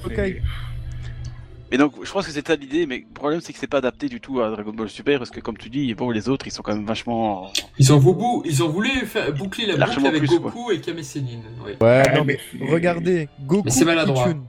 [1.71, 3.79] Mais donc, je pense que c'est ça l'idée, mais le problème c'est que c'est pas
[3.79, 6.47] adapté du tout à Dragon Ball Super, parce que comme tu dis, bon, les autres,
[6.47, 7.53] ils sont quand même vachement.
[7.79, 11.03] Ils ont, voulu, ils ont voulu faire, boucler la boucle avec plus, Goku et Kame
[11.03, 11.41] Sennin.
[11.67, 11.73] oui.
[11.81, 12.39] Ouais, non, mais
[12.71, 14.25] regardez, Goku Mais c'est maladroit.
[14.29, 14.45] Jackie Chun.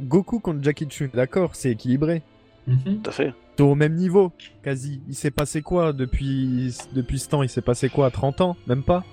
[0.00, 2.22] Goku contre Jackie Chun, d'accord, c'est équilibré.
[2.66, 3.02] Mhm.
[3.02, 3.32] Tout à fait.
[3.56, 4.32] Sont au même niveau,
[4.64, 5.00] quasi.
[5.08, 7.44] Il s'est passé quoi depuis, depuis ce temps?
[7.44, 8.56] Il s'est passé quoi 30 ans?
[8.66, 9.04] Même pas?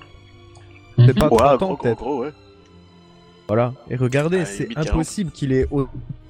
[0.97, 1.13] C'est Mhm.
[1.13, 1.97] pas Ouais, 30 gros, ans, gros, peut-être.
[1.97, 2.31] gros, ouais.
[3.47, 3.73] Voilà.
[3.91, 4.89] Et regardez, Ah, c'est limite 40.
[4.93, 5.67] impossible qu'il ait.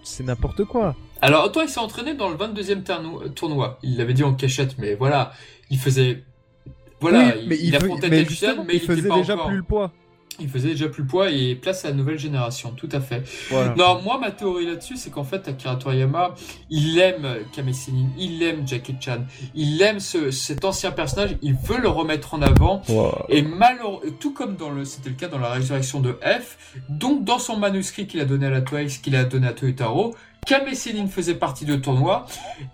[0.03, 0.95] C'est n'importe quoi.
[1.21, 3.77] Alors, autant il s'est entraîné dans le 22e tourno- tournoi.
[3.83, 5.31] Il l'avait dit en cachette, mais voilà.
[5.69, 6.23] Il faisait.
[6.99, 8.17] Voilà, Oui, mais il il, affrontait mais
[8.67, 9.47] mais il faisait pas déjà encore.
[9.47, 9.91] plus le poids.
[10.39, 13.23] Il faisait déjà plus poids et place à la nouvelle génération, tout à fait.
[13.49, 13.75] Voilà.
[13.75, 16.35] Non, moi, ma théorie là-dessus, c'est qu'en fait, Akira Toriyama,
[16.69, 21.53] il aime Kame Sennin, il aime Jackie Chan, il aime ce, cet ancien personnage, il
[21.53, 22.81] veut le remettre en avant.
[22.87, 23.25] Wow.
[23.29, 26.57] Et malheureusement, tout comme dans le, c'était le cas dans la résurrection de F,
[26.89, 30.15] donc dans son manuscrit qu'il a donné à la Toei, qu'il a donné à Toyotaro,
[30.47, 32.25] Kame faisait partie de tournoi,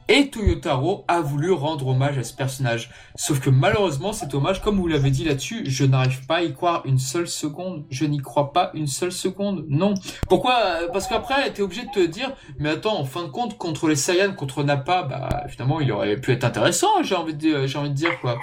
[0.07, 2.89] et Toyotaro a voulu rendre hommage à ce personnage.
[3.15, 6.53] Sauf que malheureusement, cet hommage, comme vous l'avez dit là-dessus, je n'arrive pas à y
[6.53, 7.86] croire une seule seconde.
[7.89, 9.65] Je n'y crois pas une seule seconde.
[9.68, 9.93] Non.
[10.30, 10.55] Pourquoi?
[10.63, 13.88] Euh, Parce qu'après, t'es obligé de te dire, mais attends, en fin de compte, contre
[13.89, 17.03] les Saiyans, contre Nappa, bah finalement, il aurait pu être intéressant.
[17.03, 18.38] J'ai envie de, dire- j'ai envie de dire quoi.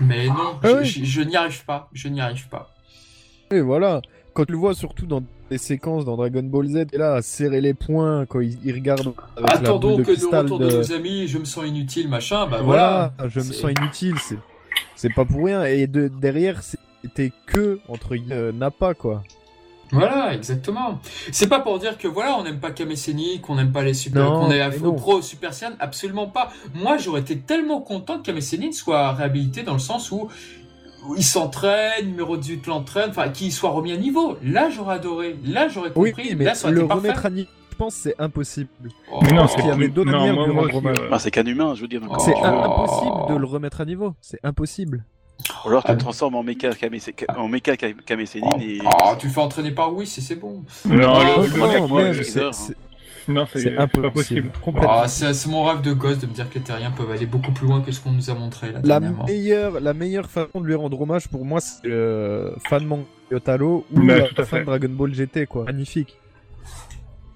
[0.00, 0.84] Mais non, Ah je, oui.
[0.86, 1.88] je- je n'y arrive pas.
[1.92, 2.70] Je n'y arrive pas.
[3.50, 4.00] Et voilà.
[4.32, 7.22] Quand tu le vois surtout dans des séquences dans Dragon Ball Z, et là, à
[7.22, 9.00] serrer les poings quand il, il regarde
[9.36, 10.70] avec la Attendons boule de que cristal retour de...
[10.70, 12.46] de nos amis, je me sens inutile, machin.
[12.46, 13.12] Bah voilà.
[13.16, 14.38] voilà, je me sens inutile, c'est
[14.96, 15.64] c'est pas pour rien.
[15.64, 19.22] Et de, derrière, c'était que entre guillemets, euh, Nappa quoi.
[19.92, 20.98] Voilà, exactement.
[21.30, 23.94] C'est pas pour dire que voilà, on n'aime pas Kame Sennin, qu'on n'aime pas les
[23.94, 26.50] super, qu'on est pro Super Saiyan, absolument pas.
[26.74, 30.28] Moi, j'aurais été tellement content que Kame Sennin soit réhabilité dans le sens où
[31.16, 34.36] il s'entraîne, numéro 18 l'entraîne, enfin qu'il soit remis à niveau.
[34.42, 35.36] Là, j'aurais adoré.
[35.44, 36.34] Là, j'aurais Oui, compris.
[36.36, 37.08] mais Là, ça aurait le parfait.
[37.08, 38.68] remettre à niveau, je pense, c'est impossible.
[39.12, 39.18] Oh.
[39.22, 41.30] Mais non, Parce c'est qu'il y avait d'autres non, manières de rendre euh, Ah, c'est
[41.30, 42.00] qu'un humain, je veux dire.
[42.08, 42.14] Oh.
[42.18, 42.44] C'est Oh.
[42.44, 44.14] impossible de le remettre à niveau.
[44.20, 45.04] C'est impossible.
[45.64, 45.94] Ou alors tu Ah.
[45.94, 46.70] le transformes en méca
[47.36, 47.72] en méca
[48.24, 48.78] Sennin et.
[48.84, 50.62] Oh, tu le fais entraîner par oui, si c'est bon.
[50.86, 52.12] Non, Non, le- le non, non,
[52.52, 52.76] c'est
[53.28, 54.12] non, c'est impossible.
[54.12, 54.50] possible.
[54.66, 57.52] Oh, c'est mon rêve de gosse de me dire que les terriens peuvent aller beaucoup
[57.52, 60.66] plus loin que ce qu'on nous a montré là La meilleure, la meilleure façon de
[60.66, 64.44] lui rendre hommage pour moi, c'est le fan manga Yotaro ou Mais la tout à
[64.44, 64.60] fin fait.
[64.60, 65.64] de Dragon Ball GT, quoi.
[65.64, 66.16] Magnifique.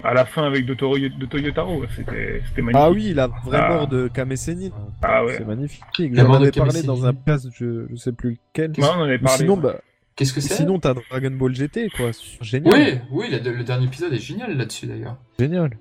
[0.05, 2.77] À la fin avec de, Toro, de Toyotaro, c'était c'était magnifique.
[2.87, 3.69] Ah oui, la vraie Ah.
[3.69, 4.71] mort de Kame Sennin.
[5.03, 5.35] Ah ouais.
[5.37, 5.83] C'est magnifique.
[5.99, 8.71] J'en avais parlé dans un podcast, je, je sais plus lequel.
[8.79, 9.39] Ouais, on en avait Ou parlé.
[9.39, 9.75] sinon, bah,
[10.19, 12.11] Qu'est-ce que c'est sinon t'as Dragon Ball GT, quoi.
[12.43, 12.75] Génial.
[12.75, 12.99] Oui,
[13.31, 15.17] oui, le, le dernier épisode est génial là-dessus d'ailleurs.
[15.39, 15.79] Génial.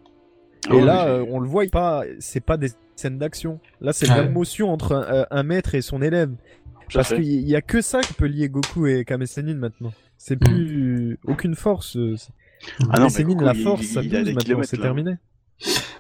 [0.70, 3.60] Ah Et ouais, là, euh, on le voit, pas, c'est pas des scènes d'action.
[3.82, 4.18] Là, c'est Ouais.
[4.18, 6.32] de l'émotion entre un, euh, un maître et son élève.
[6.94, 9.92] Parce qu'il y a que ça qui peut lier Goku et Kame Sennin maintenant.
[10.18, 10.46] C'est Hmm.
[10.48, 11.98] plus aucune force.
[11.98, 12.16] euh,
[12.80, 14.78] Ah non, Kame mais Sennin, Goku, la il- force, il- ça il des maintenant, c'est
[14.78, 15.16] terminé.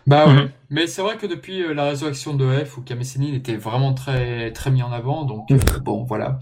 [0.05, 0.33] Bah ouais.
[0.33, 0.49] Mhm.
[0.69, 3.93] Mais c'est vrai que depuis euh, la résurrection de F, où Kame Sennin était vraiment
[3.93, 6.39] très, très mis en avant, donc euh, bon, voilà.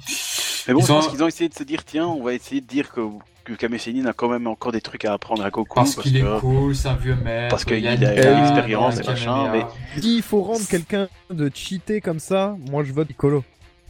[0.67, 2.33] Mais bon, Ils je ont- pense qu'ils ont essayé de se dire tiens, on va
[2.33, 3.01] essayer de dire que,
[3.43, 5.75] que Kame Sennin a quand même encore des trucs à apprendre à Goku.
[5.75, 7.49] Parce qu'il que- est cool, c'est un vieux maître.
[7.49, 9.69] parce qu'il il a une l'expérience il et machin, Kamehameha.
[9.99, 13.43] S'il faut rendre quelqu'un de cheaté comme ça, moi je vote Piccolo.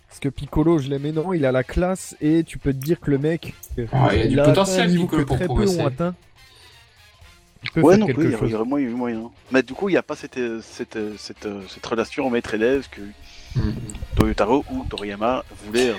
[0.10, 3.00] Parce que Piccolo, je l'aime énormément, il a la classe et tu peux te dire
[3.02, 3.54] que le mec,
[3.92, 5.82] Ah, il a du potentiel, un niveau Piccolo, que pour très peu progresser.
[5.82, 6.16] ont atteint.
[7.76, 9.32] Il Ouais, non, oui, il y a- il vraiment eu moyen.
[9.52, 13.02] Mais du coup, il n'y a pas cette, cette, cette, cette relation maître-élève que
[13.56, 13.74] Mhm.
[14.16, 15.94] Toyotaro ou Toriyama voulait, euh,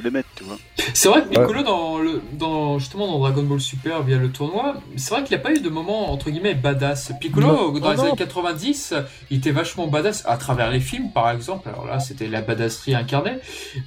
[0.00, 0.58] voulait mettre, tu vois.
[0.94, 4.74] C'est vrai que Piccolo, dans le, dans, justement dans Dragon Ball Super via le tournoi,
[4.96, 7.12] c'est vrai qu'il n'a pas eu de moment entre guillemets badass.
[7.20, 7.54] Piccolo, Non.
[7.78, 8.02] dans Oh les non.
[8.04, 8.94] années 90,
[9.30, 11.68] il était vachement badass à travers les films par exemple.
[11.68, 13.36] Alors là, c'était la badasserie incarnée.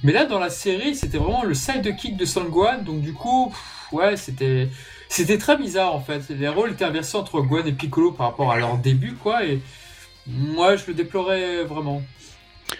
[0.02, 2.82] Mais là, dans la série, c'était vraiment le sidekick de Son Gohan.
[2.84, 4.68] Donc du coup, pff, ouais, c'était.
[5.08, 6.22] C'était très bizarre en fait.
[6.30, 9.44] Les rôles étaient inversés entre Gohan et Piccolo par rapport à leur début, quoi.
[9.44, 9.60] Et
[10.26, 12.02] moi, je le déplorais vraiment.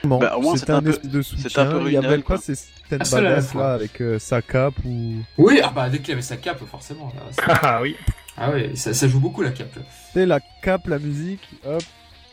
[0.03, 1.63] Bon, Bah, au moins, c'était c'était un un peu- espèce de soutien.
[1.63, 2.39] un peu il y avait quoi.
[2.39, 2.69] ces scènes
[3.01, 5.15] Un seul à la badass là avec euh, sa cape ou.
[5.39, 7.13] Oui, ah bah dès qu'il avait sa cape, forcément.
[7.15, 7.97] là, c'est- Ah oui.
[8.37, 9.79] ah ouais, ça, ça joue beaucoup la cape.
[10.13, 11.83] Sais, la cape, la musique, hop.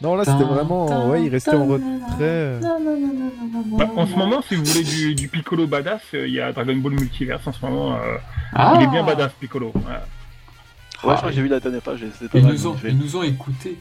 [0.01, 1.09] Non, là c'était vraiment.
[1.09, 2.59] Ouais, il restait en retrait.
[2.61, 6.51] Bah, en ce moment, si vous voulez du, du Piccolo badass, euh, il y a
[6.51, 7.95] Dragon Ball Multiverse en ce moment.
[7.97, 8.17] euh,
[8.53, 9.71] Ah Il est bien badass, Piccolo.
[9.75, 9.81] Ouais.
[9.83, 11.99] Ouais, Ah, je crois que j'ai vu la dernière page,
[12.33, 13.77] Ils ont, nous ont écoutés.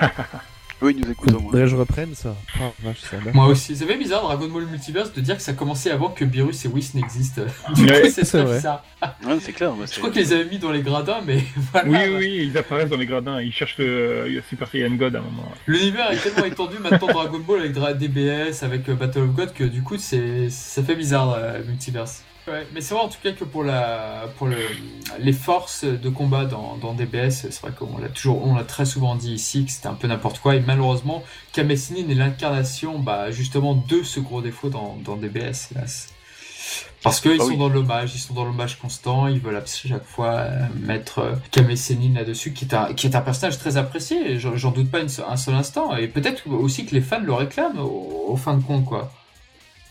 [0.82, 1.50] Oui, ils nous écoutent au moins.
[1.52, 2.34] Faudrait que je reprenne ça.
[2.60, 3.16] Oh, vache, ça.
[3.32, 3.76] Moi aussi.
[3.76, 6.94] C'est bizarre Dragon Ball Multiverse de dire que ça commençait avant que Beerus et Whis
[6.94, 7.42] n'existent.
[7.74, 8.84] Du Ouais, coup, c'est bizarre.
[9.26, 9.72] Ouais, c'est clair.
[9.72, 11.38] bah, Je crois qu'ils les avaient mis dans les gradins, mais
[11.72, 11.88] voilà.
[11.88, 13.40] Oui, oui, oui, ils apparaissent dans les gradins.
[13.40, 15.50] Ils cherchent le euh, Super Saiyan God à un moment.
[15.66, 19.52] L'univers est tellement étendu maintenant Dragon Ball avec Dra- DBS, avec euh, Battle of God
[19.54, 22.22] que du coup c'est ça fait bizarre euh, Multiverse.
[22.46, 24.58] Ouais, mais c'est vrai en tout cas que pour la pour le,
[25.18, 28.84] les forces de combat dans, dans DBS, c'est vrai qu'on l'a toujours on l'a très
[28.84, 31.24] souvent dit ici que c'était un peu n'importe quoi et malheureusement
[31.54, 36.08] Kame Sennin est l'incarnation bah, justement de ce gros défaut dans, dans DBS hélas.
[37.02, 37.56] Parce qu'ils Ah sont oui.
[37.58, 41.34] dans l'hommage, ils sont dans l'hommage constant, ils veulent à chaque fois euh, mettre euh,
[41.50, 45.00] Kame Sennin là-dessus, qui est, un, qui est un personnage très apprécié, j'en doute pas
[45.00, 48.56] une un seul instant, et peut-être aussi que les fans le réclament au, au fin
[48.56, 49.12] de compte, quoi.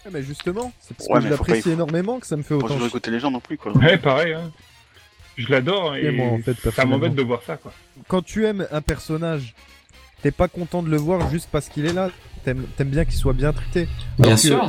[0.05, 2.53] Ouais, mais justement, c'est parce Ouais, que je l'apprécie y- énormément que ça me fait
[2.53, 2.77] autant.
[2.77, 2.87] chier.
[2.87, 3.71] écouter les gens non plus, quoi.
[3.77, 4.33] Ouais, pareil.
[4.33, 4.51] Hein.
[5.37, 7.73] Je l'adore et Et moi, en fait, ça m'embête de voir ça, quoi.
[8.07, 9.55] Quand tu aimes un personnage,
[10.21, 12.09] t'es pas content de le voir juste parce qu'il est là.
[12.43, 13.87] T'aimes t'aimes bien qu'il soit bien traité.
[14.19, 14.67] Bien Alors que sûr.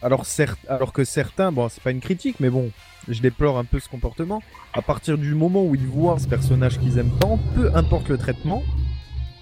[0.00, 2.70] Alors, cer- alors que certains, bon, c'est pas une critique, mais bon,
[3.08, 4.42] je déplore un peu ce comportement.
[4.72, 8.18] À partir du moment où ils voient ce personnage qu'ils aiment tant, peu importe le
[8.18, 8.62] traitement,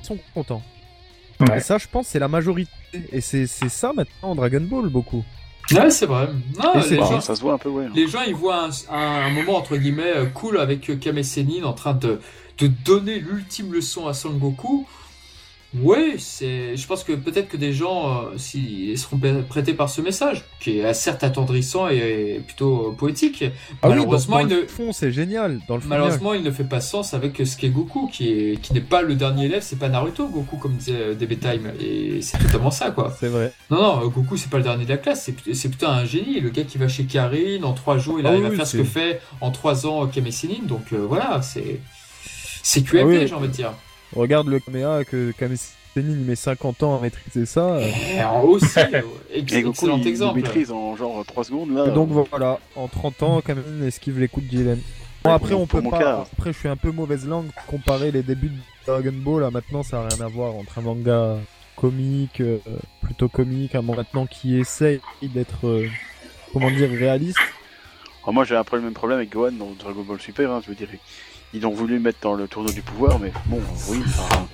[0.02, 0.62] ils sont contents.
[1.40, 1.58] Ouais.
[1.58, 2.70] Et ça, je pense, c'est la majorité.
[3.12, 5.24] Et c'est c'est ça maintenant Dragon Ball, beaucoup.
[5.72, 6.28] Ouais, c'est vrai.
[6.62, 7.08] Non, les, vrai.
[7.08, 7.86] gens, ça se voit un peu, ouais.
[7.94, 11.22] les gens, ils voient un, un- un moment, entre guillemets, euh, cool avec euh, Kame
[11.22, 12.18] Sennin en train de,
[12.58, 14.86] de donner l'ultime leçon à Son Goku.
[15.72, 16.76] Oui, c'est.
[16.76, 20.44] Je pense que peut-être que des gens euh, s'ils seront prêt- prêtés par ce message,
[20.58, 23.44] qui est certes attendrissant et plutôt poétique.
[23.44, 25.60] Ah oui, dans, Malheureusement, dans il le ne- c'est génial.
[25.68, 28.60] Dans le fond, Malheureusement, il ne fait pas sens avec ce qu'est Goku, qui est
[28.60, 31.70] qui n'est pas le dernier élève, c'est pas Naruto, Goku, comme disait euh, DB Time,
[31.80, 33.14] et c'est totalement ça, quoi.
[33.20, 33.52] c'est vrai.
[33.70, 36.04] Non, non, Goku, c'est pas le dernier de la classe, c'est plut- c'est plutôt un
[36.04, 38.56] génie, le gars qui va chez Karine, en trois jours, il Ah arrive oui, à
[38.56, 41.80] faire ce que fait en trois ans Kame Sennin, donc euh, voilà, c'est
[42.64, 43.26] c'est Ah oui.
[43.28, 43.72] j'ai envie de dire.
[44.14, 47.74] Regarde le caméra que Kame Sennin il met 50 ans à maîtriser ça.
[47.76, 47.86] euh.
[48.16, 49.02] Et en aussi, euh,
[49.32, 50.40] ex- Et Goku, excellent il, il exemple.
[50.40, 51.86] maîtrise en genre 3 secondes, là.
[51.86, 54.78] Et donc voilà, en 30 ans, Kame Sennin esquive les coups de Jiren.
[55.22, 55.98] Bon, après, on peut pas.
[55.98, 56.26] cas.
[56.32, 57.46] Après, je suis un peu mauvaise langue.
[57.66, 58.56] Comparer les débuts de
[58.86, 61.36] Dragon Ball à maintenant, ça n'a rien à voir entre un manga
[61.76, 62.58] comique, euh,
[63.02, 65.86] plutôt comique, un manga maintenant qui essaye d'être, euh,
[66.52, 67.38] comment dire, réaliste.
[68.22, 70.60] Alors, moi, j'ai un peu le même problème avec Gohan dans Dragon Ball Super, hein,
[70.64, 70.88] je veux dire.
[71.52, 74.46] Ils ont voulu le mettre dans le tournoi du pouvoir, mais bon, oui, enfin,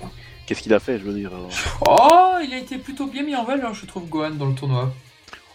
[0.45, 1.31] qu'est-ce qu'il a fait, je veux dire.
[1.33, 1.47] euh,
[1.87, 4.91] Oh, il a été plutôt bien mis en valeur, je trouve, Gohan, dans le tournoi.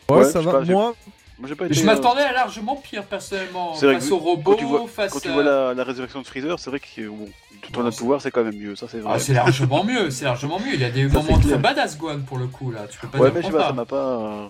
[0.08, 0.52] Ouais, Ouais, ça va.
[0.52, 0.94] pas, Moi,
[1.38, 1.74] Moi, j'ai pas été.
[1.74, 4.64] Je euh, m'attendais à largement pire, personnellement, C'est vrai face que au robot, quand tu
[4.64, 7.28] vois, face quand tu à- vois la, la résurrection de Freezer, c'est vrai que bon,
[7.50, 9.14] le tournoi de pouvoir, c'est quand même mieux, ça c'est vrai.
[9.14, 10.74] Ah, c'est largement mieux, c'est largement mieux.
[10.74, 12.86] Il y a des Ça, moments très badass, Gohan, pour le coup, là.
[12.88, 13.96] Tu peux pas ouais, dire mais je sais pas, ça m'a pas.
[13.96, 14.48] euh,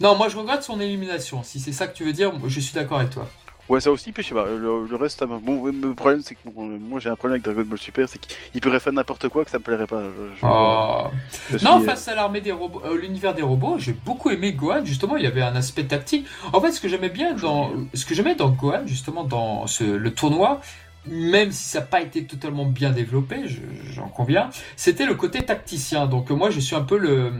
[0.00, 1.42] Non, moi je regrette son élimination.
[1.42, 3.26] Si c'est ça que tu veux dire, je suis d'accord avec toi.
[3.68, 6.40] Ouais, ça aussi, puis je sais pas, le, le reste, bon, le problème, c'est que
[6.48, 9.44] bon, moi j'ai un problème avec Dragon Ball Super, c'est qu'il pourrait faire n'importe quoi
[9.44, 10.02] que ça me plairait pas.
[10.04, 11.08] Je- je- Oh.
[11.50, 14.52] je Non, suis- face à l'armée des robots, euh, l'univers des robots, j'ai beaucoup aimé
[14.52, 14.84] Gohan.
[14.84, 16.26] Justement, il y avait un aspect tactique.
[16.52, 19.82] En fait, ce que j'aimais bien dans, ce que j'aimais dans Gohan, justement, dans ce,
[19.82, 20.60] le tournoi,
[21.08, 25.42] même si ça n'a pas été totalement bien développé, je- j'en conviens, c'était le côté
[25.44, 26.06] tacticien.
[26.06, 27.32] Donc moi, je suis un peu le,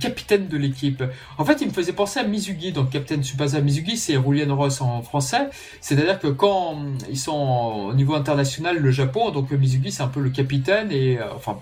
[0.00, 1.02] capitaine de l'équipe.
[1.38, 4.80] En fait, il me faisait penser à Mizugi, donc Captain Tsubasa Mizugi, c'est Rulian Ross
[4.80, 5.48] en français.
[5.80, 6.78] C'est-à-dire que quand
[7.10, 11.18] ils sont au niveau international, le Japon, donc Mizugi, c'est un peu le capitaine et,
[11.18, 11.58] euh, enfin,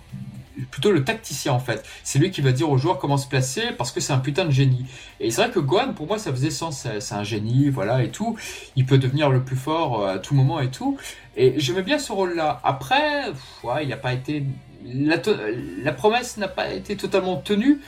[0.70, 1.84] plutôt le tacticien en fait.
[2.02, 4.44] C'est lui qui va dire aux joueurs comment se placer parce que c'est un putain
[4.44, 4.86] de génie.
[5.20, 6.86] Et c'est vrai que Gohan, pour moi, ça faisait sens.
[7.00, 8.36] C'est un génie, voilà, et tout.
[8.76, 10.96] Il peut devenir le plus fort euh, à tout moment et tout.
[11.36, 12.61] Et j'aimais bien ce rôle-là.
[12.64, 13.32] Après,
[13.82, 14.44] il n'a pas été.
[14.84, 17.80] La, promesse n'a pas été totalement tenue.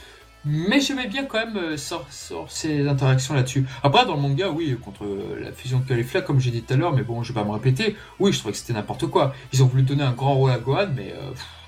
[0.45, 2.07] Mais j'aimais bien quand même euh, sur,
[2.49, 3.66] ces interactions là-dessus.
[3.83, 6.75] Après, dans le manga, oui, contre euh, la fusion de Caulifla, comme j'ai dit tout
[6.75, 9.09] à l'heure, mais bon, je vais pas me répéter, oui, je trouvais que c'était n'importe
[9.09, 9.35] quoi.
[9.53, 11.12] Ils ont voulu donner un grand rôle à Gohan, mais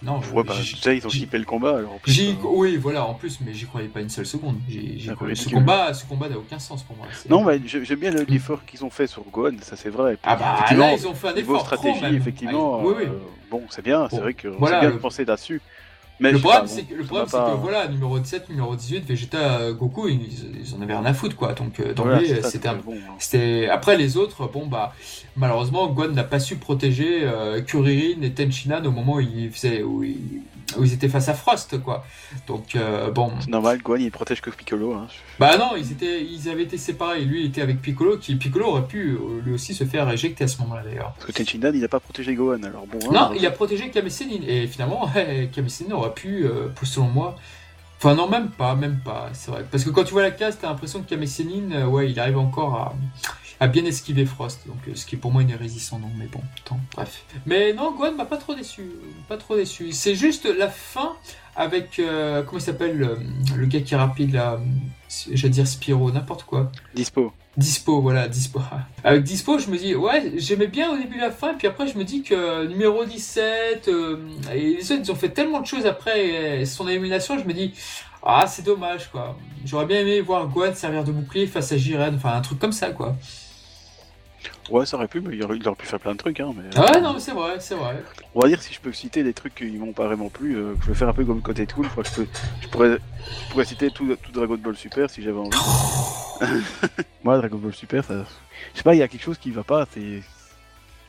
[0.03, 0.21] non.
[0.35, 2.77] Ouais, bah, j'ai- déjà, ils ont j'ai- skippé le combat, alors en plus, euh, oui,
[2.77, 4.57] voilà, en plus, mais j'y croyais pas une seule seconde.
[4.69, 7.07] J'y Ah, ce combat, ce combat n'a aucun sens pour moi.
[7.29, 10.13] Non, mais j'ai- j'aime bien le- l'effort qu'ils ont fait sur Gohan, ça c'est vrai.
[10.13, 11.61] Puis, Ah bah là, ils ont fait un effort.
[11.61, 13.05] stratégie, effectivement, oui, oui.
[13.05, 13.19] euh,
[13.51, 15.61] bon, c'est bien, c'est vrai que voilà, c'est bien le- de penser là-dessus.
[16.21, 18.49] Mais le problème, c'est que, le ça problème, m'a c'est pas- que voilà, numéro 17,
[18.51, 20.21] numéro 18, Vegeta, euh, Goku, ils,
[20.63, 21.55] ils en avaient rien à foutre, quoi.
[21.55, 23.15] Donc, euh, d'emblée, ça, c'était un bon, hein.
[23.19, 24.93] C'était après les autres, bon bah
[25.37, 29.83] malheureusement Gohan n'a pas su protéger euh, Kuririn et Tenchinan au moment où ils faisaient
[29.83, 30.43] où ils,
[30.79, 32.05] où ils étaient face à Frost quoi.
[32.47, 34.95] Donc euh, bon C'est normal, Gohan il protège que Piccolo.
[34.95, 35.07] Hein.
[35.39, 37.25] bah non ils étaient ils avaient été séparés.
[37.25, 40.45] Lui il était avec Piccolo qui Piccolo aurait pu euh, lui aussi se faire éjecter
[40.45, 41.15] à ce moment-là d'ailleurs.
[41.19, 42.99] Parce que il a pas protégé Gohan, alors bon.
[43.09, 45.11] hein, Non il a protégé Kame Sennin et finalement
[45.53, 47.37] Kame Sennin aurait pu euh, selon moi
[48.03, 49.63] Enfin non même pas, même pas, c'est vrai.
[49.71, 52.39] Parce que quand tu vois la case, t'as l'impression que Kame Sennin, ouais, il arrive
[52.39, 52.95] encore à,
[53.61, 56.11] à bien esquiver Frost, donc euh, ce qui est pour moi une hérésie sans nom,
[56.17, 57.25] mais bon, tant, bref.
[57.45, 58.83] Mais non, Gohan m'a pas trop déçu,
[59.29, 59.93] pas trop déçu.
[59.93, 61.13] C'est juste la fin
[61.55, 63.17] avec, euh, comment il s'appelle, euh,
[63.55, 64.59] le gars qui est rapide là,
[65.31, 66.73] j'allais dire Spiro, n'importe quoi.
[66.95, 67.35] Dispo.
[67.59, 68.61] Dispo, voilà, Dispo.
[69.05, 71.99] Avec Dispo, je me dis, ouais, j'aimais bien au début la fin, puis après je
[71.99, 74.17] me dis que numéro 17, euh,
[74.55, 77.75] et les autres, ils ont fait tellement de choses après son élimination, je me dis,
[78.23, 79.37] ah, c'est dommage, quoi.
[79.65, 82.73] J'aurais bien aimé voir Gohan servir de bouclier face à Jiren, enfin un truc comme
[82.73, 83.17] ça, quoi.
[84.71, 86.39] Ouais, ça aurait pu, mais il aurait, il aurait pu faire plein de trucs.
[86.41, 88.03] Hein, mais, Ah ouais, non, mais c'est vrai, c'est vrai.
[88.35, 90.75] On va dire si je peux citer des trucs qui m'ont pas vraiment plu, euh,
[90.83, 92.27] je vais faire un peu comme côté Tool, je crois que je, peux,
[92.63, 92.99] je pourrais,
[93.47, 95.51] je pourrais citer tout, tout Dragon Ball Super si j'avais envie.
[97.25, 98.25] Moi, Dragon Ball Super, ça,
[98.73, 99.87] je sais pas, il y a quelque chose qui va pas.
[99.93, 100.23] C'est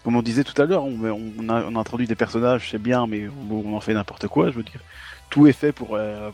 [0.03, 0.97] comme on disait tout à l'heure, on,
[1.39, 4.27] on, a, on a introduit des personnages, c'est bien, mais on, on en fait n'importe
[4.27, 4.49] quoi.
[4.49, 4.81] Je veux dire,
[5.29, 5.95] tout est fait pour.
[5.95, 6.31] euh,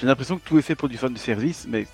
[0.00, 1.86] J'ai l'impression que tout est fait pour du fan de service, mais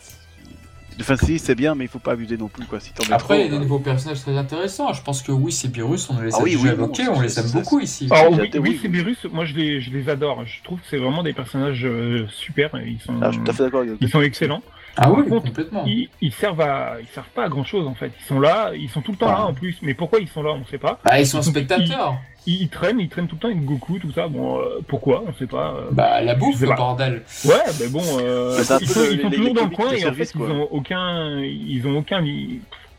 [0.97, 2.81] de service c'est bien, mais il faut pas abuser non plus quoi.
[2.81, 4.93] Si t'en mets Après, il y a des bah, nouveaux personnages très intéressants.
[4.93, 7.21] Je pense que oui, c'est Beerus, on les a Ah oui, déjà oui, évoqués, on
[7.21, 8.09] les aime beaucoup ici.
[8.11, 10.45] Alors J'ai oui, oui, Beerus, moi je les, je les adore.
[10.45, 12.71] Je trouve que c'est vraiment des personnages euh, super.
[12.85, 14.63] Ils sont, ah, je suis tout à fait d'accord avec ils sont excellents.
[14.97, 15.85] Ah oui, contre, complètement.
[15.87, 18.13] Ils, ils servent à, ils servent pas à grand chose en fait.
[18.21, 19.39] Ils sont là, ils sont tout le temps Ah.
[19.39, 19.77] là en plus.
[19.83, 20.99] Mais pourquoi ils sont là, on sait pas.
[21.05, 22.17] Bah, ils sont spectateurs.
[22.47, 24.29] Ils, ils traînent, ils traînent tout le temps avec Goku, tout ça.
[24.29, 25.75] Bon, euh, pourquoi, on sait pas.
[25.77, 25.89] euh.
[25.93, 26.75] Bah, la bouffe, le pas.
[26.77, 27.23] bordel.
[27.45, 29.91] Ouais, mais bon, euh, Bah, ils sont, ils sont les- toujours les dans le coin
[29.93, 30.47] et en fait quoi.
[30.49, 32.25] ils ont aucun, ils ont aucun,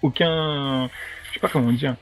[0.02, 0.90] aucun,
[1.28, 1.96] je sais pas comment dire.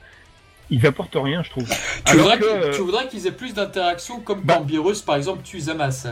[0.70, 1.68] Ils apportent rien, je trouve.
[1.68, 4.60] Tu Alors voudrais, que, qu'ils- tu voudrais qu'ils aient plus d'interaction comme Bah.
[4.64, 6.06] Beerus, par exemple, tue Zamas.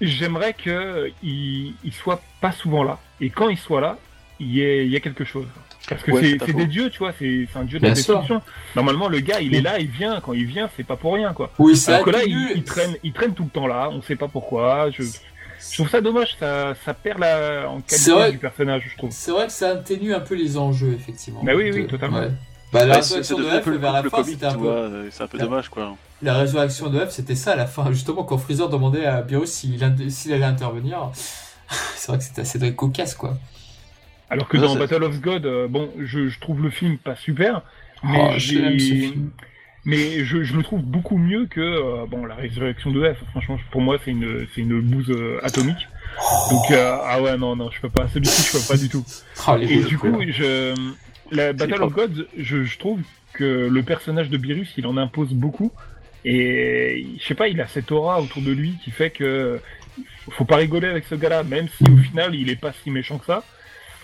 [0.00, 2.98] J'aimerais que il, il soit pas souvent là.
[3.24, 3.96] Et quand il soit là,
[4.40, 5.46] il y ait, il y ait quelque chose.
[5.88, 8.14] Parce que Ouais, c'est des dieux, tu vois, c'est un dieu de la sûr.
[8.20, 8.42] destruction.
[8.74, 10.20] Normalement, le gars, il est là, il vient.
[10.20, 11.50] Quand il vient, c'est pas pour rien, quoi.
[11.58, 13.88] Oui, c'est Alors que là, il, il traîne, il traîne tout le temps là.
[13.92, 14.90] On sait pas pourquoi.
[14.90, 16.36] Je, je trouve ça dommage.
[16.40, 18.30] Ça, ça perd la en qualité vrai.
[18.32, 19.10] du personnage, je trouve.
[19.12, 21.42] C'est vrai que ça atténue un peu les enjeux, effectivement.
[21.44, 22.20] Bah oui, oui, totalement.
[22.20, 22.30] ouais.
[22.72, 24.66] Bah, la résurrection de F vers la fin, c'était un peu.
[24.66, 25.94] euh, c'est un peu dommage quoi.
[26.22, 27.92] La résurrection de F, c'était ça à la fin.
[27.92, 31.10] Justement, quand Freezer demandait à Beerus s'il allait intervenir,
[31.96, 33.38] c'est vrai que c'était assez très cocasse, quoi.
[34.30, 37.14] Alors que dans c'est- Battle of God, euh, bon, je, je trouve le film pas
[37.16, 37.62] super,
[38.02, 39.30] mais Oh, je l'aime, ce j'ai- film.
[39.84, 43.18] mais je, je le trouve beaucoup mieux que euh, bon la résurrection de F.
[43.32, 45.88] Franchement, pour moi, c'est une c'est une bouse euh, atomique.
[46.50, 48.08] Donc euh, ah ouais non non, je peux pas.
[48.08, 49.04] Celui-ci, je peux pas du tout.
[49.48, 50.74] Oh, Et du coup, je
[51.30, 53.00] la Battle of God, je, je trouve
[53.34, 55.70] que le personnage de Beerus, il en impose beaucoup.
[56.24, 59.60] Et je sais pas, il a cette aura autour de lui qui fait que
[60.30, 63.18] faut pas rigoler avec ce gars-là, même si au final il est pas si méchant
[63.18, 63.42] que ça.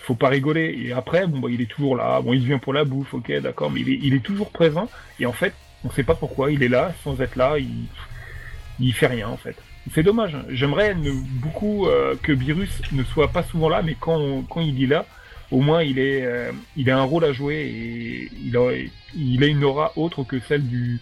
[0.03, 0.75] Faut pas rigoler.
[0.83, 2.19] Et après, bon, bah, il est toujours là.
[2.21, 4.89] Bon, il vient pour la bouffe, ok, d'accord, mais il est, il est toujours présent.
[5.19, 5.53] Et en fait,
[5.83, 7.67] on sait pas pourquoi il est là, sans être là, il,
[8.79, 9.55] il fait rien en fait.
[9.93, 10.35] C'est dommage.
[10.49, 14.61] J'aimerais ne- beaucoup euh, que Beerus ne soit pas souvent là, mais quand, on- quand
[14.61, 15.05] il est là,
[15.51, 18.71] au moins il est, euh, il a un rôle à jouer et il a,
[19.15, 20.99] il a une aura autre que celle du,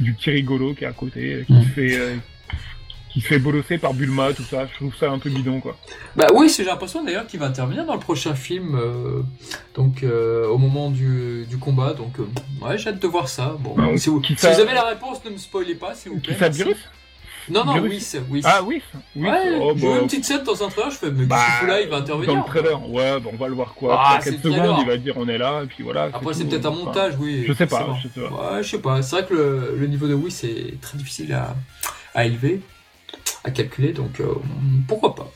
[0.00, 1.64] du petit rigolo qui est à côté, qui Mm.
[1.66, 2.14] fait, euh,
[3.14, 4.66] qui se fait bolosser par Bulma, tout ça.
[4.66, 5.76] Je trouve ça un peu bidon, quoi.
[6.16, 9.22] Bah oui, c'est- j'ai l'impression d'ailleurs qu'il va intervenir dans le prochain film, euh,
[9.76, 11.94] donc euh, au moment du, du combat.
[11.94, 12.26] Donc euh,
[12.66, 13.56] ouais, j'ai hâte de voir ça.
[13.60, 15.94] Bon, Ah, si, vous, qui si ça- vous avez la réponse, ne me spoilez pas,
[15.94, 16.36] s'il vous Qui plaît.
[16.40, 16.58] merci.
[16.64, 16.76] Virus?
[17.50, 18.40] Non, non, oui, oui.
[18.42, 18.80] Ah oui,
[19.14, 19.28] oui.
[19.28, 21.68] ouais, oh, je bah, une petite scène dans un trailer, je fais, mais bah, fout
[21.68, 22.36] là, il va Dans intervenir.
[22.36, 23.96] le trailer, ouais, bah, on va le voir quoi.
[24.00, 24.64] Ah, Après c'est 4 le trailer.
[24.66, 26.04] secondes, il va dire on est là, et puis voilà.
[26.04, 27.44] Après, c'est peut-être un montage, oui.
[27.46, 28.54] Je sais pas, je sais pas.
[28.54, 29.02] Ouais, je sais pas.
[29.02, 31.54] C'est vrai que le, le niveau de Wii, c'est très difficile à,
[32.14, 32.62] à élever,
[33.50, 34.34] calculer, donc euh,
[34.88, 35.30] pourquoi pas.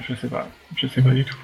[0.00, 1.38] Je sais pas, je sais pas du tout.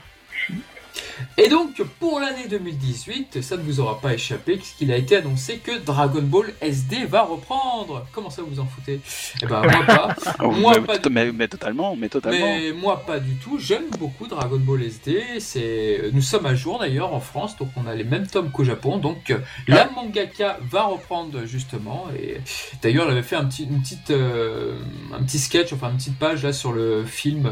[1.38, 5.58] Et donc, pour l'année 2018, ça ne vous aura pas échappé, puisqu'il a été annoncé
[5.58, 8.06] que Dragon Ball SD va reprendre.
[8.12, 9.00] Comment ça, vous en foutez?
[9.42, 10.16] Eh ben, moi pas.
[10.42, 12.38] Oh, Moi, mais, pas mais- mais totalement, mais totalement.
[12.38, 13.58] Mais moi, pas du tout.
[13.58, 15.22] J'aime beaucoup Dragon Ball SD.
[15.40, 18.64] C'est, nous sommes à jour d'ailleurs en France, donc on a les mêmes tomes qu'au
[18.64, 18.98] Japon.
[18.98, 19.38] Donc, euh,
[19.68, 22.06] la mangaka va reprendre justement.
[22.18, 22.38] Et
[22.82, 24.78] d'ailleurs, elle avait fait un petit, une petite, euh,
[25.12, 27.50] un petit sketch, enfin une petite page là sur le film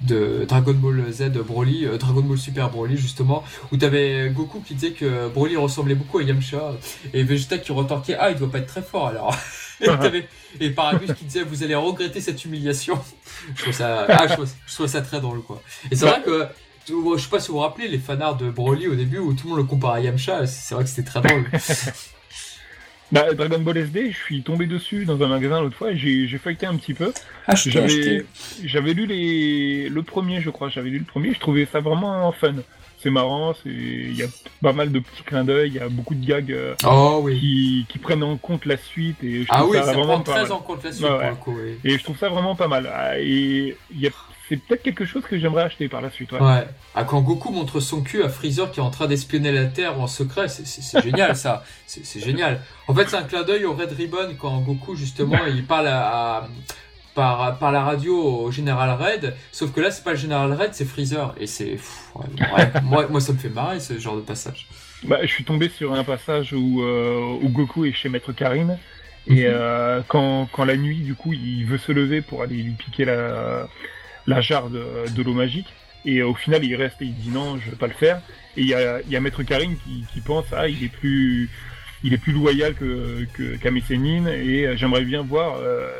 [0.00, 4.74] de Dragon Ball Z Broly, euh, Dragon Ball Super Broly justement, où t'avais Goku qui
[4.74, 6.74] disait que Broly ressemblait beaucoup à Yamcha
[7.12, 9.36] et Vegeta qui retorquait ah il doit pas être très fort alors.
[10.58, 12.98] Et, Paragus qui disait vous allez regretter cette humiliation.
[13.56, 15.62] Je trouve ça, ah, je trouve ça très drôle quoi.
[15.90, 16.46] Et c'est vrai que
[16.88, 19.44] je sais pas si vous vous rappelez les fanarts de Broly au début où tout
[19.44, 21.44] le monde le compare à Yamcha, c'est vrai que c'était très drôle.
[23.12, 26.26] Bah, Dragon Ball SD, je suis tombé dessus dans un magasin l'autre fois et j'ai
[26.26, 27.12] j'ai feuilleté un petit peu.
[27.46, 27.54] Ah.
[27.54, 28.24] J'avais
[28.64, 32.30] j'avais lu les le premier, je crois, j'avais lu le premier, je trouvais ça vraiment
[32.32, 32.54] fun.
[32.98, 34.26] C'est marrant, c'est il y a
[34.62, 37.38] pas mal de petits clins d'œil, il y a beaucoup de gags euh, Oh oui.
[37.38, 40.14] qui, qui prennent en compte la suite et je Ah trouve oui, ça, ça vraiment
[40.14, 40.52] prend pas très mal.
[40.52, 41.28] en compte la suite pour ouais.
[41.28, 41.56] le coup.
[41.62, 41.74] oui.
[41.84, 42.90] Et je trouve ça vraiment pas mal.
[42.92, 44.10] Ah, Et il y a
[44.48, 46.32] c'est peut-être quelque chose que j'aimerais acheter par la suite.
[46.32, 46.40] Ouais.
[46.40, 46.66] Ouais.
[46.94, 50.00] Ah, quand Goku montre son cul à Freezer qui est en train d'espionner la Terre
[50.00, 51.64] en secret, c'est- génial ça.
[51.86, 52.60] C'est génial.
[52.88, 56.06] En fait, c'est un clin d'œil au Red Ribbon quand Goku justement il parle à,
[56.38, 56.48] à-
[57.14, 59.34] par, par la radio au général Red.
[59.50, 61.34] Sauf que là, c'est pas le général Red, c'est Freezer.
[61.40, 61.78] Et c'est.
[62.14, 62.70] ouais.
[62.84, 64.68] moi, moi, ça me fait marrer ce genre de passage.
[65.04, 68.78] Bah, je suis tombé sur un passage où, euh, où Goku est chez Maître Karine.
[69.28, 69.54] Et Mhm.
[69.54, 73.04] euh, quand, quand la nuit, du coup, il veut se lever pour aller lui piquer
[73.06, 73.66] la,
[74.26, 75.68] la jarre de, l'eau magique.
[76.04, 78.20] Et au final, il reste et il dit non, je vais pas le faire.
[78.56, 81.50] Et il y a, y a Maître Karine qui, pense, ah, il est plus,
[82.04, 83.26] il est plus loyal que,
[83.86, 85.90] Sennin, et euh, j'aimerais bien voir euh,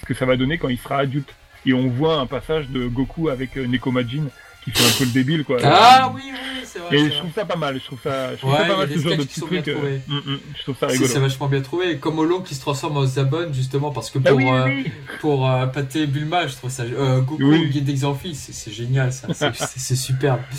[0.00, 1.32] ce que ça va donner quand il sera adulte.
[1.66, 4.24] Et on voit un passage de Goku avec euh, Nekomajin
[4.70, 5.58] qui fait un peu le débile, quoi.
[5.64, 6.96] Ah oui, oui, c'est vrai.
[6.96, 7.16] Et je vrai.
[7.18, 9.16] trouve ça pas mal, je trouve ça, je trouve Ouais, ça pas mal ce genre
[9.16, 9.68] de petits sont trucs.
[9.68, 11.08] euh, hum, hum, je trouve ça rigolo.
[11.10, 11.96] c'est vachement bien trouvé.
[11.98, 14.92] Comme Olo qui se transforme en Zabon, justement, parce que Ah pour, oui, euh, oui,
[15.20, 16.82] pour euh, pâter Bulma, je trouve ça.
[16.84, 17.68] Euh, Goku, Oui.
[17.70, 17.96] guide
[18.34, 20.40] c'est génial ça, c'est- superbe.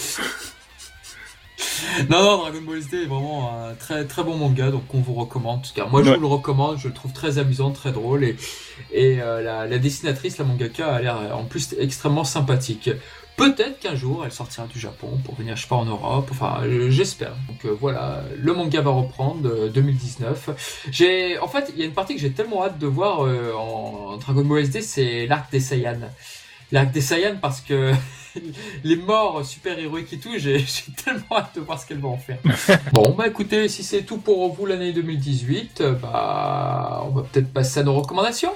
[2.09, 5.13] Non, non, Dragon Ball SD est vraiment un très très bon manga, donc on vous
[5.13, 5.59] recommande.
[5.59, 6.15] En tout cas, moi je Ouais.
[6.15, 8.35] vous le recommande, je le trouve très amusant, très drôle, et,
[8.93, 12.89] et euh, la, la dessinatrice, la mangaka, a l'air en plus extrêmement sympathique.
[13.41, 16.61] Peut-être qu'un jour elle sortira du Japon pour venir, je sais pas, en Europe, enfin
[16.63, 17.34] euh, j'espère.
[17.47, 20.85] Donc euh, voilà, le manga va reprendre euh, 2019.
[20.91, 23.51] J'ai, en fait, il y a une partie que j'ai tellement hâte de voir euh,
[23.53, 26.11] en Dragon Ball SD, c'est l'arc des Saiyans.
[26.72, 27.93] L'arc des Saiyans parce que
[28.84, 30.63] les morts super héroïques et tout, j'ai
[31.03, 32.39] tellement hâte de voir ce qu'elle va en faire.
[32.93, 37.51] bon, bah écoutez, si c'est tout pour vous l'année 2018, euh, bah on va peut-être
[37.51, 38.53] passer à nos recommandations.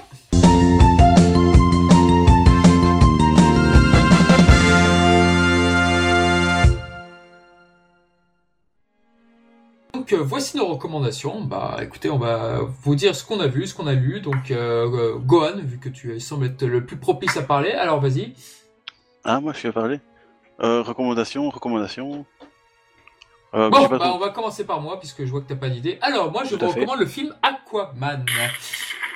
[10.06, 11.40] Donc euh, voici nos recommandations.
[11.40, 14.20] Bah écoutez, on va vous dire ce qu'on a vu, ce qu'on a lu.
[14.20, 18.00] Donc euh, euh, Gohan, vu que tu sembles être le plus propice à parler, alors
[18.00, 18.32] vas-y.
[19.24, 19.98] Ah, moi, je suis à parler.
[20.62, 22.24] Euh, recommandation, recommandation.
[23.54, 25.98] Euh, Bon, bah, on va commencer par moi, puisque je vois que t'as pas d'idée.
[26.02, 26.66] Alors, moi, je vous fait.
[26.66, 28.24] recommande le film Aquaman.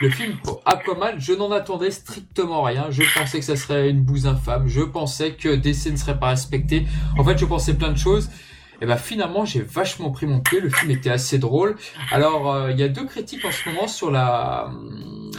[0.00, 2.90] Le film Aquaman, je n'en attendais strictement rien.
[2.90, 4.66] Je pensais que ça serait une bouse infâme.
[4.66, 6.84] Je pensais que DC ne serait pas respecté.
[7.16, 8.28] En fait, je pensais plein de choses.
[8.80, 10.60] Et ben finalement, j'ai vachement pris mon pied.
[10.60, 11.76] Le film était assez drôle.
[12.10, 14.70] Alors, euh, il y a deux critiques en ce moment sur la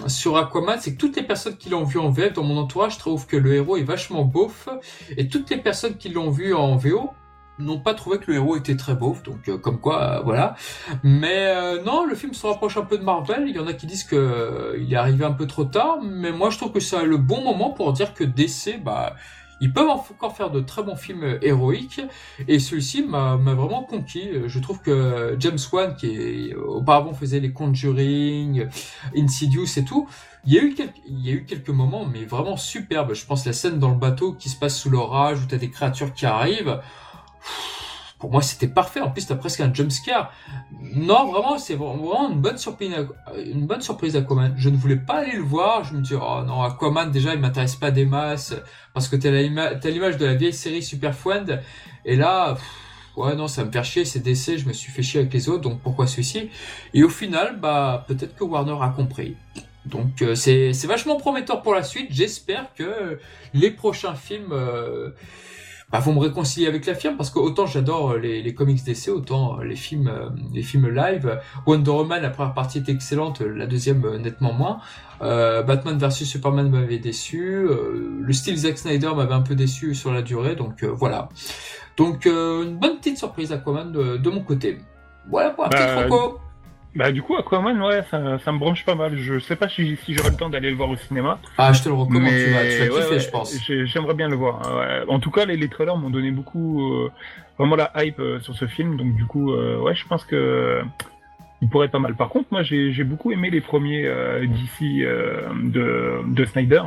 [0.07, 2.97] sur Aquaman, c'est que toutes les personnes qui l'ont vu en VF dans mon entourage
[2.97, 4.67] trouvent que le héros est vachement beauf,
[5.15, 7.11] et toutes les personnes qui l'ont vu en VO
[7.59, 10.55] n'ont pas trouvé que le héros était très beauf, donc euh, comme quoi, euh, voilà.
[11.03, 13.43] Mais euh, non, le film se rapproche un peu de Marvel.
[13.47, 15.99] Il y en a qui disent que euh, il est arrivé un peu trop tard,
[16.01, 19.15] mais moi je trouve que c'est le bon moment pour dire que DC, bah,
[19.61, 22.01] ils peuvent encore faire de très bons films euh, héroïques.
[22.47, 24.27] Et celui-ci m'a vraiment conquis.
[24.47, 28.67] Je trouve que James Wan, qui auparavant faisait les Conjuring,
[29.15, 30.07] Insidious et tout,
[30.45, 33.13] il y, a eu quelques, moments, mais vraiment superbes.
[33.13, 35.59] Je pense la scène dans le bateau qui se passe sous l'orage, où tu as
[35.59, 36.79] des créatures qui arrivent.
[38.21, 39.01] Pour moi, c'était parfait.
[39.01, 40.31] En plus, t'as presque un jump scare.
[40.95, 42.93] Non, vraiment, c'est vraiment une bonne surprise,
[43.35, 44.53] une bonne surprise Aquaman.
[44.57, 45.83] Je ne voulais pas aller le voir.
[45.83, 48.53] Je me dis, oh non, Aquaman, déjà, il m'intéresse pas des masses.
[48.93, 49.31] Parce que t'as
[49.89, 51.61] l'image de la vieille série Super Friend.
[52.05, 52.57] Et là,
[53.17, 55.49] ouais, non, ça me fait chier, c'est DC, je me suis fait chier avec les
[55.49, 56.51] autres, donc pourquoi celui-ci?
[56.93, 59.35] Et au final, bah, peut-être que Warner a compris.
[59.85, 62.09] Donc euh, c'est vachement prometteur pour la suite.
[62.11, 63.19] J'espère que
[63.55, 65.09] les prochains films euh,
[65.91, 69.09] bah, vont me réconcilier avec la firme parce que autant j'adore les, les, comics DC,
[69.09, 71.39] autant les films, euh, les films live.
[71.65, 74.79] Wonder Woman, la première partie est excellente, la deuxième euh, nettement moins.
[75.21, 77.67] Euh, Batman vs Superman m'avait déçu.
[77.67, 81.29] le style Zack Snyder m'avait un peu déçu sur la durée, donc voilà.
[81.97, 84.79] Donc une bonne petite surprise Aquaman de, de mon côté.
[85.29, 86.50] Voilà pour un petit
[86.95, 89.15] bah, du coup Aquaman ouais ça, ça me branche pas mal.
[89.17, 91.39] Je sais pas si, si j'aurai le temps d'aller le voir au cinéma.
[91.57, 93.55] Ah je te le recommande, tu vas, tu vas kiffer je pense.
[93.85, 94.61] J'aimerais bien le voir.
[94.67, 97.11] Hein, en tout cas les, les trailers m'ont donné beaucoup euh,
[97.57, 100.81] vraiment la hype euh, sur ce film donc du coup euh, ouais je pense que
[101.61, 102.15] il pourrait être pas mal.
[102.15, 104.09] Par contre moi j'ai beaucoup aimé les premiers
[104.47, 106.83] d'ici de, de Snyder.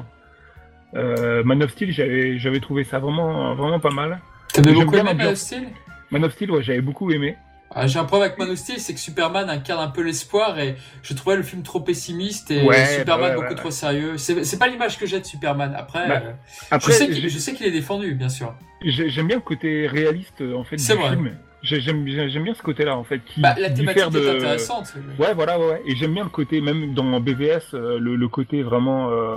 [0.93, 4.21] Man of Steel j'avais j'avais trouvé ça vraiment vraiment pas mal.
[4.53, 5.69] T'avais beaucoup aimé Man of Steel?
[6.11, 7.37] Man of Steel ouais j'avais beaucoup aimé.
[7.77, 10.61] Ah, j'ai un problème avec Man of Steel, c'est que Superman incarne un peu l'espoir
[10.61, 12.65] et je trouvais le film trop pessimiste et
[12.99, 14.17] Superman beaucoup trop sérieux.
[14.17, 15.75] C'est pas l'image que j'ai de Superman.
[15.77, 16.23] Après, bah,
[16.73, 18.55] euh, je sais qu'il est défendu, bien sûr.
[18.85, 21.11] J'aime bien le côté réaliste en fait du vrai.
[21.11, 21.37] film.
[21.63, 23.21] J'aime bien ce côté-là en fait.
[23.25, 24.21] Qui bah, la thématique de...
[24.21, 24.95] est intéressante.
[25.19, 25.83] Ouais, voilà, ouais.
[25.87, 29.37] Et j'aime bien le côté, même dans BVS, euh, le, côté vraiment euh,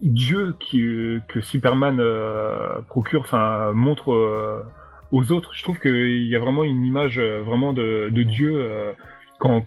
[0.00, 0.80] Dieu qui,
[1.28, 2.00] que Superman
[2.88, 4.64] procure, enfin montre
[5.12, 5.52] aux autres.
[5.54, 8.92] Je trouve qu'il y a vraiment une image euh, vraiment de, de Dieu euh,
[9.38, 9.64] quand,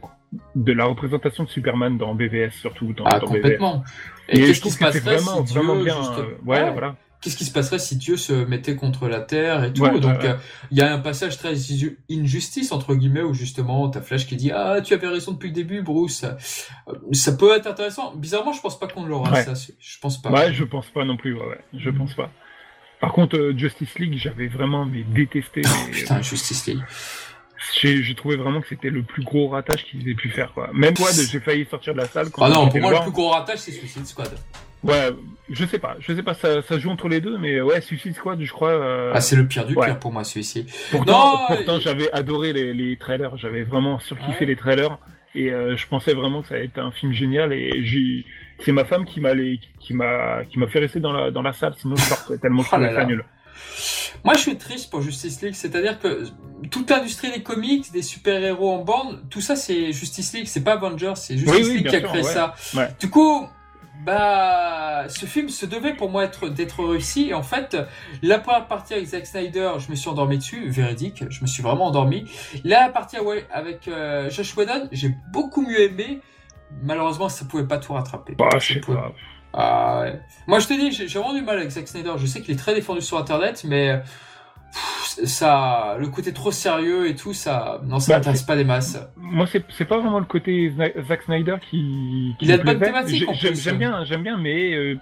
[0.56, 3.84] de la représentation de Superman dans BVS surtout dans, ah, complètement.
[4.28, 6.96] Et, qu'est-ce qui se passerait si Dieu, bien, euh, ouais, voilà.
[7.22, 9.88] Qu'est-ce qui se passerait si Dieu se mettait contre la terre et tout?
[10.00, 10.18] Donc
[10.72, 11.56] il y a un passage très
[12.12, 15.56] injustice entre guillemets où justement t'as Flash qui dit ah tu avais raison depuis le
[15.56, 16.26] début Bruce.
[17.14, 18.16] Ça peut être intéressant.
[18.16, 19.54] Bizarrement je pense pas qu'on l'aura ça.
[19.80, 20.30] Je pense pas.
[20.32, 21.34] Ouais je pense pas non plus.
[21.34, 22.30] Ouais, je pense pas.
[23.06, 25.62] Par contre, euh, Justice League, j'avais vraiment mais, détesté.
[25.64, 26.82] Oh, putain, Justice League.
[27.84, 30.52] J'ai trouvé vraiment que c'était le plus gros ratage qu'ils aient pu faire.
[30.54, 30.72] Quoi.
[30.74, 32.32] Même Squad, j'ai failli sortir de la salle.
[32.32, 34.32] Quand ah non, pour moi, le plus gros ratage, c'est Suicide Squad.
[34.84, 35.12] Ouais,
[35.52, 38.16] je sais pas, je sais pas, ça, ça joue entre les deux, mais ouais, Suicide
[38.16, 38.70] Squad, je crois.
[38.70, 40.66] Euh, ah, c'est le pire du pire pour moi, celui-ci.
[40.90, 44.98] Pourtant, pourtant j'avais adoré les, les trailers, j'avais vraiment surkiffé les trailers,
[45.36, 47.84] et euh, je pensais vraiment que ça allait être un film génial, et
[48.60, 49.34] c'est ma femme qui m'a
[49.80, 52.64] qui m'a qui m'a fait rester dans la dans la salle sinon je sortais tellement
[52.64, 53.24] trouvais ça nul.
[54.24, 56.24] Moi, je suis triste pour Justice League, c'est-à-dire que
[56.72, 60.74] toute l'industrie des comics, des super-héros en borne, tout ça, c'est Justice League, c'est pas
[60.74, 62.56] Avengers, c'est Justice League qui a créé ça.
[63.00, 63.48] Du coup,
[64.04, 67.30] bah, ce film se devait pour moi être d'être réussi.
[67.30, 67.78] Et en fait,
[68.22, 71.64] la première partie avec Zack Snyder, je me suis endormi dessus, véridique, je me suis
[71.64, 72.26] vraiment endormi.
[72.64, 73.18] La partie
[73.52, 76.22] avec euh, Josh Whedon, j'ai beaucoup mieux aimé
[76.82, 78.36] malheureusement, ça pouvait pas tout rattraper.
[78.38, 79.14] Bah, je sais pas.
[79.54, 80.20] Ah, ouais.
[80.48, 82.14] Moi, je te dis, j'ai vraiment du mal avec Zack Snyder.
[82.18, 84.02] Je sais qu'il est très défendu sur Internet, mais
[85.24, 89.00] ça, le côté trop sérieux et tout, ça, non, ça bah, m'intéresse pas des masses.
[89.18, 90.74] Moi, c'est pas vraiment le côté
[91.08, 92.36] Zack Snyder qui.
[92.40, 93.28] qui Il a de bonnes thématiques.
[93.34, 95.00] J'aime bien, j'aime bien, mais euh,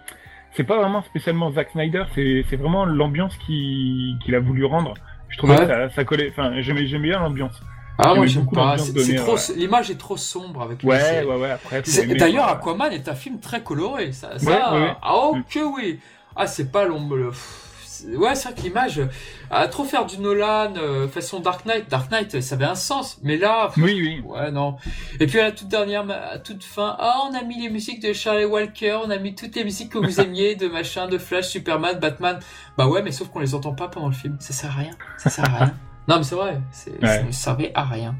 [0.56, 2.04] c'est pas vraiment spécialement Zack Snyder.
[2.14, 4.94] C'est vraiment l'ambiance qu'il a voulu rendre.
[5.30, 6.30] Je trouvais que ça, ça collait.
[6.30, 7.60] Enfin, j'aimais bien l'ambiance.
[7.98, 8.78] Ah, moi j'aime pas.
[8.78, 10.84] C'est trop, l'image est trop sombre avec.
[10.84, 11.52] Ouais, ouais, ouais.
[11.52, 11.82] Après,
[12.16, 14.12] d'ailleurs, Aquaman est un film très coloré.
[14.12, 14.74] Ça, ça...
[14.74, 16.00] Ouais, Ah, ok, oui.
[16.36, 17.32] Ah, c'est pas l'ombre.
[18.16, 19.02] Ouais, c'est vrai que l'image,
[19.50, 23.20] à trop faire du Nolan euh, façon Dark Knight, Dark Knight, ça avait un sens,
[23.24, 24.78] mais là, oui, oui, ouais, non.
[25.20, 28.02] Et puis à la toute dernière, à toute fin, ah, on a mis les musiques
[28.02, 31.18] de Charlie Walker, on a mis toutes les musiques que vous aimiez, de machin, de
[31.18, 32.40] Flash, Superman, Batman.
[32.78, 34.38] Bah ouais, mais sauf qu'on les entend pas pendant le film.
[34.40, 34.96] Ça sert à rien.
[35.18, 35.74] Ça sert à rien.
[36.06, 38.14] Non, mais c'est vrai, ça ne servait à rien.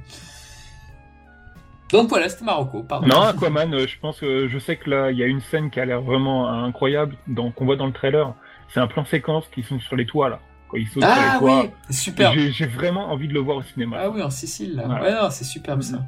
[1.94, 3.06] Donc voilà, c'était Marocco, pardon.
[3.06, 5.70] Non, Aquaman, euh, je pense que je sais que là, il y a une scène
[5.70, 8.34] qui a l'air vraiment incroyable, qu'on voit dans le trailer.
[8.74, 10.40] C'est un plan séquence qui sont sur les toits là.
[10.68, 11.62] Quand ils sautent ah, sur les toits.
[11.90, 12.34] Oui, super.
[12.34, 13.98] J'ai vraiment envie de le voir au cinéma.
[14.00, 14.88] Ah oui, en Sicile là.
[14.88, 16.00] Ouais, non, c'est superbe ça.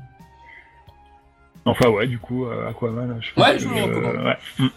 [1.65, 4.25] Enfin ouais, du coup, euh, Aquaman, je Ouais, je vous le recommande.
[4.25, 4.37] Ouais.
[4.59, 4.67] Mm.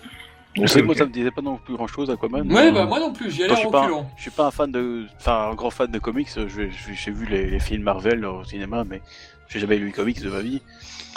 [0.56, 2.51] Okay, moi, ça me disait pas non plus grand chose, Aquaman.
[2.51, 4.10] Ouais, bah moi non plus, j'y allais en reculant.
[4.16, 5.06] Je suis pas un fan de.
[5.19, 6.28] Enfin, un grand fan de comics.
[6.48, 9.01] J'ai vu les, films Marvel au cinéma, mais
[9.48, 10.60] j'ai jamais lu les comics de ma vie.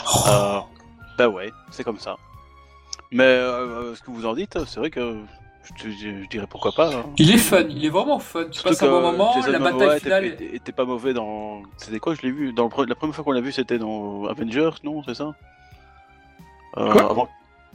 [0.06, 0.28] Oh.
[0.28, 0.60] Euh,
[1.18, 2.16] bah ouais, c'est comme ça.
[3.10, 5.18] Mais euh, ce que vous en dites, c'est vrai que
[5.76, 6.94] je, dirais pourquoi pas.
[6.94, 7.04] Hein.
[7.18, 8.44] Il est fun, il est vraiment fun.
[8.50, 10.24] Tu passes un bon moment, la bataille finale.
[10.24, 11.62] Était, pas mauvais dans.
[11.76, 12.52] C'était quoi Je l'ai vu.
[12.52, 15.34] Dans La première fois qu'on l'a vu, c'était dans Avengers, non C'est ça?
[16.78, 17.28] Euh, avant...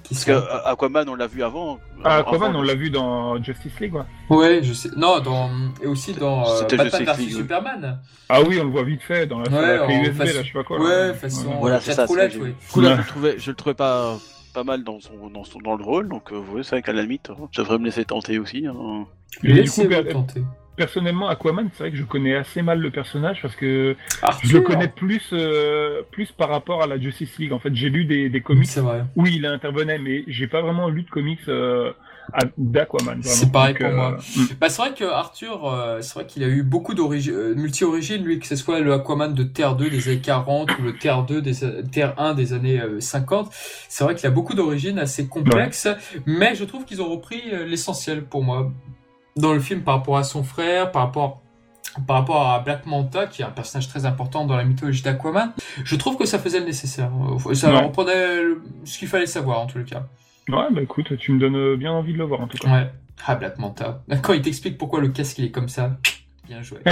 [0.04, 1.80] Qui Parce que euh, Aquaman, on l'a vu avant.
[2.04, 4.04] Ah, Avant, Aquaman, on l'a vu dans Justice League, ouais.
[4.30, 4.90] Ouais, je sais.
[4.96, 5.50] Non, dans...
[5.82, 7.38] et aussi dans euh, C'était Batman Justice vs.
[7.38, 8.00] Superman.
[8.30, 10.54] Ah oui, on le voit vite fait dans la, Ouais, la façon- là, je sais
[10.54, 10.80] pas quoi.
[10.80, 11.14] Ouais, là.
[11.14, 12.54] façon Voilà, euh, c'est ça, roulette, Ouais.
[12.76, 14.18] je le trouvais, je le trouvais pas,
[14.58, 16.92] pas mal dans son, dans son, dans le rôle, donc euh, ouais, c'est vrai qu'à
[16.94, 18.66] la limite, hein, je devrais me laisser tenter aussi.
[18.66, 19.06] hein.
[19.44, 20.42] Et du coup, Laissez-vous per- tenter.
[20.76, 24.58] personnellement, Aquaman, c'est vrai que je connais assez mal le personnage parce que Arthur je
[24.58, 27.54] le connais plus, euh, plus par rapport à la Justice League.
[27.54, 28.68] En fait, j'ai lu des, des comics
[29.16, 31.92] où il intervenait, mais j'ai pas vraiment lu de comics euh,
[32.58, 33.20] d'Aquaman.
[33.20, 33.22] vraiment.
[33.24, 34.18] C'est pareil Donc, pour euh, moi.
[34.36, 34.46] hmm.
[34.60, 38.24] Bah, c'est vrai que Arthur, euh, c'est vrai qu'il a eu beaucoup d'origines, euh, multi-origines,
[38.24, 41.24] lui, que ce soit le Aquaman de Terre 2 des années 40 ou le Terre
[41.24, 41.54] 2 des,
[41.92, 43.50] Terre 1 des années euh, 50.
[43.90, 45.88] C'est vrai qu'il a beaucoup d'origines assez complexes,
[46.26, 48.72] mais je trouve qu'ils ont repris euh, l'essentiel pour moi
[49.36, 51.42] dans le film par rapport à son frère, par rapport
[52.06, 55.52] par rapport à Black Manta, qui est un personnage très important dans la mythologie d'Aquaman,
[55.84, 57.10] je trouve que ça faisait le nécessaire.
[57.50, 57.82] Euh, Ça Ouais.
[57.86, 60.06] reprenait le- ce qu'il fallait savoir, en tout cas.
[60.50, 62.72] Ouais, bah écoute, tu me donnes bien envie de le voir en tout cas.
[62.72, 62.92] Ouais.
[63.26, 64.04] Ah, Black Manta.
[64.22, 65.98] Quand il t'explique pourquoi le casque il est comme ça,
[66.48, 66.80] bien joué.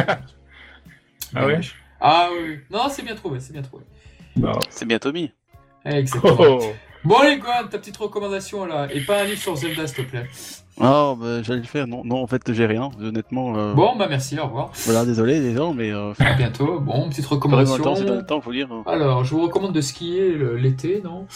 [1.35, 1.59] Ah ouais
[1.99, 2.59] Ah oui.
[2.69, 3.83] Non, c'est bien trouvé, c'est bien trouvé.
[4.35, 5.31] Bah, C'est bien Tommy.
[5.83, 6.35] Exactement.
[6.39, 6.59] oh,
[7.03, 8.87] Bon, allez, Gohan, ta petite recommandation là.
[8.93, 10.27] Et pas un livre sur Zelda, s'il te plaît.
[10.81, 11.87] Oh, bah, j'allais le faire.
[11.87, 12.89] Non, non, en fait, j'ai rien.
[12.99, 13.55] Honnêtement.
[13.57, 14.71] euh, Bon, bah merci, au revoir.
[14.85, 16.79] Voilà, désolé les gens, mais euh, À bientôt.
[16.79, 17.93] Bon, petite temps, recommandation.
[18.15, 18.71] le temps, faut dire.
[18.71, 18.83] hein.
[18.87, 21.27] Alors, je vous recommande de skier l'été, non?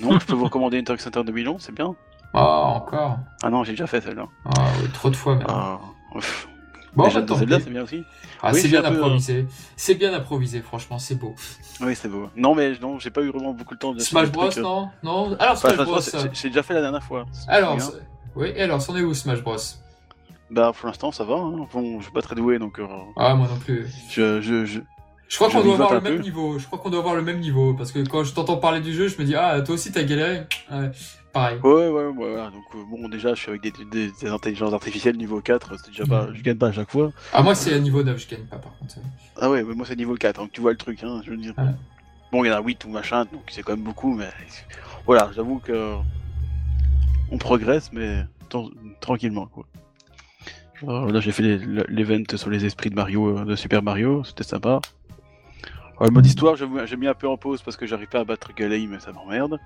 [0.00, 1.94] Non, je peux vous recommander Interact Center 2011, c'est bien.
[2.34, 2.44] Ah,
[2.74, 3.18] encore.
[3.42, 4.26] Ah non, j'ai déjà fait celle-là.
[4.44, 5.46] Ah, oui, trop de fois, même.
[5.48, 5.78] Ah,
[6.14, 6.48] ouf.
[6.94, 7.40] bon, Déjà bah, pis.
[7.64, 8.04] c'est bien aussi.
[8.42, 9.46] Ah, Oui, c'est bien peu, improvisé.
[9.76, 11.34] C'est bien improvisé, franchement, c'est beau.
[11.80, 12.28] Oui, c'est beau.
[12.36, 14.62] Non, mais non, j'ai pas eu vraiment beaucoup de temps de Smash Bros, trucs, euh.
[14.62, 14.90] non?
[15.02, 15.36] Non?
[15.40, 16.00] Alors, Smash Bros.
[16.32, 17.24] J'ai- déjà fait la dernière fois.
[17.48, 17.76] Alors,
[18.36, 19.56] oui, et alors, c'en est où Smash Bros?
[20.50, 21.34] Bah, pour l'instant, ça va.
[21.34, 21.66] Hein.
[21.72, 23.86] Bon, je suis pas très doué, donc euh, Ah, moi non plus.
[24.10, 24.80] je, je, je...
[25.28, 26.22] Je crois qu'on doit avoir le même peu.
[26.22, 26.58] niveau.
[26.58, 27.74] Je crois qu'on doit avoir le même niveau.
[27.74, 30.02] Parce que quand je t'entends parler du jeu, je me dis, ah, toi aussi t'as
[30.02, 30.46] galéré.
[30.70, 30.90] Ouais,
[31.32, 31.58] pareil.
[31.62, 32.50] Ouais, ouais, ouais, voilà.
[32.50, 35.90] Donc, euh, bon, déjà, je suis avec des, des, des intelligences artificielles niveau 4, c'est
[35.90, 36.28] déjà pas.
[36.32, 37.12] Je gagne pas à chaque fois.
[37.32, 38.96] Ah, moi c'est à niveau 9, je gagne pas par contre.
[39.40, 41.36] Ah ouais, mais moi, c'est niveau 4, donc tu vois le truc, hein, je veux
[41.36, 41.54] dire.
[41.58, 41.64] Ouais.
[42.32, 44.28] Bon, il y en a 8 ou machin, donc c'est quand même beaucoup, mais.
[45.06, 45.94] Voilà, j'avoue que.
[47.30, 48.24] On progresse, mais
[49.00, 49.66] tranquillement, quoi.
[50.82, 51.42] Alors, là, j'ai fait
[51.88, 54.80] l'event sur les esprits de Mario, euh, de Super Mario, c'était sympa.
[56.00, 58.52] Le mode histoire, j'ai mis un peu en pause parce que j'arrive pas à battre
[58.54, 59.58] Galei, mais ça m'emmerde.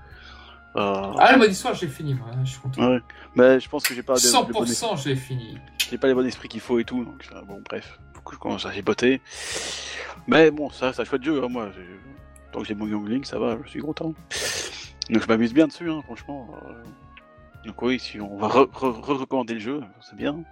[0.77, 2.29] Euh, Ah, le mode histoire, j'ai fini, moi.
[2.45, 2.89] Je suis content.
[2.91, 3.01] Ouais,
[3.35, 5.59] mais je pense que j'ai pas, de- le bon, 100% j'ai fini.
[5.91, 8.39] j'ai pas les bons esprits qu'il faut et tout, donc euh, bon, bref, que je
[8.39, 9.21] commence à chipoter.
[10.27, 11.69] Mais bon, ça, c'est un chouette jeu, hein, moi.
[12.53, 14.15] Tant que j'ai mon Young Link, ça va, je suis content.
[15.11, 16.49] Donc je m'amuse bien dessus, hein, franchement.
[16.67, 16.73] euh.
[17.67, 20.43] Donc oui, si on va re- re- re-recommander le jeu, c'est bien.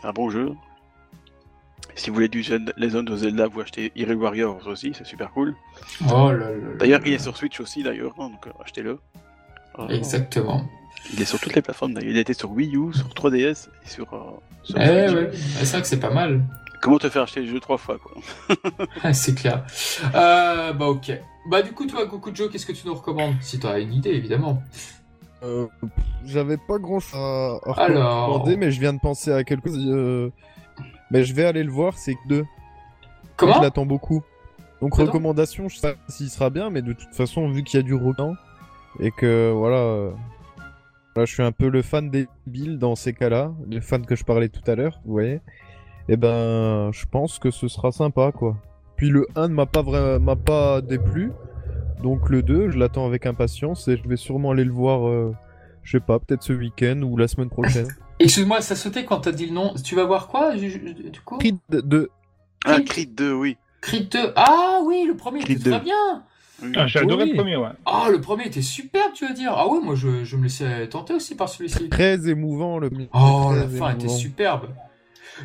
[0.00, 0.50] C'est un bon jeu.
[1.94, 5.04] Si vous voulez du Zelda- les zones de Zelda, vous achetez Hyrule Warriors aussi, c'est
[5.06, 5.54] super cool.
[6.10, 6.50] Oh là là.
[6.50, 8.98] là D'ailleurs, il est sur Switch aussi, d'ailleurs, hein, donc euh, achetez-le.
[9.78, 10.64] Euh, Exactement.
[11.12, 12.10] Il est sur toutes les plateformes, d'ailleurs.
[12.12, 14.18] Il était sur Wii U, sur 3DS et sur, euh,
[14.62, 15.14] sur Eh Switch.
[15.14, 16.42] ouais, c'est vrai que c'est pas mal.
[16.80, 18.14] Comment te faire acheter le jeu trois fois, quoi
[19.02, 19.64] Ah, c'est clair.
[20.14, 21.12] Euh, bah ok.
[21.50, 23.34] Bah du coup, toi, Goku Joe, qu'est-ce que tu nous recommandes?
[23.40, 24.62] Si t'as une idée, évidemment.
[25.44, 25.66] Euh,
[26.24, 28.26] J'avais pas grand chose à, à Alors.
[28.28, 30.32] recommander, mais je viens de penser à quelque chose.
[31.12, 32.44] Mais je vais aller le voir, c'est que deux.
[33.36, 34.22] Comment Je l'attends beaucoup.
[34.80, 37.78] Donc Pardon recommandation, je sais pas s'il sera bien, mais de toute façon, vu qu'il
[37.78, 38.34] y a du requin,
[38.98, 40.10] et que voilà, euh,
[41.14, 44.16] voilà, je suis un peu le fan des Bill dans ces cas-là, le fan que
[44.16, 45.40] je parlais tout à l'heure, vous voyez.
[46.08, 48.56] Et ben, je pense que ce sera sympa, quoi.
[48.96, 51.30] Puis le 1 ne m'a pas vraiment, m'a pas déplu,
[52.02, 55.34] donc le 2, je l'attends avec impatience et je vais sûrement aller le voir, euh,
[55.82, 57.88] je sais pas, peut-être ce week-end ou la semaine prochaine.
[58.22, 59.74] Excuse-moi, ça sautait quand t'as dit le nom.
[59.84, 60.70] Tu vas voir quoi, du
[61.24, 62.08] coup Creed 2,
[62.64, 63.56] Ah, Creed- Creed 2, oui.
[63.80, 64.32] Creed 2.
[64.36, 65.84] Ah oui, le premier Creed était très 2.
[65.84, 66.22] bien.
[66.62, 66.72] Oui.
[66.76, 67.30] Ah, j'ai adoré Oui.
[67.30, 67.68] le premier, ouais.
[67.86, 70.86] Ah, le premier était superbe, tu veux dire Ah ouais, moi je, je me laissais
[70.88, 71.88] tenter aussi par celui-ci.
[71.88, 74.68] très émouvant le Oh, très la fin était superbe.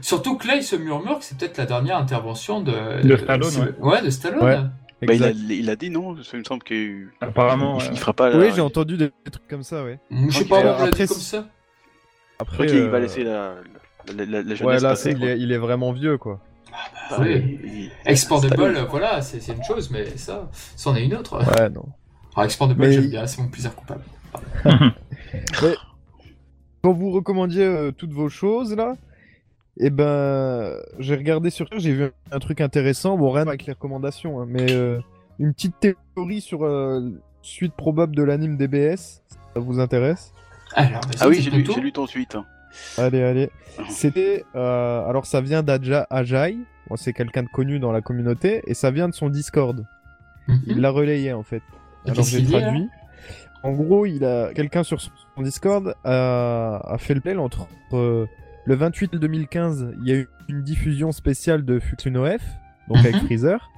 [0.02, 3.02] Surtout que là, il se murmure que c'est peut-être la dernière intervention de...
[3.02, 4.02] De Stallone, c'est- ouais.
[4.04, 4.44] de Stallone.
[4.44, 4.58] Ouais.
[5.08, 5.45] Bah, il, a, Exact.
[5.49, 7.90] il a dit non, il me semble qu'il Apparemment, il, ouais.
[7.94, 8.38] il fera pas la...
[8.38, 9.99] Oui, j'ai entendu des trucs comme ça, ouais.
[10.12, 11.48] Je sais Ok, pas, on l'a dit comme ça.
[12.39, 13.55] Après, qu'il va euh, laisser la,
[14.15, 15.11] la, la, la jeunesse Ouais, là, passer.
[15.11, 16.39] il, est, il est vraiment vieux, quoi.
[17.09, 17.59] Bah, oui.
[17.64, 18.85] il- Expandable, Stallone.
[18.89, 21.38] voilà, c'est une chose, mais ça, c'en est une autre.
[21.39, 21.85] Ouais, non.
[22.35, 24.03] Alors, Expandable, Mais- j'aime bien, c'est mon plaisir coupable.
[26.84, 28.93] Quand vous recommandiez euh, toutes vos choses, là,
[29.80, 33.18] eh ben, j'ai regardé sur j'ai vu un truc intéressant.
[33.18, 34.99] Bon, rien avec les recommandations, hein, mais euh,
[35.39, 37.01] une petite théorie sur euh,
[37.41, 39.22] suite probable de l'anime DBS.
[39.53, 40.34] Ça vous intéresse
[40.73, 41.73] Alors, Ah oui, j'ai lu, tout.
[41.73, 42.35] j'ai lu ton suite.
[42.35, 42.45] hein.
[42.98, 43.49] Allez, allez.
[43.89, 44.45] C'était.
[44.56, 46.57] euh, alors, ça vient d'Aja Ajay.
[46.89, 48.61] Bon, c'est quelqu'un de connu dans la communauté.
[48.68, 49.85] Et ça vient de son Discord.
[50.48, 50.60] Mhm.
[50.68, 51.61] Il l'a relayé, en fait.
[52.06, 52.88] Alors, j'ai traduit.
[53.64, 55.11] En gros, il a quelqu'un sur son
[55.41, 58.26] Discord a, a fait le play entre euh,
[58.65, 62.41] le 28 2015, il y a eu une diffusion spéciale de Futsuno F,
[62.88, 63.22] donc avec Mhm.
[63.22, 63.69] Freezer,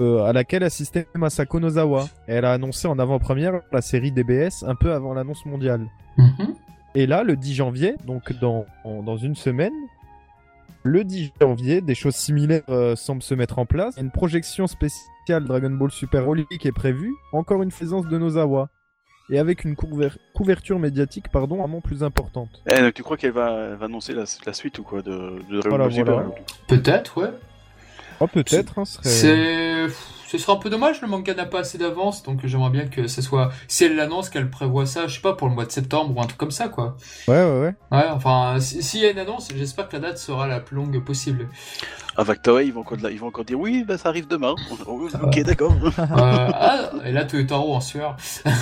[0.00, 2.08] euh, à laquelle assistait Masako Nozawa.
[2.26, 5.86] Elle a annoncé en avant-première la série DBS un peu avant l'annonce mondiale.
[6.18, 6.54] Mhm.
[6.96, 9.72] Et là, le 10 janvier, donc dans, en- dans une semaine,
[10.82, 13.96] le 10 janvier, des choses similaires euh, semblent se mettre en place.
[13.96, 16.24] Une projection spéciale Dragon Ball Super
[16.60, 18.68] qui est prévue, encore une présence de Nozawa.
[19.30, 22.62] Et avec une couver- couverture médiatique pardon, vraiment plus importante.
[22.70, 25.10] Eh, donc tu crois qu'elle va, va annoncer la, la suite ou quoi de,
[25.50, 26.28] de Dragon Voilà, Ball Super voilà.
[26.28, 26.34] alors
[26.68, 27.30] Peut-être, ouais.
[28.20, 29.08] Oh, peut-être, hein, ce serait...
[29.88, 29.94] C'est.
[30.26, 33.06] Ce sera un peu dommage, le manga n'a pas assez d'avance, donc j'aimerais bien que
[33.06, 33.52] ce soit.
[33.68, 36.20] Si elle l'annonce, qu'elle prévoit ça, je sais pas, pour le mois de septembre ou
[36.20, 36.96] un truc comme ça, quoi.
[37.28, 37.74] Ouais, ouais, ouais.
[37.92, 40.74] Ouais, enfin, si- s'il y a une annonce, j'espère que la date sera la plus
[40.74, 41.48] longue possible.
[42.16, 44.56] Avec Toei, ils vont encore, ils vont encore dire oui, bah, ça arrive demain.
[44.88, 45.72] Oh, ok, d'accord.
[45.84, 48.16] Euh, ah, et là, Toyotaro en sueur.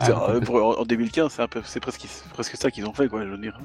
[0.00, 2.92] Ah, euh, pour- en en 2015, c'est un peu- c'est presque, presque ça qu'ils ont
[2.92, 3.58] fait, quoi, je veux dire.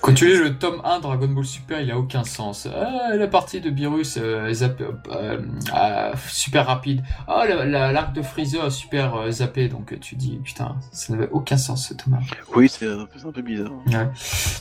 [0.00, 2.66] Quand tu lis le tome 1 Dragon Ball Super, il a aucun sens.
[2.74, 5.40] Ah, la partie de Beerus euh, zappé, euh,
[5.74, 7.02] euh, super rapide.
[7.26, 9.68] Ah, la- la- l'arc de Freezer super euh, zappé.
[9.68, 12.18] Donc tu dis, putain, ça n'avait aucun sens ce tome 1.
[12.56, 13.72] Oui, c'est un, peu- c'est un peu bizarre.
[13.86, 14.08] Ouais.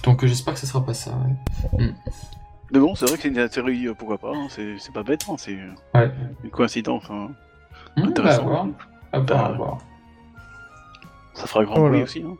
[0.04, 1.12] Donc j'espère que ça sera pas ça.
[1.78, 1.94] Ouais.
[2.72, 5.04] Mais bon, c'est vrai que c'est une série, euh, pourquoi pas, hein, c'est c'est pas
[5.04, 5.58] bête, hein, c'est
[5.96, 6.12] Ouais.
[6.44, 7.04] une coïncidence.
[7.10, 7.30] hein.
[7.96, 8.44] Mmh, Intéressant.
[8.44, 8.68] bah, à voir.
[9.14, 9.78] À voir, à Bah, voir.
[11.34, 11.90] Ça fera grand Voilà.
[11.92, 12.24] bruit aussi.
[12.28, 12.36] Hein.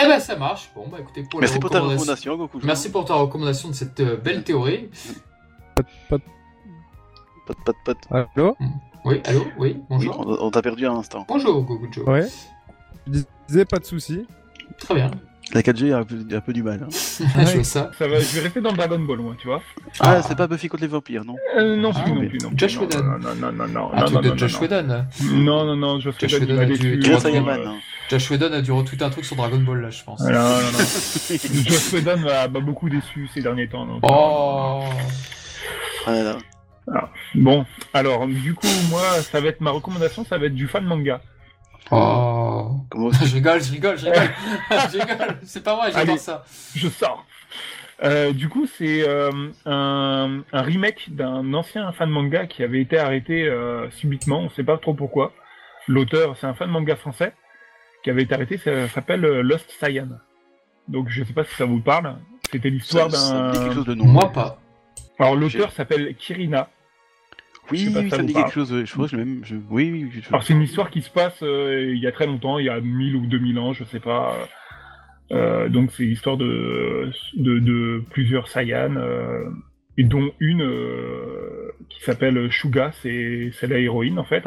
[0.00, 0.70] Eh ben ça marche.
[0.74, 2.36] Bon bah écoutez pour Merci la pour ta recommandation.
[2.36, 2.60] Goku.
[2.64, 4.88] Merci pour ta recommandation de cette euh, belle théorie.
[5.76, 5.86] Pat,
[7.64, 7.98] pat, pat.
[8.10, 8.56] Allô?
[9.04, 10.20] Oui, allô, oui, Oui, bonjour.
[10.20, 11.24] on, on t'a perdu un instant.
[11.28, 12.04] Bonjour Gogujo.
[12.04, 12.26] Ouais.
[13.12, 14.26] Je disais pas de soucis.
[14.78, 15.10] Très bien.
[15.54, 16.80] La 4G a un peu, un peu du mal.
[16.84, 16.88] hein.
[16.90, 17.90] Je vois ça.
[17.98, 19.60] Ça va, je vais rester dans Dragon Ball, moi, tu vois.
[20.00, 22.48] Ah, c'est pas Buffy contre les vampires, non Euh, non, Ah, non mais plus, non
[22.50, 22.58] plus.
[22.58, 23.02] Josh non, Whedon.
[23.02, 24.60] Non, non, non, non, non, Un non, truc non, de non, Josh non.
[24.60, 25.06] Whedon.
[25.32, 27.02] Non, non, non, Josh Whedon, a dû-.
[27.02, 27.74] Josh hein.
[28.08, 30.20] Josh Whedon a dû retweeter un truc sur Dragon Ball là, je pense.
[30.20, 30.78] Non, non, non.
[31.66, 33.84] Josh Whedon m'a beaucoup déçu ces derniers temps.
[33.84, 34.84] donc, Oh
[36.06, 36.38] Voilà.
[37.34, 37.64] Bon,
[37.94, 41.20] alors, du coup, moi, ça va être ma recommandation, ça va être du fan manga.
[41.90, 42.31] Oh
[42.92, 44.30] Comment Je rigole, je rigole, je rigole
[44.70, 46.44] Je rigole, c'est pas vrai, j'adore ça
[46.76, 47.24] Je sors.
[48.04, 49.30] Euh, du coup, c'est euh,
[49.64, 54.64] un, un remake d'un ancien fan manga qui avait été arrêté euh, subitement, on sait
[54.64, 55.32] pas trop pourquoi.
[55.88, 57.32] L'auteur, c'est un fan manga français
[58.02, 60.08] qui avait été arrêté, ça s'appelle euh, Lost Cyan.
[60.88, 62.16] Donc je sais pas si ça vous parle.
[62.50, 63.52] C'était l'histoire ça, ça
[63.86, 63.94] d'un.
[63.94, 64.58] Moi pas.
[65.18, 66.68] Alors l'auteur s'appelle Kirina.
[67.72, 68.84] Oui, ça ça me dit quelque chose.
[68.84, 69.40] Je crois que même.
[69.44, 69.56] Je...
[69.70, 70.10] Oui, oui.
[70.12, 70.28] Je...
[70.28, 72.68] Alors c'est une histoire qui se passe euh, il y a très longtemps, il y
[72.68, 74.36] a 1000 ou 2000 ans, je sais pas.
[75.32, 79.44] Euh, donc c'est l'histoire de, de, de plusieurs Saiyans, euh,
[79.96, 80.68] et dont une
[81.88, 84.44] qui s'appelle Shuga, c'est la héroïne en fait.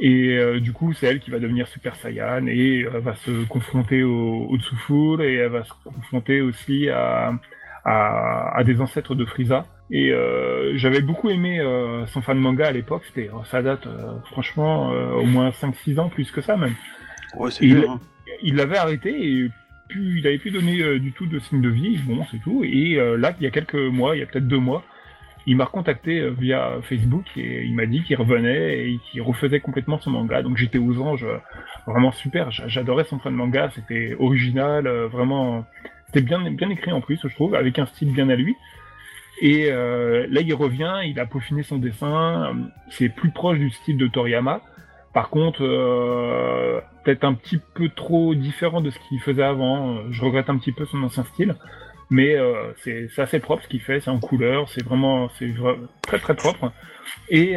[0.00, 3.44] Et euh, du coup c'est elle qui va devenir Super Saiyan et euh, va se
[3.46, 7.38] confronter au, au Tsuful et elle va se confronter aussi à,
[7.84, 9.66] à, à des ancêtres de Frieza.
[9.94, 14.14] Et euh, j'avais beaucoup aimé euh, son fan manga à l'époque, c'était ça date euh,
[14.30, 16.74] franchement au moins 5-6 ans plus que ça même.
[17.36, 17.90] Ouais, c'est Il- dur.
[17.90, 18.00] Hein.
[18.42, 19.50] Il l'avait arrêté et
[19.88, 22.64] plus, il avait plus donné du tout de signe de vie, bon c'est tout.
[22.64, 24.82] Et là, il y a quelques mois, il y a peut-être deux mois,
[25.46, 29.98] il m'a recontacté via Facebook et il m'a dit qu'il revenait et qu'il refaisait complètement
[30.00, 30.42] son manga.
[30.42, 31.26] Donc j'étais aux anges,
[31.86, 32.50] vraiment super.
[32.50, 35.66] J'a- J'adorais son fan manga, c'était original, vraiment,
[36.06, 38.56] c'était bien, bien écrit en plus, je trouve, avec un style bien à lui.
[39.42, 42.54] Et euh, là, il revient, il a peaufiné son dessin,
[42.90, 44.60] c'est plus proche du style de Toriyama.
[45.12, 49.98] Par contre, euh, peut-être un petit peu trop différent de ce qu'il faisait avant.
[50.12, 51.56] Je regrette un petit peu son ancien style,
[52.08, 53.98] mais euh, c'est assez propre ce qu'il fait.
[53.98, 55.52] C'est en couleur, c'est vraiment, c'est
[56.02, 56.70] très très propre.
[57.28, 57.56] Et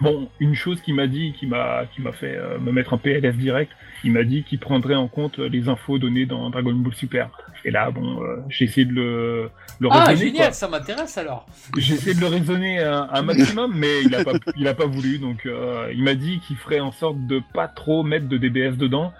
[0.00, 2.98] bon, une chose qu'il m'a dit, qui m'a qui m'a fait euh, me mettre en
[2.98, 3.72] PLS direct,
[4.04, 7.30] il m'a dit qu'il prendrait en compte les infos données dans Dragon Ball Super.
[7.64, 9.50] Et là, bon, euh, j'ai essayé de le,
[9.80, 10.52] le Ah raisonner, génial, quoi.
[10.52, 11.46] ça m'intéresse alors
[11.76, 14.86] J'ai essayé de le raisonner un, un maximum, mais il a pas, il a pas
[14.86, 15.18] voulu.
[15.18, 18.78] Donc, euh, il m'a dit qu'il ferait en sorte de pas trop mettre de DBS
[18.78, 19.12] dedans,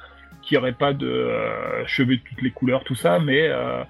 [0.42, 3.82] qu'il n'y aurait pas de euh, cheveux de toutes les couleurs, tout ça, mais euh,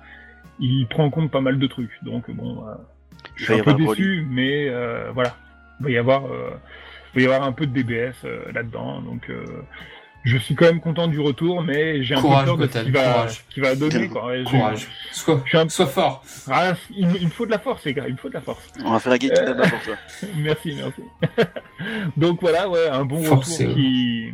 [0.59, 1.93] il prend en compte pas mal de trucs.
[2.03, 2.73] Donc, bon, euh,
[3.37, 5.37] je suis un peu déçu, mais euh, voilà,
[5.81, 6.51] il va y avoir, euh,
[7.15, 9.01] il va y avoir un peu de DBS euh, là-dedans.
[9.03, 9.45] Donc, euh,
[10.23, 12.69] je suis quand même content du retour, mais j'ai un Courage, peu peur de ce
[12.91, 14.09] Gotham, qu'il va, va donner.
[14.09, 14.33] Quoi.
[14.45, 14.87] Courage.
[15.13, 16.23] Sois, Je suis un sois fort.
[16.51, 18.35] Ah, il, me- il me faut de la force, les gars, il me faut de
[18.35, 18.71] la force.
[18.85, 19.95] On va faire la guide Euh, là-bas pour toi.
[20.37, 21.03] merci, merci.
[22.17, 23.65] Donc voilà, ouais, un bon Forcé.
[23.65, 24.33] retour qui,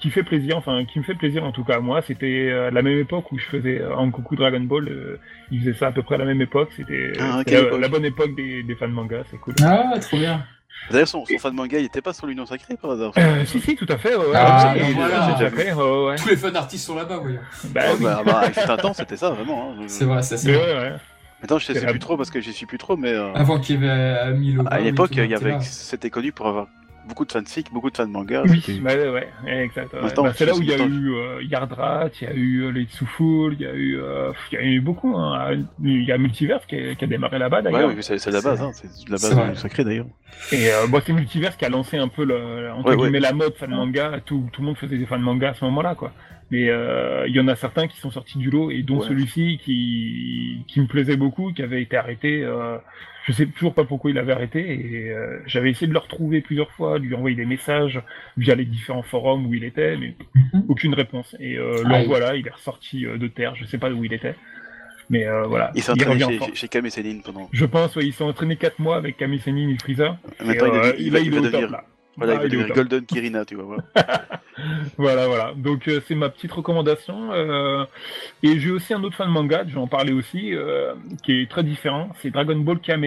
[0.00, 2.00] qui fait plaisir, enfin qui me fait plaisir en tout cas moi.
[2.00, 4.88] C'était euh, la même époque où je faisais euh, Ankoku Dragon Ball.
[4.88, 5.20] euh,
[5.50, 6.70] ils faisaient ça à peu près à la même époque.
[6.74, 9.54] C'était Ah, la bonne époque des, des fans manga, c'est cool.
[9.62, 10.42] Ah, trop bien.
[10.90, 13.60] D'ailleurs, son, son fan manga, il était pas sur l'Union Sacrée par hasard Euh, si,
[13.60, 14.14] si, tout à fait.
[14.16, 15.28] Ouais, Ah, ouais, il- voilà.
[15.38, 16.16] j'ai déjà fait, ouais, ouais.
[16.16, 17.40] Tous les fans artistes sont là-bas, voyons.
[17.66, 18.02] Bah, oui.
[18.04, 19.70] bah, bah, il fut un temps, c'était ça, vraiment.
[19.78, 19.84] hein.
[19.86, 20.74] C'est vrai, ça c'est Mais vrai.
[20.74, 20.92] ouais, ouais.
[21.40, 23.82] Maintenant, je sais plus trop parce que j'y suis plus trop, mais euh, Avant qu'il
[23.82, 24.64] y avait Milo.
[24.70, 26.66] à l'époque, il y avait, c'était connu pour avoir
[27.08, 28.42] beaucoup de fanfics, beaucoup de fans manga.
[28.46, 29.28] Oui, bah, ouais, ouais,
[29.64, 29.92] exact.
[29.94, 30.00] ouais.
[30.14, 32.70] Bah, c'est là où il y a eu euh, Yardrat, il y a eu euh,
[32.70, 35.16] les Tsuful, il y a eu, euh, il y a eu beaucoup.
[35.16, 35.64] Hein.
[35.82, 37.88] Il y a Multiverse qui a, qui a démarré là-bas Ouais, d'ailleurs.
[37.90, 39.50] oui, c'est c'est la base, hein, c'est la base vrai.
[39.50, 40.06] du sacré d'ailleurs.
[40.52, 43.02] Et euh, bon, c'est Multiverse qui a lancé un peu le, entre Ouais, ouais.
[43.02, 44.20] guillemets la mode fan manga.
[44.24, 46.12] Tout, tout le monde faisait des fan manga à ce moment-là, quoi.
[46.52, 49.08] Mais euh, il y en a certains qui sont sortis du lot et dont Ouais.
[49.08, 52.44] celui-ci qui, qui me plaisait beaucoup, qui avait été arrêté.
[52.44, 52.76] Euh,
[53.24, 56.40] je sais toujours pas pourquoi il avait arrêté et euh, j'avais essayé de le retrouver
[56.42, 58.00] plusieurs fois, de lui envoyer des messages
[58.36, 60.64] via les différents forums où il était, mais Mhm.
[60.68, 61.34] aucune réponse.
[61.40, 62.06] Et euh, le Aïe.
[62.06, 63.54] voilà, il est ressorti de terre.
[63.54, 64.34] Je sais pas où il était,
[65.08, 67.48] mais euh, voilà, Il chez, chez, chez et Céline pendant.
[67.52, 70.18] Je pense, ouais, ils sont entraînés 4 mois avec Camille Senin et Freezer.
[70.44, 71.84] Maintenant, Et, il, va, il va devenir, là.
[72.16, 72.72] Voilà, il Ah, il.
[72.72, 73.80] Golden Kirina, tu vas voir.
[74.98, 75.54] Voilà, voilà.
[75.56, 77.32] Donc euh, c'est ma petite recommandation.
[77.32, 77.84] euh,
[78.42, 80.94] et j'ai aussi un autre fan manga, je vais en parler aussi, euh,
[81.24, 82.10] qui est très différent.
[82.20, 83.06] C'est Dragon Ball Kame.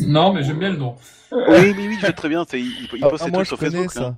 [0.00, 0.96] Non, mais j'aime bien le nom.
[1.32, 2.44] oui, mais oui, je sais très bien.
[2.48, 3.92] c'est- Il, il Ah, poste ses moi, je sur connais Facebook.
[3.92, 4.16] ça.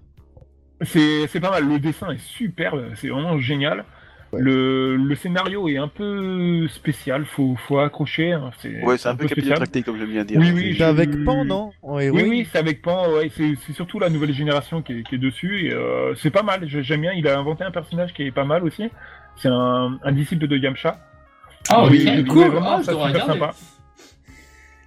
[0.82, 1.68] C'est c'est pas mal.
[1.68, 2.92] Le dessin est superbe.
[2.94, 3.84] C'est vraiment génial.
[4.32, 4.40] Ouais.
[4.42, 7.24] Le, le scénario est un peu spécial.
[7.24, 8.32] Faut, faut accrocher.
[8.32, 8.50] hein.
[8.58, 9.36] C'est Ouais, c'est un peu spécial.
[9.58, 10.38] capillotracté, comme j'aime bien dire.
[10.38, 13.10] Oui, oui, C'est avec je- Pan, non Oui, oui, c'est avec Pan.
[13.12, 15.66] Ouais, c'est c'est surtout la nouvelle génération qui est, qui est dessus.
[15.66, 16.68] Et euh, c'est pas mal.
[16.68, 17.12] J'ai- J'aime bien.
[17.12, 18.88] Il a inventé un personnage qui est pas mal aussi.
[19.36, 20.98] C'est un, un disciple de Yamcha.
[21.68, 22.48] Ah, Oui, cool.
[22.48, 23.50] vraiment Ah, je ça devrais super sympa.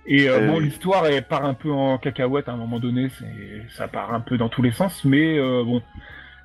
[0.05, 3.09] Et euh, Euh, bon, l'histoire elle part un peu en cacahuète à un moment donné,
[3.19, 5.81] c'est ça part un peu dans tous les sens, mais euh, bon,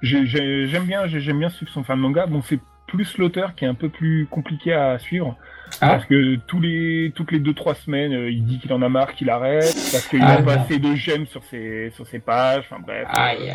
[0.01, 2.27] j'ai- j'ai- j'aime bien, j'ai- j'aime bien suivre son fan manga.
[2.27, 5.37] Bon, c'est plus l'auteur qui est un peu plus compliqué à suivre
[5.81, 5.89] Ah.
[5.91, 8.89] parce que tous les toutes les deux trois semaines, euh, il dit qu'il en a
[8.89, 10.63] marre, qu'il arrête parce qu'il Ah, a pas non.
[10.63, 12.65] assez de j'aime sur ses sur ses pages.
[12.71, 13.07] Enfin bref.
[13.13, 13.55] Aïe.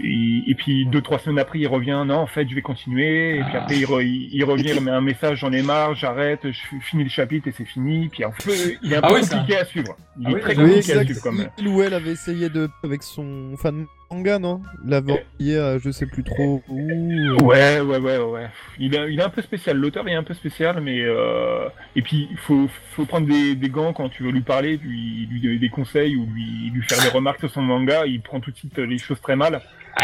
[0.00, 2.02] Et, et puis deux trois semaines après, il revient.
[2.06, 3.36] Non, en fait, je vais continuer.
[3.36, 3.62] Et puis Ah.
[3.62, 5.38] après, il, re- il, il revient, il met un message.
[5.38, 6.40] J'en ai marre, j'arrête.
[6.50, 8.08] Je finis le chapitre et c'est fini.
[8.08, 9.38] Puis en fait, il est un Ah peu oui, ça.
[9.38, 9.96] compliqué à suivre.
[10.20, 10.56] Il Ah est oui, très.
[10.56, 11.04] Oui, compliqué à exact.
[11.06, 11.48] suivre quand même.
[11.58, 14.62] Il ou elle avait essayé de avec son fan manga, non?
[14.84, 16.78] L'avait envoyé à je sais plus trop où.
[16.78, 18.46] euh, Ouais, ouais, ouais, ouais.
[18.78, 19.76] Il est, il est un peu spécial.
[19.76, 21.68] L'auteur est un peu spécial, mais euh...
[21.96, 25.40] et puis il faut, faut prendre des, des gants quand tu veux lui parler, lui
[25.42, 28.06] donner des conseils ou lui, lui faire des remarques sur son manga.
[28.06, 29.60] Il prend tout de suite les choses très mal.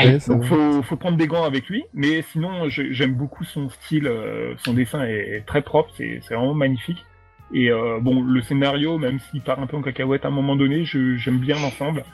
[0.06, 4.06] Ouais, Donc faut, faut prendre des gants avec lui, mais sinon j'aime beaucoup son style,
[4.06, 7.04] euh, son dessin est très propre, c'est c'est vraiment magnifique.
[7.52, 10.54] Et euh, bon, le scénario, même s'il part un peu en cacahuète à un moment
[10.54, 12.04] donné, je- j'aime bien l'ensemble.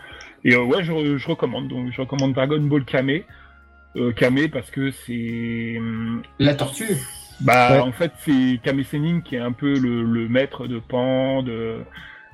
[0.47, 1.69] Et euh, ouais, je, je recommande.
[1.69, 3.11] Donc je recommande Dragon Ball Kame,
[3.97, 6.97] euh, Kame parce que c'est hum, La tortue.
[7.41, 7.79] bah Ouais.
[7.81, 11.81] en fait c'est Kame Sennin qui est un peu le, le maître de Pan, de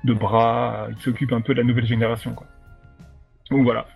[0.05, 2.47] de bras, il s'occupe un peu de la nouvelle génération quoi.
[3.51, 3.87] Donc voilà.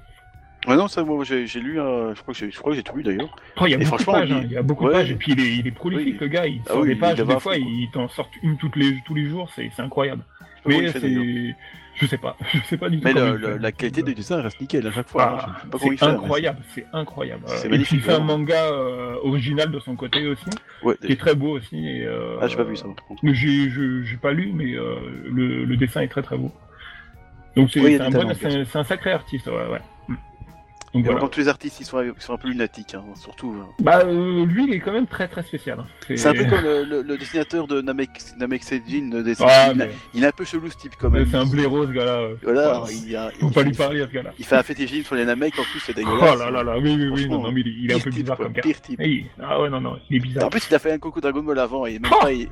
[0.74, 2.82] Non, ça, moi, j'ai j'ai lu, euh, je crois que j'ai je crois que j'ai
[2.82, 3.34] tout lu d'ailleurs.
[3.60, 4.40] Oh, il y a Et beaucoup de franchement, pages, hein.
[4.44, 4.90] il- y a beaucoup ouais.
[4.92, 6.18] de pages, et puis il est, il est prolifique Oui.
[6.20, 8.76] le gars, il Ah sort oui, des pages, des fois il t'en sort une toutes
[8.76, 10.22] les, tous les jours, c'est c'est incroyable.
[10.66, 11.56] Je sais pas comment Mais c'est...
[11.98, 14.42] Je sais pas, je sais pas du tout Mais le- le- la qualité du dessin
[14.42, 15.22] reste nickel à chaque fois.
[15.40, 15.52] Ah, hein.
[15.56, 16.06] Je sais pas comment il c'est fait.
[16.10, 17.42] mais incroyable, c'est incroyable.
[17.46, 20.44] C'est magnifique, il fait un manga euh, original de son côté aussi,
[20.82, 21.78] Ouais, qui est très beau aussi.
[21.88, 22.84] Et, euh, Ah, j'ai pas vu ça.
[22.84, 23.24] par contre.
[23.24, 24.96] mais J'ai j'ai pas lu, mais euh,
[25.32, 26.52] le, le dessin est très très beau.
[27.56, 28.10] Donc c'est un,
[28.74, 29.54] un sacré artiste, ouais.
[29.72, 29.80] ouais.
[30.96, 31.20] Donc voilà.
[31.20, 33.54] Comme tous les artistes, ils sont, ils sont un peu lunatiques, hein, surtout.
[33.58, 33.64] euh.
[33.82, 35.78] Bah euh, lui il est quand même très très spécial.
[35.80, 35.86] hein.
[36.14, 39.44] C'est un peu comme le, le- le dessinateur de Namek, Namek Seijin, le dessin.
[39.48, 41.26] Ah, il, mais- il est un peu chelou ce type quand même.
[41.30, 42.28] C'est un blaireau ce gars-là.
[42.42, 44.30] Voilà, il, a, Faut il- pas lui parler à ce gars-là.
[44.38, 46.34] il fait un fétichisme sur les Namek en plus, c'est dégueulasse.
[46.34, 48.36] Oh là là là, oui, oui, oui, non, non, mais il est, un peu bizarre
[48.36, 48.62] comme gars.
[48.62, 49.00] Pire type.
[49.42, 50.44] Ah ouais, non, non, il est bizarre.
[50.46, 52.48] En plus, il a fait un coucou Dragon Ball avant et même Oh pas, il,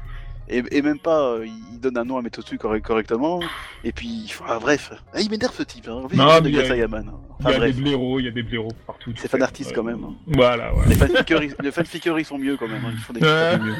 [0.48, 3.40] et, et même pas, euh, il donne un nom à Metotsu correct- correctement.
[3.82, 5.88] Et puis, ah, bref, Ah, il m'énerve ce type.
[5.88, 6.02] Hein.
[6.12, 6.18] Il
[6.54, 7.10] y a- Sayaman.
[7.40, 9.12] Enfin, y a bref, des blaireaux, il y a des blaireaux partout.
[9.16, 10.04] C'est fan artiste Euh, quand même.
[10.26, 10.90] Voilà, voilà.
[10.92, 12.84] ils- les fanfickers, ils sont mieux quand même.
[12.84, 12.90] hein.
[12.92, 13.58] Ils font des Ouais.
[13.58, 13.74] mieux.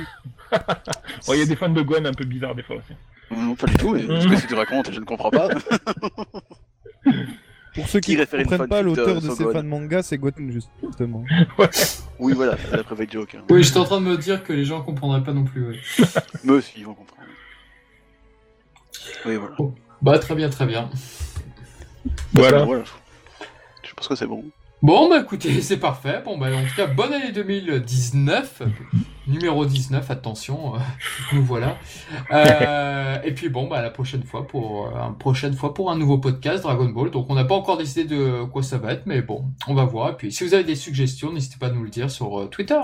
[1.29, 2.93] Il y a des fans de Gwen un peu bizarres des fois aussi.
[3.31, 5.49] Non, pas du tout, mais ce que tu racontes, je ne comprends pas.
[7.75, 11.25] Pour ceux qui ne comprennent pas, l'auteur de, ces fans manga, c'est Goten, justement.
[12.21, 13.35] Oui, voilà, c'est la private joke.
[13.35, 13.43] Hein.
[13.51, 15.67] Oui, j'étais en train de me dire que les gens comprendraient pas non plus.
[15.67, 15.81] ouais.
[16.45, 17.23] Mais aussi, ils vont comprendre.
[19.27, 19.57] Oui, voilà.
[20.01, 20.89] Bah, très bien, très bien.
[22.33, 22.65] Voilà.
[22.65, 22.85] Voilà.
[23.83, 24.45] Je pense que c'est bon.
[24.85, 26.21] Bon, bah écoutez, c'est parfait.
[26.23, 28.61] Bon, bah en tout cas, bonne année 2019.
[29.27, 30.79] Numéro 19, attention, euh,
[31.33, 31.79] nous voilà.
[32.31, 35.97] Euh, et puis bon, bah la prochaine fois pour euh, une prochaine fois pour un
[35.97, 37.11] nouveau podcast Dragon Ball.
[37.11, 39.87] Donc on n'a pas encore décidé de quoi ça va être, mais bon, on va
[39.87, 40.11] voir.
[40.11, 42.47] Et puis si vous avez des suggestions, n'hésitez pas à nous le dire sur euh,
[42.49, 42.79] Twitter.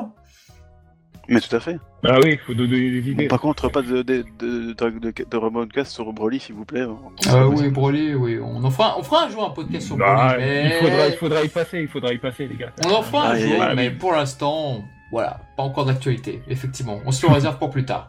[1.30, 1.78] Mais tout à fait.
[2.02, 3.28] Bah oui, il faut donner des Bon, idées.
[3.28, 6.80] par contre, pas de, de, de, de, de, de Ramoncast sur Broly, s'il vous plaît.
[7.28, 8.38] Euh, oui, Broly, oui.
[8.42, 10.42] On en fera, on fera un jour un podcast sur Bah, Broly.
[10.44, 12.72] mais- il, faudra, il faudra y passer, il faudra y passer, les gars.
[12.84, 14.82] On en fera un Ah, jour, mais pour l'instant,
[15.12, 17.00] voilà, pas encore d'actualité, effectivement.
[17.06, 18.08] On se le réserve pour plus tard.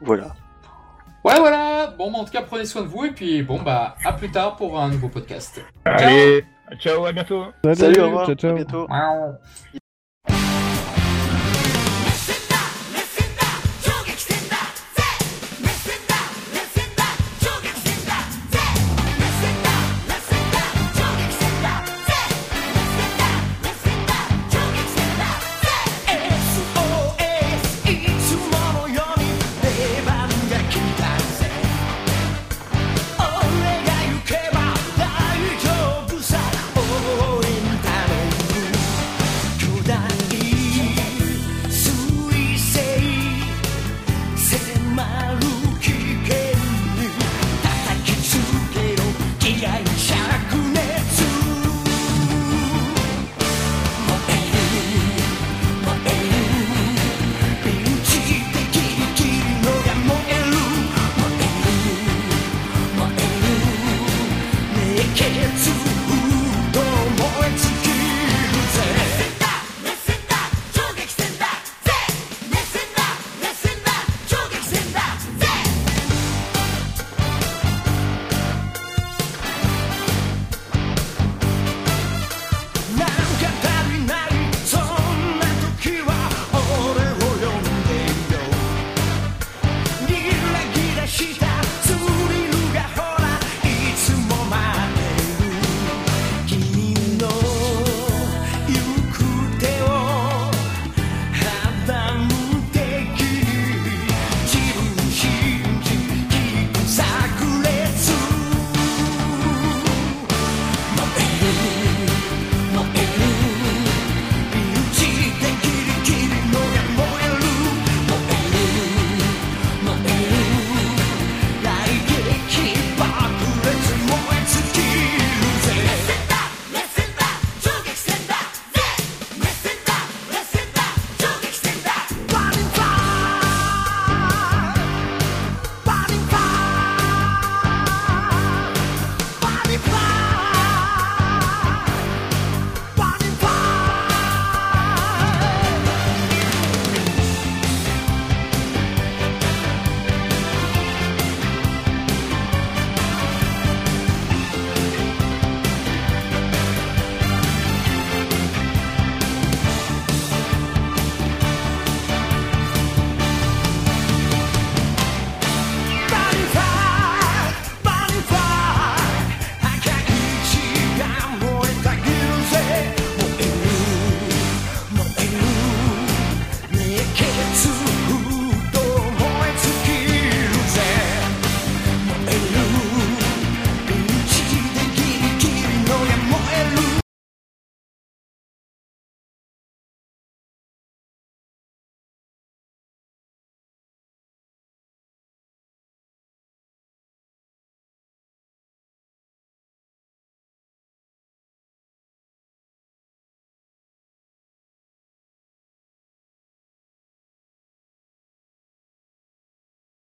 [0.00, 0.34] Voilà.
[1.24, 1.92] Ouais, voilà.
[1.98, 4.30] Bon, bah, en tout cas, prenez soin de vous et puis bon, bah, à plus
[4.30, 5.60] tard pour un nouveau podcast.
[5.84, 6.44] Allez,
[6.78, 7.46] ciao, à bientôt.
[7.74, 8.26] Salut, au revoir.
[8.26, 8.50] ciao, ciao.
[8.52, 8.86] À bientôt.